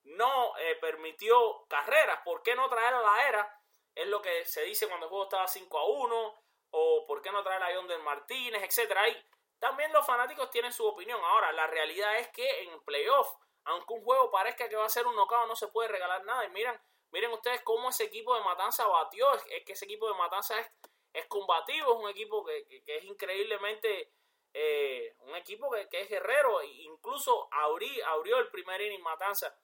no 0.07 0.57
eh, 0.59 0.77
permitió 0.81 1.67
carreras. 1.69 2.21
¿Por 2.25 2.43
qué 2.43 2.55
no 2.55 2.69
traer 2.69 2.95
a 2.95 3.01
Laera? 3.01 3.56
Es 3.97 4.07
lo 4.07 4.21
que 4.23 4.45
se 4.45 4.63
dice 4.63 4.87
cuando 4.87 5.07
el 5.07 5.11
juego 5.11 5.25
estaba 5.25 5.49
5 5.49 5.79
a 5.79 5.85
1, 5.87 6.35
o 6.71 7.07
por 7.07 7.23
qué 7.23 7.33
no 7.33 7.43
traer 7.43 7.63
a 7.63 7.73
Yonder 7.73 7.99
Martínez, 8.01 8.63
etcétera. 8.63 9.03
Ahí 9.03 9.17
también 9.59 9.91
los 9.93 10.05
fanáticos 10.05 10.51
tienen 10.51 10.73
su 10.73 10.87
opinión. 10.87 11.19
Ahora, 11.25 11.51
la 11.53 11.67
realidad 11.67 12.19
es 12.19 12.29
que 12.29 12.63
en 12.63 12.79
playoff, 12.85 13.27
aunque 13.65 13.95
un 13.95 14.05
juego 14.05 14.31
parezca 14.31 14.69
que 14.69 14.77
va 14.77 14.85
a 14.85 14.91
ser 14.91 15.07
un 15.07 15.17
knockout, 15.17 15.49
no 15.49 15.57
se 15.57 15.69
puede 15.69 15.89
regalar 15.89 16.25
nada. 16.25 16.45
Y 16.45 16.51
miren, 16.51 16.79
miren 17.11 17.33
ustedes 17.33 17.63
cómo 17.63 17.89
ese 17.89 18.05
equipo 18.05 18.37
de 18.37 18.45
Matanza 18.45 18.87
batió. 18.87 19.33
Es, 19.33 19.65
que 19.65 19.73
ese 19.73 19.87
equipo 19.87 20.07
de 20.09 20.19
Matanza 20.19 20.61
es, 20.61 20.71
es 21.15 21.27
combativo, 21.27 21.95
es 21.95 21.99
un 21.99 22.11
equipo 22.11 22.45
que, 22.45 22.67
es 22.85 23.05
increíblemente 23.05 24.13
eh, 24.53 25.17
un 25.21 25.35
equipo 25.37 25.71
que, 25.71 26.01
es 26.03 26.09
guerrero, 26.11 26.63
incluso 26.63 27.49
abrió 27.51 28.39
el 28.39 28.49
primer 28.49 28.83
inning 28.83 29.03
Matanza 29.03 29.57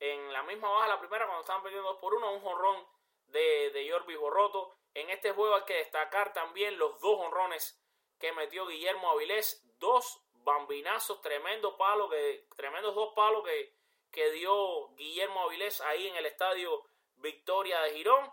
en 0.00 0.32
la 0.32 0.42
misma 0.42 0.70
baja 0.70 0.88
la 0.88 0.98
primera 0.98 1.26
cuando 1.26 1.42
estaban 1.42 1.62
perdiendo 1.62 1.88
2 1.92 2.00
por 2.00 2.14
1, 2.14 2.32
un 2.32 2.40
jonrón 2.40 2.86
de, 3.34 3.70
de 3.70 3.90
Jorvis 3.90 4.16
Borroto. 4.18 4.74
En 4.94 5.10
este 5.10 5.32
juego 5.32 5.56
hay 5.56 5.64
que 5.64 5.74
destacar 5.74 6.32
también 6.32 6.78
los 6.78 6.98
dos 7.00 7.18
honrones 7.20 7.80
que 8.18 8.32
metió 8.32 8.66
Guillermo 8.66 9.10
Avilés, 9.10 9.62
dos 9.78 10.22
bambinazos, 10.44 11.20
tremendo 11.20 11.76
palo 11.76 12.08
que, 12.08 12.46
tremendos 12.56 12.94
dos 12.94 13.12
palos 13.14 13.44
que, 13.44 13.74
que 14.10 14.30
dio 14.30 14.88
Guillermo 14.94 15.42
Avilés 15.42 15.80
ahí 15.80 16.06
en 16.06 16.16
el 16.16 16.26
estadio 16.26 16.84
Victoria 17.16 17.80
de 17.82 17.94
Girón. 17.94 18.32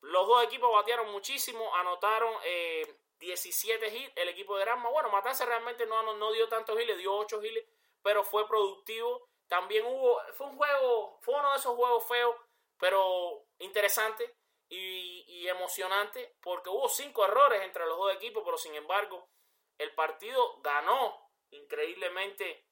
Los 0.00 0.26
dos 0.26 0.44
equipos 0.44 0.72
batearon 0.72 1.10
muchísimo, 1.10 1.74
anotaron 1.74 2.32
17 3.18 3.84
eh, 3.86 3.96
hits. 3.96 4.12
El 4.16 4.28
equipo 4.28 4.56
de 4.56 4.64
Granma, 4.64 4.88
bueno, 4.90 5.10
Matanza 5.10 5.44
realmente 5.44 5.86
no, 5.86 6.02
no, 6.14 6.32
dio 6.32 6.48
tantos 6.48 6.80
hits, 6.80 6.96
dio 6.96 7.14
8 7.16 7.42
hits, 7.42 7.66
pero 8.02 8.22
fue 8.22 8.46
productivo. 8.46 9.28
También 9.48 9.84
hubo, 9.84 10.20
fue 10.34 10.46
un 10.46 10.56
juego, 10.56 11.18
fue 11.20 11.34
uno 11.34 11.50
de 11.50 11.58
esos 11.58 11.74
juegos 11.74 12.06
feos, 12.06 12.36
pero 12.78 13.44
interesante 13.60 14.36
y, 14.68 15.48
emocionante, 15.48 16.36
porque 16.42 16.68
hubo 16.68 16.88
5 16.88 17.24
errores 17.24 17.62
entre 17.62 17.84
los 17.86 17.96
dos 17.96 18.14
equipos, 18.14 18.42
pero 18.44 18.56
sin 18.56 18.74
embargo, 18.74 19.28
el 19.78 19.92
partido 19.94 20.60
ganó 20.60 21.30
increíblemente 21.50 22.66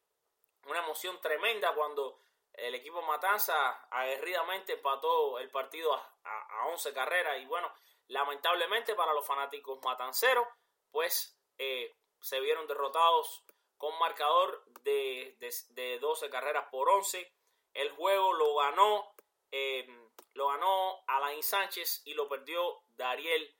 una 0.66 0.80
emoción 0.80 1.20
tremenda 1.20 1.74
cuando 1.74 2.20
el 2.53 2.74
equipo 2.74 3.03
Matanza 3.03 3.86
aguerridamente 3.91 4.74
empató 4.74 5.39
el 5.39 5.51
partido 5.51 5.93
a, 5.95 6.66
11 6.68 6.93
carreras 6.93 7.41
y 7.41 7.47
bueno, 7.47 7.72
lamentablemente 8.09 8.95
para 8.95 9.14
los 9.14 9.26
fanáticos 9.26 9.80
matanceros, 9.82 10.47
pues 10.91 11.41
eh, 11.57 11.97
se 12.20 12.41
vieron 12.41 12.66
derrotados 12.66 13.45
con 13.76 13.99
marcador 13.99 14.64
de, 14.82 15.36
de, 15.70 15.99
12 15.99 16.28
carreras 16.30 16.66
por 16.70 16.89
11. 16.89 17.32
El 17.74 17.91
juego 17.93 18.32
lo 18.34 18.57
ganó, 18.57 19.14
eh, 19.51 19.86
lo 20.35 20.49
ganó 20.49 21.03
Alain 21.09 21.43
Sánchez 21.43 22.03
y 22.05 22.14
lo 22.14 22.29
perdió 22.29 22.83
Dariel 22.97 23.55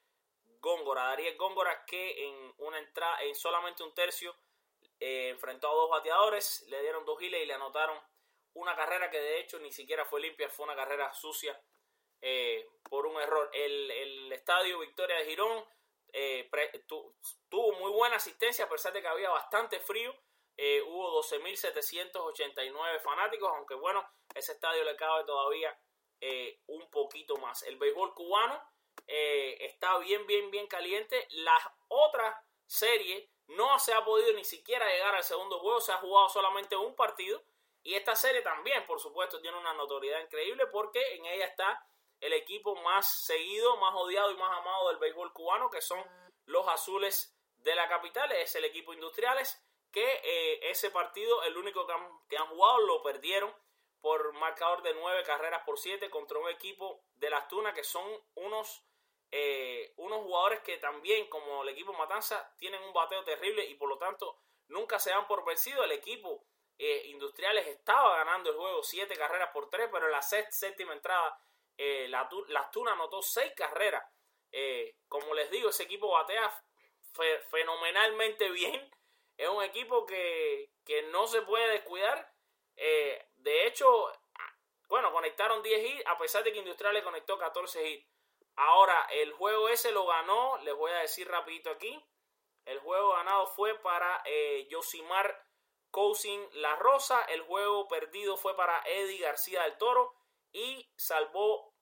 Góngora. 0.61 1.09
Dariel 1.09 1.37
Góngora 1.37 1.85
que 1.85 2.27
en 2.27 2.55
una 2.59 2.79
entrada, 2.79 3.21
en 3.23 3.35
solamente 3.35 3.83
un 3.83 3.93
tercio, 3.95 4.35
eh, 5.01 5.29
enfrentó 5.31 5.69
a 5.69 5.75
dos 5.75 5.91
bateadores, 5.91 6.65
le 6.69 6.81
dieron 6.83 7.05
dos 7.05 7.19
giles 7.19 7.43
y 7.43 7.47
le 7.47 7.55
anotaron 7.55 8.01
una 8.55 8.75
carrera 8.75 9.11
que 9.11 9.21
de 9.21 9.41
hecho 9.41 9.59
ni 9.59 9.73
siquiera 9.73 10.05
fue 10.05 10.21
limpia, 10.21 10.49
fue 10.49 10.65
una 10.65 10.75
carrera 10.75 11.13
sucia 11.15 11.61
eh, 12.21 12.69
por 12.89 13.07
un 13.07 13.21
error. 13.21 13.51
El, 13.53 14.33
estadio 14.33 14.79
Victoria 14.79 15.17
de 15.17 15.25
Girón 15.25 15.65
eh, 16.13 16.49
tuvo 17.49 17.73
muy 17.73 17.91
buena 17.91 18.17
asistencia 18.17 18.65
a 18.65 18.69
pesar 18.69 18.93
de 18.93 19.03
que 19.03 19.09
había 19.09 19.31
bastante 19.31 19.81
frío. 19.81 20.15
Hubo 20.87 21.23
12.789 21.23 23.01
fanáticos, 23.01 23.49
aunque 23.57 23.75
bueno, 23.75 24.05
ese 24.35 24.53
estadio 24.53 24.83
le 24.83 24.97
cabe 24.97 25.25
todavía 25.25 25.77
un 26.67 26.91
poquito 26.91 27.37
más. 27.37 27.63
El 27.63 27.77
béisbol 27.77 28.15
cubano 28.15 28.61
está 29.07 29.99
bien, 29.99 30.27
bien, 30.27 30.51
bien 30.51 30.67
caliente. 30.67 31.27
La 31.31 31.57
otra 31.89 32.45
serie 32.67 33.31
no 33.47 33.79
se 33.79 33.95
ha 33.95 34.05
podido 34.05 34.33
ni 34.33 34.45
siquiera 34.45 34.87
llegar 34.87 35.15
al 35.15 35.25
segundo 35.25 35.59
juego, 35.59 35.81
se 35.81 35.93
ha 35.93 35.97
jugado 35.99 36.29
solamente 36.29 36.77
un 36.77 36.95
partido 36.95 37.43
y 37.83 37.95
esta 37.95 38.15
serie 38.15 38.43
también, 38.43 38.85
por 38.85 39.01
supuesto, 39.01 39.41
tiene 39.41 39.57
una 39.57 39.73
notoriedad 39.73 40.21
increíble 40.21 40.67
porque 40.67 41.01
en 41.15 41.25
ella 41.25 41.47
está 41.47 41.87
el 42.21 42.33
equipo 42.35 42.75
más 42.77 43.25
seguido, 43.25 43.79
más 43.79 43.95
odiado 43.95 44.31
y 44.31 44.37
más 44.37 44.59
amado 44.59 44.89
del 44.89 44.99
béisbol 44.99 45.33
cubano, 45.33 45.71
que 45.71 45.81
son 45.81 46.05
los 46.45 46.69
azules 46.69 47.35
de 47.57 47.75
la 47.75 47.89
capital. 47.89 48.31
Es 48.33 48.55
el 48.57 48.65
equipo 48.65 48.93
Industriales, 48.93 49.59
que 49.91 50.21
eh, 50.23 50.71
ese 50.71 50.91
partido, 50.91 51.43
el 51.45 51.57
único 51.57 51.87
que 52.29 52.37
han, 52.37 52.47
jugado, 52.49 52.79
lo 52.81 53.03
perdieron 53.03 53.55
por 54.01 54.33
marcador 54.35 54.83
de 54.83 54.95
nueve 54.95 55.23
carreras 55.25 55.63
por 55.65 55.79
siete 55.79 56.11
contra 56.11 56.39
un 56.39 56.49
equipo 56.49 57.05
de 57.15 57.31
las 57.31 57.49
Tunas, 57.49 57.75
que 57.75 57.85
son 57.85 58.07
unos, 58.35 58.85
eh, 59.31 59.93
unos 59.97 60.23
jugadores 60.23 60.61
que 60.61 60.79
también, 60.79 61.29
como 61.29 61.63
el 61.63 61.71
equipo 61.71 61.93
Matanza, 61.93 62.55
tienen 62.57 62.83
un 62.83 62.93
bateo 62.93 63.25
terrible 63.25 63.65
y 63.67 63.75
por 63.75 63.89
lo 63.89 63.99
tanto 63.99 64.39
nunca 64.69 64.99
se 64.99 65.11
dan 65.11 65.27
por 65.27 65.45
vencido. 65.45 65.83
El 65.83 65.93
equipo 65.93 66.45
eh, 66.79 67.03
Industriales 67.07 67.67
estaba 67.67 68.19
ganando 68.19 68.51
el 68.51 68.57
juego 68.57 68.83
7 68.83 69.13
carreras 69.17 69.51
por 69.53 69.69
3, 69.69 69.89
pero 69.91 70.07
en 70.07 70.13
la 70.13 70.23
séptima 70.23 70.93
entrada 70.93 71.37
eh, 71.77 72.07
la, 72.09 72.29
Tuna 72.71 72.93
anotó 72.93 73.21
6 73.21 73.53
carreras. 73.57 74.05
Eh, 74.53 74.97
como 75.09 75.35
les 75.35 75.51
digo, 75.51 75.71
ese 75.71 75.83
equipo 75.83 76.13
batea 76.13 76.53
fenomenalmente 77.51 78.49
bien. 78.51 78.91
Es 79.37 79.49
un 79.49 79.63
equipo 79.63 80.07
que, 80.07 80.71
no 81.11 81.27
se 81.27 81.43
puede 81.43 81.69
descuidar. 81.69 82.33
De 83.39 83.67
hecho, 83.67 84.13
bueno, 84.89 85.13
conectaron 85.13 85.63
10 85.63 85.85
hits, 85.85 86.07
a 86.07 86.19
pesar 86.19 86.45
de 86.45 86.53
que 86.53 86.59
Industriales 86.59 87.03
conectó 87.03 87.39
14 87.39 87.89
hits. 87.89 88.07
Ahora, 88.57 89.07
el 89.13 89.33
juego 89.33 89.69
ese 89.69 89.93
lo 89.93 90.07
ganó, 90.07 90.59
les 90.59 90.75
voy 90.75 90.91
a 90.91 90.99
decir 90.99 91.29
rapidito 91.29 91.71
aquí. 91.71 92.05
El 92.65 92.81
juego 92.81 93.13
ganado 93.13 93.47
fue 93.47 93.79
para 93.79 94.23
Yosimar 94.69 95.47
Cousin 95.91 96.47
La 96.55 96.77
Rosa. 96.77 97.23
El 97.23 97.43
juego 97.43 97.89
perdido 97.89 98.37
fue 98.37 98.57
para 98.57 98.83
Eddie 98.85 99.21
García 99.21 99.63
del 99.63 99.79
Toro 99.79 100.15
y 100.53 100.91
salvó 100.97 101.73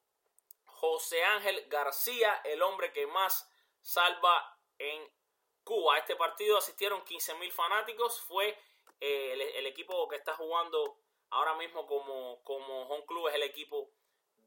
José 0.66 1.24
Ángel 1.24 1.66
García, 1.68 2.40
el 2.44 2.62
hombre 2.62 2.92
que 2.92 3.06
más 3.06 3.50
salva 3.80 4.58
en 4.78 5.10
Cuba. 5.64 5.94
A 5.94 5.98
este 5.98 6.16
partido 6.16 6.58
asistieron 6.58 7.02
15 7.04 7.34
mil 7.36 7.50
fanáticos. 7.50 8.20
Fue 8.22 8.56
eh, 9.00 9.52
el, 9.56 9.66
equipo 9.66 10.06
que 10.08 10.16
está 10.16 10.34
jugando 10.34 10.98
ahora 11.30 11.54
mismo 11.54 11.86
como, 11.86 12.42
como 12.42 12.82
home 12.88 13.04
club, 13.06 13.28
es 13.28 13.34
el 13.34 13.42
equipo 13.42 13.90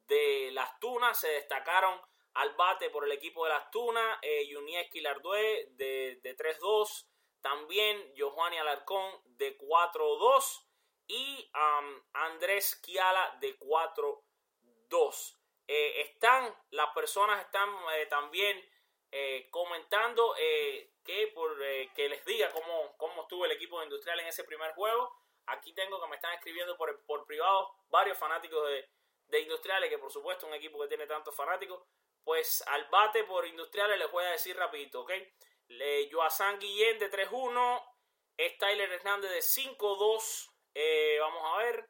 de 0.08 0.50
Las 0.52 0.80
Tunas. 0.80 1.20
Se 1.20 1.30
destacaron 1.30 2.00
al 2.34 2.54
bate 2.56 2.90
por 2.90 3.06
el 3.06 3.12
equipo 3.12 3.44
de 3.46 3.52
Las 3.52 3.70
Tunas, 3.72 4.18
eh, 4.22 4.48
Yunieski 4.48 5.02
de, 5.02 6.20
de 6.22 6.38
3-2. 6.38 7.08
También 7.42 8.14
Johanny 8.18 8.58
Alarcón 8.58 9.22
de 9.38 9.58
4-2 9.58 10.66
y 11.08 11.52
um, 11.56 12.02
Andrés 12.14 12.76
Kiala 12.76 13.38
de 13.42 13.58
4-2. 13.60 15.36
Eh, 15.68 16.02
están, 16.02 16.56
las 16.72 16.90
personas 16.94 17.42
están 17.46 17.70
eh, 17.94 18.06
también 18.08 18.58
eh, 19.12 19.48
comentando 19.52 20.34
que, 20.36 21.28
por, 21.34 21.58
que 21.96 22.10
les 22.10 22.24
diga 22.26 22.52
cómo, 22.52 22.96
cómo 22.98 23.24
estuvo 23.24 23.46
el 23.46 23.52
equipo 23.52 23.82
industrial 23.84 24.20
en 24.20 24.28
ese 24.28 24.44
primer 24.44 24.74
juego. 24.74 25.19
Aquí 25.50 25.74
tengo 25.74 26.02
que 26.02 26.08
me 26.08 26.16
están 26.16 26.34
escribiendo 26.34 26.78
por, 26.78 27.06
por 27.06 27.26
privado 27.26 27.72
varios 27.90 28.18
fanáticos 28.18 28.68
de, 28.68 28.90
de 29.28 29.40
Industriales, 29.42 29.90
que 29.90 29.98
por 29.98 30.12
supuesto 30.12 30.48
un 30.48 30.54
equipo 30.54 30.80
que 30.80 30.88
tiene 30.88 31.08
tantos 31.08 31.36
fanáticos. 31.36 31.84
Pues 32.24 32.64
al 32.68 32.86
bate 32.90 33.24
por 33.24 33.46
Industriales 33.46 33.98
les 33.98 34.12
voy 34.12 34.24
a 34.26 34.32
decir 34.32 34.56
rapidito, 34.56 35.02
¿ok? 35.02 35.12
Le, 35.70 36.10
Joasan 36.12 36.60
Guillén 36.60 37.00
de 37.00 37.10
3-1. 37.10 37.84
Es 38.38 38.58
Tyler 38.58 38.92
Hernández 38.92 39.32
de 39.32 39.40
5-2. 39.40 40.52
Eh, 40.74 41.18
vamos 41.20 41.44
a 41.46 41.58
ver. 41.58 41.90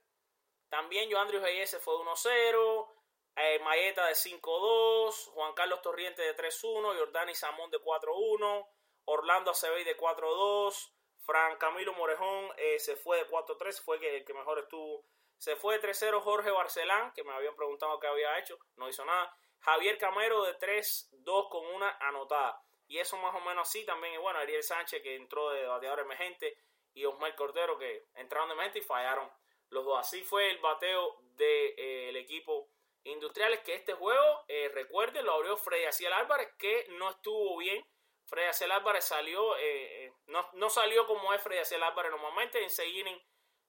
También 0.69 1.11
Joandrius 1.11 1.43
Reyes 1.43 1.77
fue 1.81 1.95
1-0. 1.95 2.87
Eh, 3.35 3.59
Mayeta 3.59 4.05
de 4.07 4.13
5-2. 4.13 5.31
Juan 5.31 5.53
Carlos 5.53 5.81
Torriente 5.81 6.21
de 6.21 6.35
3-1. 6.35 6.97
Jordani 6.97 7.35
Samón 7.35 7.69
de 7.71 7.79
4-1. 7.79 8.67
Orlando 9.05 9.51
Acevedo 9.51 9.85
de 9.85 9.97
4-2. 9.97 10.91
Fran 11.29 11.57
Camilo 11.57 11.93
Morejón 11.93 12.49
eh, 12.57 12.79
se 12.79 12.95
fue 12.95 13.17
de 13.17 13.27
4-3. 13.27 13.83
Fue 13.83 13.97
el 13.97 14.25
que 14.25 14.33
mejor 14.33 14.57
estuvo. 14.57 15.05
Se 15.37 15.55
fue 15.55 15.77
de 15.77 15.87
3-0 15.87 16.19
Jorge 16.21 16.49
Barcelán, 16.49 17.13
que 17.13 17.23
me 17.23 17.31
habían 17.31 17.55
preguntado 17.55 17.99
qué 17.99 18.07
había 18.07 18.39
hecho. 18.39 18.57
No 18.77 18.89
hizo 18.89 19.05
nada. 19.05 19.31
Javier 19.59 19.99
Camero 19.99 20.43
de 20.43 20.57
3-2 20.57 21.49
con 21.49 21.67
una 21.67 21.95
anotada. 21.99 22.59
Y 22.87 22.97
eso 22.97 23.15
más 23.17 23.35
o 23.35 23.41
menos 23.41 23.67
así 23.67 23.85
también. 23.85 24.15
Y 24.15 24.17
bueno, 24.17 24.39
Ariel 24.39 24.63
Sánchez 24.63 25.03
que 25.03 25.15
entró 25.15 25.51
de 25.51 25.67
bateador 25.67 25.99
emergente 25.99 26.57
y 26.95 27.05
Osmar 27.05 27.35
Cordero 27.35 27.77
que 27.77 28.07
entraron 28.15 28.49
de 28.49 28.55
emergente 28.55 28.79
y 28.79 28.81
fallaron 28.81 29.29
los 29.69 29.85
dos. 29.85 29.99
Así 29.99 30.23
fue 30.23 30.49
el 30.49 30.57
bateo 30.57 31.19
del 31.21 31.37
de, 31.37 31.75
eh, 31.77 32.19
equipo 32.19 32.71
Industriales 33.03 33.61
que 33.61 33.75
este 33.75 33.93
juego, 33.93 34.43
eh, 34.47 34.69
recuerden, 34.73 35.25
lo 35.25 35.33
abrió 35.33 35.55
Freddy 35.57 35.85
Aciel 35.85 36.11
Álvarez 36.11 36.49
que 36.57 36.87
no 36.97 37.11
estuvo 37.11 37.57
bien. 37.57 37.85
Freddy 38.29 38.47
Aciel 38.47 38.71
Álvarez 38.71 39.05
salió, 39.05 39.57
eh, 39.57 40.05
eh, 40.05 40.13
no, 40.27 40.47
no, 40.53 40.69
salió 40.69 41.07
como 41.07 41.33
es 41.33 41.41
Freddy 41.41 41.61
Aciel 41.61 41.83
Álvarez 41.83 42.11
normalmente. 42.11 42.61
En 42.63 42.69
seguir 42.69 43.07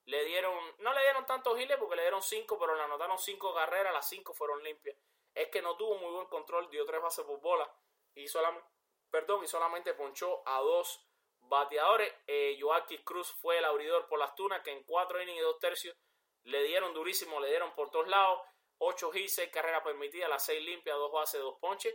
le 0.04 0.24
dieron, 0.24 0.54
no 0.78 0.92
le 0.92 1.00
dieron 1.02 1.24
tantos 1.26 1.56
giles 1.58 1.76
porque 1.78 1.96
le 1.96 2.02
dieron 2.02 2.22
cinco, 2.22 2.58
pero 2.58 2.74
le 2.74 2.82
anotaron 2.82 3.18
cinco 3.18 3.54
carreras, 3.54 3.92
las 3.92 4.08
cinco 4.08 4.34
fueron 4.34 4.62
limpias. 4.62 4.96
Es 5.34 5.48
que 5.48 5.62
no 5.62 5.76
tuvo 5.76 5.96
muy 5.96 6.10
buen 6.12 6.26
control, 6.26 6.68
dio 6.70 6.84
tres 6.84 7.00
bases 7.00 7.24
por 7.24 7.40
bola 7.40 7.72
y 8.14 8.26
solamente 8.28 8.68
perdón, 9.10 9.44
y 9.44 9.46
solamente 9.46 9.94
ponchó 9.94 10.42
a 10.46 10.60
dos 10.60 11.04
bateadores. 11.40 12.12
Eh, 12.26 12.58
Cruz 13.04 13.32
fue 13.32 13.58
el 13.58 13.64
abridor 13.64 14.08
por 14.08 14.18
las 14.18 14.34
tunas, 14.34 14.62
que 14.62 14.70
en 14.70 14.84
cuatro 14.84 15.20
innings 15.20 15.38
y 15.38 15.42
dos 15.42 15.58
tercios 15.58 15.96
le 16.44 16.62
dieron 16.62 16.94
durísimo, 16.94 17.40
le 17.40 17.48
dieron 17.48 17.74
por 17.74 17.90
todos 17.90 18.08
lados. 18.08 18.40
8 18.82 19.10
hits, 19.12 19.34
6 19.34 19.50
carreras 19.50 19.82
permitidas, 19.82 20.30
las 20.30 20.44
6 20.46 20.64
limpias, 20.64 20.96
2 20.96 21.12
bases, 21.12 21.40
2 21.40 21.58
ponches. 21.60 21.94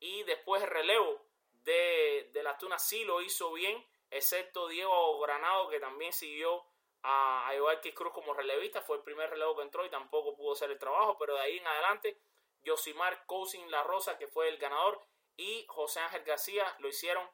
Y 0.00 0.24
después 0.24 0.62
el 0.62 0.68
relevo 0.68 1.27
de, 1.64 2.30
de 2.32 2.42
las 2.42 2.58
tunas 2.58 2.86
sí 2.86 3.04
lo 3.04 3.20
hizo 3.20 3.52
bien. 3.52 3.84
excepto 4.10 4.68
Diego 4.68 5.18
Granado, 5.20 5.68
que 5.68 5.80
también 5.80 6.12
siguió 6.12 6.64
a, 7.02 7.48
a 7.48 7.80
Cruz 7.94 8.12
como 8.12 8.34
relevista, 8.34 8.82
fue 8.82 8.96
el 8.96 9.02
primer 9.02 9.30
relevo 9.30 9.56
que 9.56 9.62
entró 9.62 9.84
y 9.84 9.90
tampoco 9.90 10.36
pudo 10.36 10.52
hacer 10.52 10.70
el 10.70 10.78
trabajo, 10.78 11.16
pero 11.18 11.34
de 11.34 11.40
ahí 11.40 11.58
en 11.58 11.66
adelante, 11.66 12.20
Josimar 12.66 13.24
Cousin 13.26 13.70
La 13.70 13.82
Rosa, 13.82 14.18
que 14.18 14.26
fue 14.26 14.48
el 14.48 14.58
ganador, 14.58 15.00
y 15.36 15.64
José 15.68 16.00
Ángel 16.00 16.24
García 16.24 16.76
lo 16.80 16.88
hicieron 16.88 17.28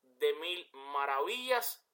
de 0.00 0.32
mil 0.34 0.68
maravillas. 0.72 1.84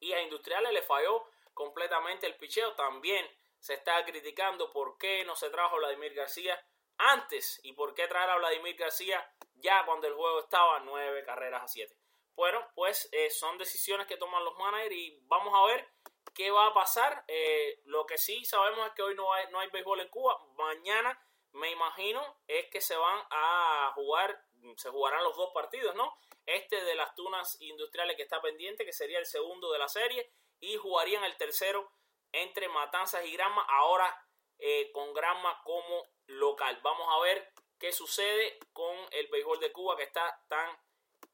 Y 0.00 0.12
a 0.12 0.20
Industriales 0.20 0.72
le 0.72 0.82
falló 0.82 1.24
completamente 1.54 2.26
el 2.26 2.36
picheo. 2.36 2.74
También 2.74 3.26
se 3.58 3.74
está 3.74 4.04
criticando 4.04 4.70
por 4.70 4.98
qué 4.98 5.24
no 5.24 5.34
se 5.34 5.48
trajo 5.48 5.76
Vladimir 5.76 6.12
García 6.12 6.62
antes 6.98 7.60
y 7.62 7.72
por 7.72 7.94
qué 7.94 8.06
traer 8.08 8.30
a 8.30 8.36
Vladimir 8.36 8.76
García 8.76 9.24
ya 9.54 9.84
cuando 9.84 10.06
el 10.06 10.14
juego 10.14 10.40
estaba 10.40 10.80
nueve 10.80 11.24
carreras 11.24 11.62
a 11.62 11.68
siete. 11.68 11.96
Bueno, 12.34 12.66
pues 12.74 13.08
eh, 13.12 13.30
son 13.30 13.58
decisiones 13.58 14.06
que 14.06 14.16
toman 14.16 14.44
los 14.44 14.56
managers 14.56 14.94
y 14.94 15.18
vamos 15.24 15.52
a 15.54 15.66
ver 15.66 15.86
qué 16.34 16.50
va 16.50 16.66
a 16.66 16.74
pasar. 16.74 17.24
Eh, 17.28 17.80
lo 17.84 18.06
que 18.06 18.18
sí 18.18 18.44
sabemos 18.44 18.86
es 18.86 18.92
que 18.94 19.02
hoy 19.02 19.14
no 19.14 19.32
hay, 19.32 19.46
no 19.50 19.60
hay 19.60 19.68
béisbol 19.68 20.00
en 20.00 20.08
Cuba. 20.08 20.38
Mañana 20.56 21.18
me 21.52 21.70
imagino 21.70 22.38
es 22.46 22.66
que 22.70 22.80
se 22.80 22.96
van 22.96 23.20
a 23.30 23.92
jugar, 23.94 24.44
se 24.76 24.88
jugarán 24.88 25.22
los 25.22 25.36
dos 25.36 25.50
partidos, 25.52 25.94
¿no? 25.94 26.16
Este 26.46 26.82
de 26.84 26.94
las 26.94 27.14
tunas 27.14 27.60
industriales 27.60 28.16
que 28.16 28.22
está 28.22 28.40
pendiente, 28.40 28.84
que 28.84 28.92
sería 28.92 29.18
el 29.18 29.26
segundo 29.26 29.70
de 29.70 29.78
la 29.78 29.88
serie, 29.88 30.32
y 30.60 30.76
jugarían 30.76 31.24
el 31.24 31.36
tercero 31.36 31.92
entre 32.32 32.68
Matanzas 32.68 33.24
y 33.26 33.32
Granma, 33.32 33.62
ahora 33.68 34.26
eh, 34.58 34.90
con 34.92 35.12
Granma 35.12 35.60
como 35.64 36.06
local. 36.38 36.78
Vamos 36.82 37.06
a 37.10 37.20
ver 37.20 37.52
qué 37.78 37.92
sucede 37.92 38.58
con 38.72 38.96
el 39.10 39.26
béisbol 39.28 39.60
de 39.60 39.72
Cuba 39.72 39.96
que 39.96 40.04
está 40.04 40.40
tan 40.48 40.78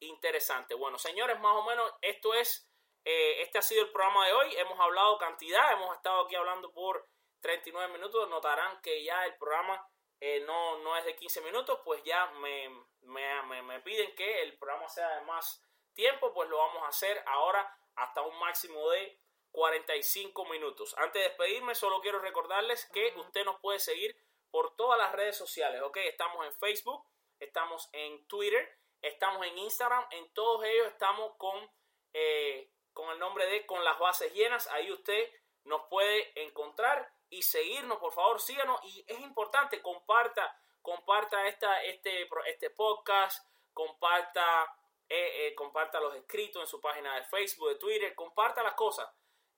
interesante. 0.00 0.74
Bueno, 0.74 0.98
señores, 0.98 1.38
más 1.40 1.54
o 1.54 1.62
menos 1.64 1.92
esto 2.00 2.34
es, 2.34 2.68
eh, 3.04 3.42
este 3.42 3.58
ha 3.58 3.62
sido 3.62 3.82
el 3.82 3.92
programa 3.92 4.26
de 4.26 4.32
hoy. 4.32 4.56
Hemos 4.56 4.78
hablado 4.80 5.18
cantidad, 5.18 5.72
hemos 5.72 5.96
estado 5.96 6.24
aquí 6.24 6.34
hablando 6.34 6.72
por 6.72 7.08
39 7.40 7.92
minutos. 7.92 8.28
Notarán 8.28 8.80
que 8.82 9.02
ya 9.04 9.24
el 9.26 9.36
programa 9.36 9.86
eh, 10.20 10.40
no, 10.46 10.78
no 10.78 10.96
es 10.96 11.04
de 11.04 11.14
15 11.14 11.40
minutos, 11.42 11.78
pues 11.84 12.02
ya 12.02 12.26
me, 12.40 12.68
me, 13.02 13.62
me, 13.62 13.80
piden 13.80 14.14
que 14.16 14.42
el 14.42 14.58
programa 14.58 14.88
sea 14.88 15.08
de 15.16 15.20
más 15.22 15.62
tiempo, 15.94 16.32
pues 16.34 16.48
lo 16.48 16.58
vamos 16.58 16.82
a 16.82 16.88
hacer 16.88 17.22
ahora 17.26 17.72
hasta 17.94 18.22
un 18.22 18.36
máximo 18.38 18.90
de 18.90 19.20
45 19.52 20.44
minutos. 20.46 20.94
Antes 20.98 21.22
de 21.22 21.28
despedirme, 21.28 21.74
solo 21.74 22.00
quiero 22.00 22.18
recordarles 22.18 22.86
que 22.92 23.14
usted 23.16 23.44
nos 23.44 23.60
puede 23.60 23.78
seguir 23.78 24.16
por 24.50 24.76
todas 24.76 24.98
las 24.98 25.12
redes 25.12 25.36
sociales, 25.36 25.82
¿ok? 25.82 25.96
Estamos 25.98 26.44
en 26.46 26.52
Facebook, 26.54 27.04
estamos 27.38 27.88
en 27.92 28.26
Twitter, 28.26 28.78
estamos 29.02 29.46
en 29.46 29.58
Instagram, 29.58 30.06
en 30.10 30.32
todos 30.32 30.64
ellos 30.64 30.88
estamos 30.88 31.34
con, 31.36 31.70
eh, 32.12 32.70
con 32.92 33.10
el 33.10 33.18
nombre 33.18 33.46
de 33.46 33.66
Con 33.66 33.84
las 33.84 33.98
bases 33.98 34.32
llenas, 34.32 34.66
ahí 34.68 34.90
usted 34.90 35.30
nos 35.64 35.82
puede 35.88 36.32
encontrar 36.42 37.12
y 37.30 37.42
seguirnos, 37.42 37.98
por 37.98 38.12
favor, 38.12 38.40
síganos 38.40 38.80
y 38.84 39.04
es 39.06 39.20
importante, 39.20 39.82
comparta, 39.82 40.58
comparta 40.82 41.46
esta, 41.46 41.82
este, 41.84 42.28
este 42.46 42.70
podcast, 42.70 43.46
comparta, 43.74 44.74
eh, 45.08 45.46
eh, 45.46 45.54
comparta 45.54 46.00
los 46.00 46.14
escritos 46.14 46.62
en 46.62 46.66
su 46.66 46.80
página 46.80 47.14
de 47.16 47.24
Facebook, 47.24 47.68
de 47.68 47.74
Twitter, 47.76 48.14
comparta 48.14 48.62
las 48.62 48.74
cosas 48.74 49.08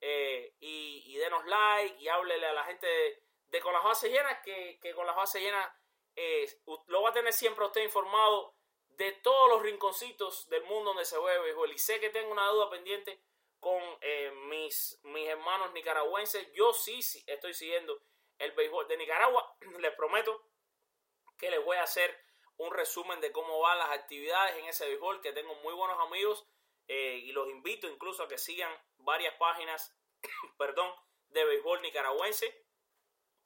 eh, 0.01 0.57
y, 0.61 1.17
denos 1.17 1.45
like 1.47 2.03
y 2.03 2.09
háblele 2.09 2.47
a 2.47 2.53
la 2.53 2.65
gente 2.65 3.23
con 3.59 3.73
las 3.73 3.83
bases 3.83 4.13
llenas, 4.13 4.39
que, 4.45 4.79
que 4.81 4.95
con 4.95 5.07
las 5.07 5.17
bases 5.17 5.43
llenas 5.43 5.69
lo 6.87 7.03
va 7.03 7.11
a 7.11 7.13
tener 7.15 7.33
siempre 7.33 7.65
usted 7.65 7.83
informado 7.83 8.55
de 8.91 9.13
todos 9.13 9.49
los 9.49 9.63
rinconcitos 9.63 10.49
del 10.51 10.63
mundo 10.65 10.91
donde 10.91 11.05
se 11.05 11.17
juega 11.17 11.41
béisbol. 11.41 11.73
Y 11.73 11.79
sé 11.79 12.01
que 12.01 12.11
tengo 12.11 12.31
una 12.31 12.47
duda 12.49 12.69
pendiente 12.69 13.23
con 13.59 13.83
eh, 14.01 14.31
mis, 14.49 15.01
mis 15.05 15.29
hermanos 15.29 15.73
nicaragüenses. 15.73 16.53
Yo 16.53 16.73
sí, 16.73 17.03
sí, 17.03 17.25
estoy 17.27 17.55
siguiendo 17.55 17.99
el 18.39 18.53
béisbol 18.53 18.89
de 18.89 18.97
Nicaragua. 18.97 19.57
Les 19.79 19.95
prometo 19.95 20.47
que 21.39 21.51
les 21.51 21.65
voy 21.65 21.79
a 21.79 21.85
hacer 21.85 22.15
un 22.59 22.71
resumen 22.71 23.21
de 23.23 23.33
cómo 23.33 23.61
van 23.61 23.79
las 23.79 23.91
actividades 23.91 24.59
en 24.59 24.67
ese 24.67 24.87
béisbol, 24.87 25.23
que 25.23 25.33
tengo 25.33 25.55
muy 25.57 25.73
buenos 25.73 25.99
amigos 25.99 26.47
eh, 26.87 27.23
y 27.25 27.33
los 27.33 27.49
invito 27.49 27.89
incluso 27.89 28.25
a 28.25 28.29
que 28.29 28.37
sigan 28.37 28.71
varias 28.99 29.35
páginas, 29.37 29.97
perdón, 30.59 30.93
de 31.31 31.45
béisbol 31.47 31.81
nicaragüense, 31.81 32.67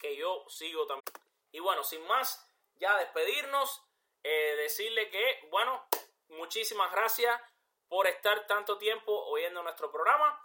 que 0.05 0.17
yo 0.17 0.45
sigo 0.49 0.87
también. 0.87 1.05
Y 1.51 1.61
bueno, 1.61 1.83
sin 1.83 2.07
más, 2.07 2.47
ya 2.75 2.95
despedirnos, 2.99 3.83
eh, 4.23 4.55
decirle 4.57 5.09
que, 5.09 5.49
bueno, 5.51 5.83
muchísimas 6.29 6.93
gracias 6.93 7.41
por 7.89 8.07
estar 8.07 8.47
tanto 8.47 8.77
tiempo 8.77 9.13
oyendo 9.29 9.63
nuestro 9.63 9.91
programa. 9.91 10.39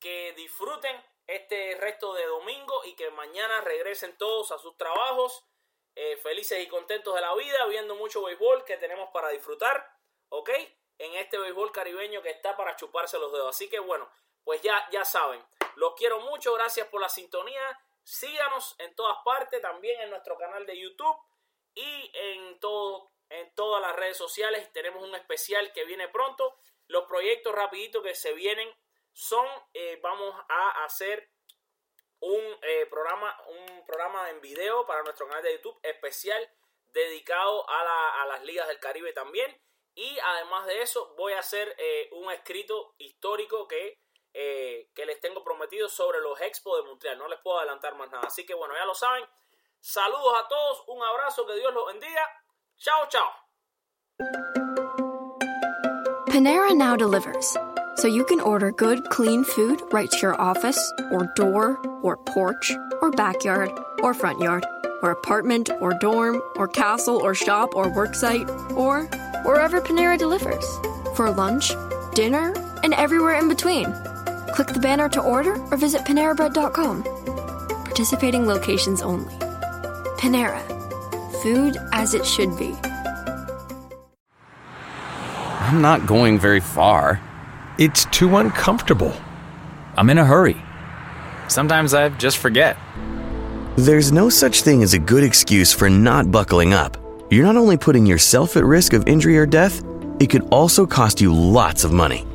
Que 0.00 0.32
disfruten 0.32 1.00
este 1.28 1.76
resto 1.76 2.14
de 2.14 2.26
domingo 2.26 2.84
y 2.84 2.96
que 2.96 3.10
mañana 3.12 3.60
regresen 3.60 4.18
todos 4.18 4.50
a 4.50 4.58
sus 4.58 4.76
trabajos 4.76 5.44
eh, 5.94 6.16
felices 6.16 6.60
y 6.60 6.66
contentos 6.66 7.14
de 7.14 7.20
la 7.20 7.32
vida, 7.34 7.64
viendo 7.66 7.94
mucho 7.94 8.24
béisbol 8.24 8.64
que 8.64 8.76
tenemos 8.76 9.10
para 9.12 9.28
disfrutar, 9.28 9.88
¿ok? 10.30 10.50
En 10.98 11.14
este 11.14 11.38
béisbol 11.38 11.70
caribeño 11.70 12.22
que 12.22 12.30
está 12.30 12.56
para 12.56 12.74
chuparse 12.74 13.18
los 13.20 13.32
dedos. 13.32 13.50
Así 13.50 13.70
que 13.70 13.78
bueno, 13.78 14.10
pues 14.42 14.62
ya, 14.62 14.88
ya 14.90 15.04
saben, 15.04 15.42
los 15.76 15.94
quiero 15.94 16.18
mucho, 16.20 16.54
gracias 16.54 16.88
por 16.88 17.00
la 17.00 17.08
sintonía. 17.08 17.80
Síganos 18.06 18.76
en 18.78 18.94
todas 18.94 19.18
partes, 19.24 19.60
también 19.60 20.00
en 20.00 20.10
nuestro 20.10 20.38
canal 20.38 20.64
de 20.64 20.78
YouTube 20.78 21.16
y 21.74 22.12
en, 22.14 22.60
todo, 22.60 23.10
en 23.30 23.52
todas 23.56 23.82
las 23.82 23.96
redes 23.96 24.16
sociales. 24.16 24.72
Tenemos 24.72 25.02
un 25.02 25.16
especial 25.16 25.72
que 25.72 25.84
viene 25.84 26.06
pronto 26.06 26.56
los 26.86 27.04
proyectos 27.06 27.52
rapiditos 27.52 28.04
que 28.04 28.14
se 28.14 28.32
vienen 28.32 28.72
son, 29.12 29.44
eh, 29.74 29.98
vamos 30.00 30.32
a 30.48 30.84
hacer 30.84 31.32
un 32.20 32.40
eh, 32.62 32.86
programa, 32.86 33.36
un 33.48 33.84
programa 33.84 34.30
en 34.30 34.40
video 34.40 34.86
para 34.86 35.02
nuestro 35.02 35.26
canal 35.26 35.42
de 35.42 35.54
YouTube 35.54 35.80
especial 35.82 36.48
dedicado 36.86 37.68
a, 37.68 38.24
las 38.28 38.44
ligas 38.44 38.68
del 38.68 38.78
Caribe 38.78 39.12
también. 39.14 39.60
Y 39.96 40.16
además 40.20 40.68
de 40.68 40.80
eso, 40.80 41.12
voy 41.16 41.32
a 41.32 41.40
hacer 41.40 41.74
eh, 41.76 42.08
un 42.12 42.30
escrito 42.30 42.94
histórico 42.98 43.66
que, 43.66 43.98
que 44.94 45.06
les 45.06 45.20
tengo 45.20 45.42
prometido 45.42 45.88
sobre 45.88 46.20
los 46.20 46.38
Expo 46.40 46.76
de 46.76 46.82
Montreal. 46.82 47.18
No 47.18 47.28
les 47.28 47.40
puedo 47.40 47.58
adelantar 47.58 47.96
más 47.96 48.10
nada. 48.10 48.26
Así 48.26 48.44
que 48.44 48.54
bueno, 48.54 48.74
ya 48.78 48.84
lo 48.84 48.94
saben. 48.94 49.24
Saludos 49.80 50.34
a 50.44 50.48
todos, 50.48 50.84
un 50.88 51.02
abrazo, 51.02 51.46
que 51.46 51.54
Dios 51.54 51.72
los 51.72 51.86
bendiga. 51.86 52.28
Chao, 52.78 53.06
chao. 53.08 53.30
Panera 56.28 56.74
now 56.76 56.96
delivers, 56.96 57.56
so 57.96 58.08
you 58.08 58.24
can 58.24 58.40
order 58.40 58.72
good, 58.72 59.08
clean 59.10 59.44
food 59.44 59.80
right 59.92 60.10
to 60.10 60.18
your 60.18 60.40
office, 60.40 60.92
or 61.10 61.32
door, 61.36 61.78
or 62.02 62.16
porch, 62.16 62.72
or 63.00 63.10
backyard, 63.10 63.70
or 64.02 64.12
front 64.12 64.40
yard, 64.40 64.66
or 65.02 65.12
apartment, 65.12 65.70
or 65.80 65.94
dorm, 66.00 66.42
or 66.56 66.68
castle, 66.68 67.16
or 67.16 67.34
shop, 67.34 67.74
or 67.74 67.86
worksite, 67.86 68.48
or 68.76 69.04
wherever 69.44 69.80
Panera 69.80 70.18
delivers. 70.18 70.66
For 71.14 71.30
lunch, 71.30 71.72
dinner, 72.14 72.52
and 72.82 72.92
everywhere 72.92 73.36
in 73.36 73.48
between. 73.48 73.86
Click 74.56 74.68
the 74.68 74.80
banner 74.80 75.06
to 75.10 75.20
order 75.20 75.62
or 75.70 75.76
visit 75.76 76.00
PaneraBread.com. 76.06 77.02
Participating 77.84 78.46
locations 78.46 79.02
only. 79.02 79.34
Panera. 80.16 80.62
Food 81.42 81.76
as 81.92 82.14
it 82.14 82.24
should 82.24 82.56
be. 82.56 82.74
I'm 85.60 85.82
not 85.82 86.06
going 86.06 86.38
very 86.38 86.60
far. 86.60 87.20
It's 87.78 88.06
too 88.06 88.34
uncomfortable. 88.38 89.14
I'm 89.98 90.08
in 90.08 90.16
a 90.16 90.24
hurry. 90.24 90.56
Sometimes 91.48 91.92
I 91.92 92.08
just 92.08 92.38
forget. 92.38 92.78
There's 93.76 94.10
no 94.10 94.30
such 94.30 94.62
thing 94.62 94.82
as 94.82 94.94
a 94.94 94.98
good 94.98 95.22
excuse 95.22 95.70
for 95.70 95.90
not 95.90 96.30
buckling 96.30 96.72
up. 96.72 96.96
You're 97.30 97.44
not 97.44 97.58
only 97.58 97.76
putting 97.76 98.06
yourself 98.06 98.56
at 98.56 98.64
risk 98.64 98.94
of 98.94 99.06
injury 99.06 99.36
or 99.36 99.44
death, 99.44 99.84
it 100.18 100.30
could 100.30 100.48
also 100.50 100.86
cost 100.86 101.20
you 101.20 101.34
lots 101.34 101.84
of 101.84 101.92
money. 101.92 102.26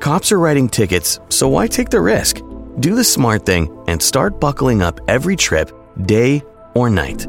Cops 0.00 0.30
are 0.30 0.38
writing 0.38 0.68
tickets, 0.68 1.20
so 1.28 1.48
why 1.48 1.66
take 1.66 1.90
the 1.90 2.00
risk? 2.00 2.40
Do 2.80 2.94
the 2.94 3.04
smart 3.04 3.46
thing 3.46 3.84
and 3.88 4.00
start 4.00 4.40
buckling 4.40 4.82
up 4.82 5.00
every 5.08 5.36
trip, 5.36 5.72
day 6.06 6.42
or 6.74 6.90
night. 6.90 7.26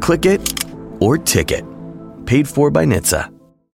Click 0.00 0.26
it 0.26 0.64
or 1.00 1.16
ticket. 1.16 1.64
Paid 2.26 2.48
for 2.48 2.70
by 2.70 2.84
NHTSA. 2.84 3.37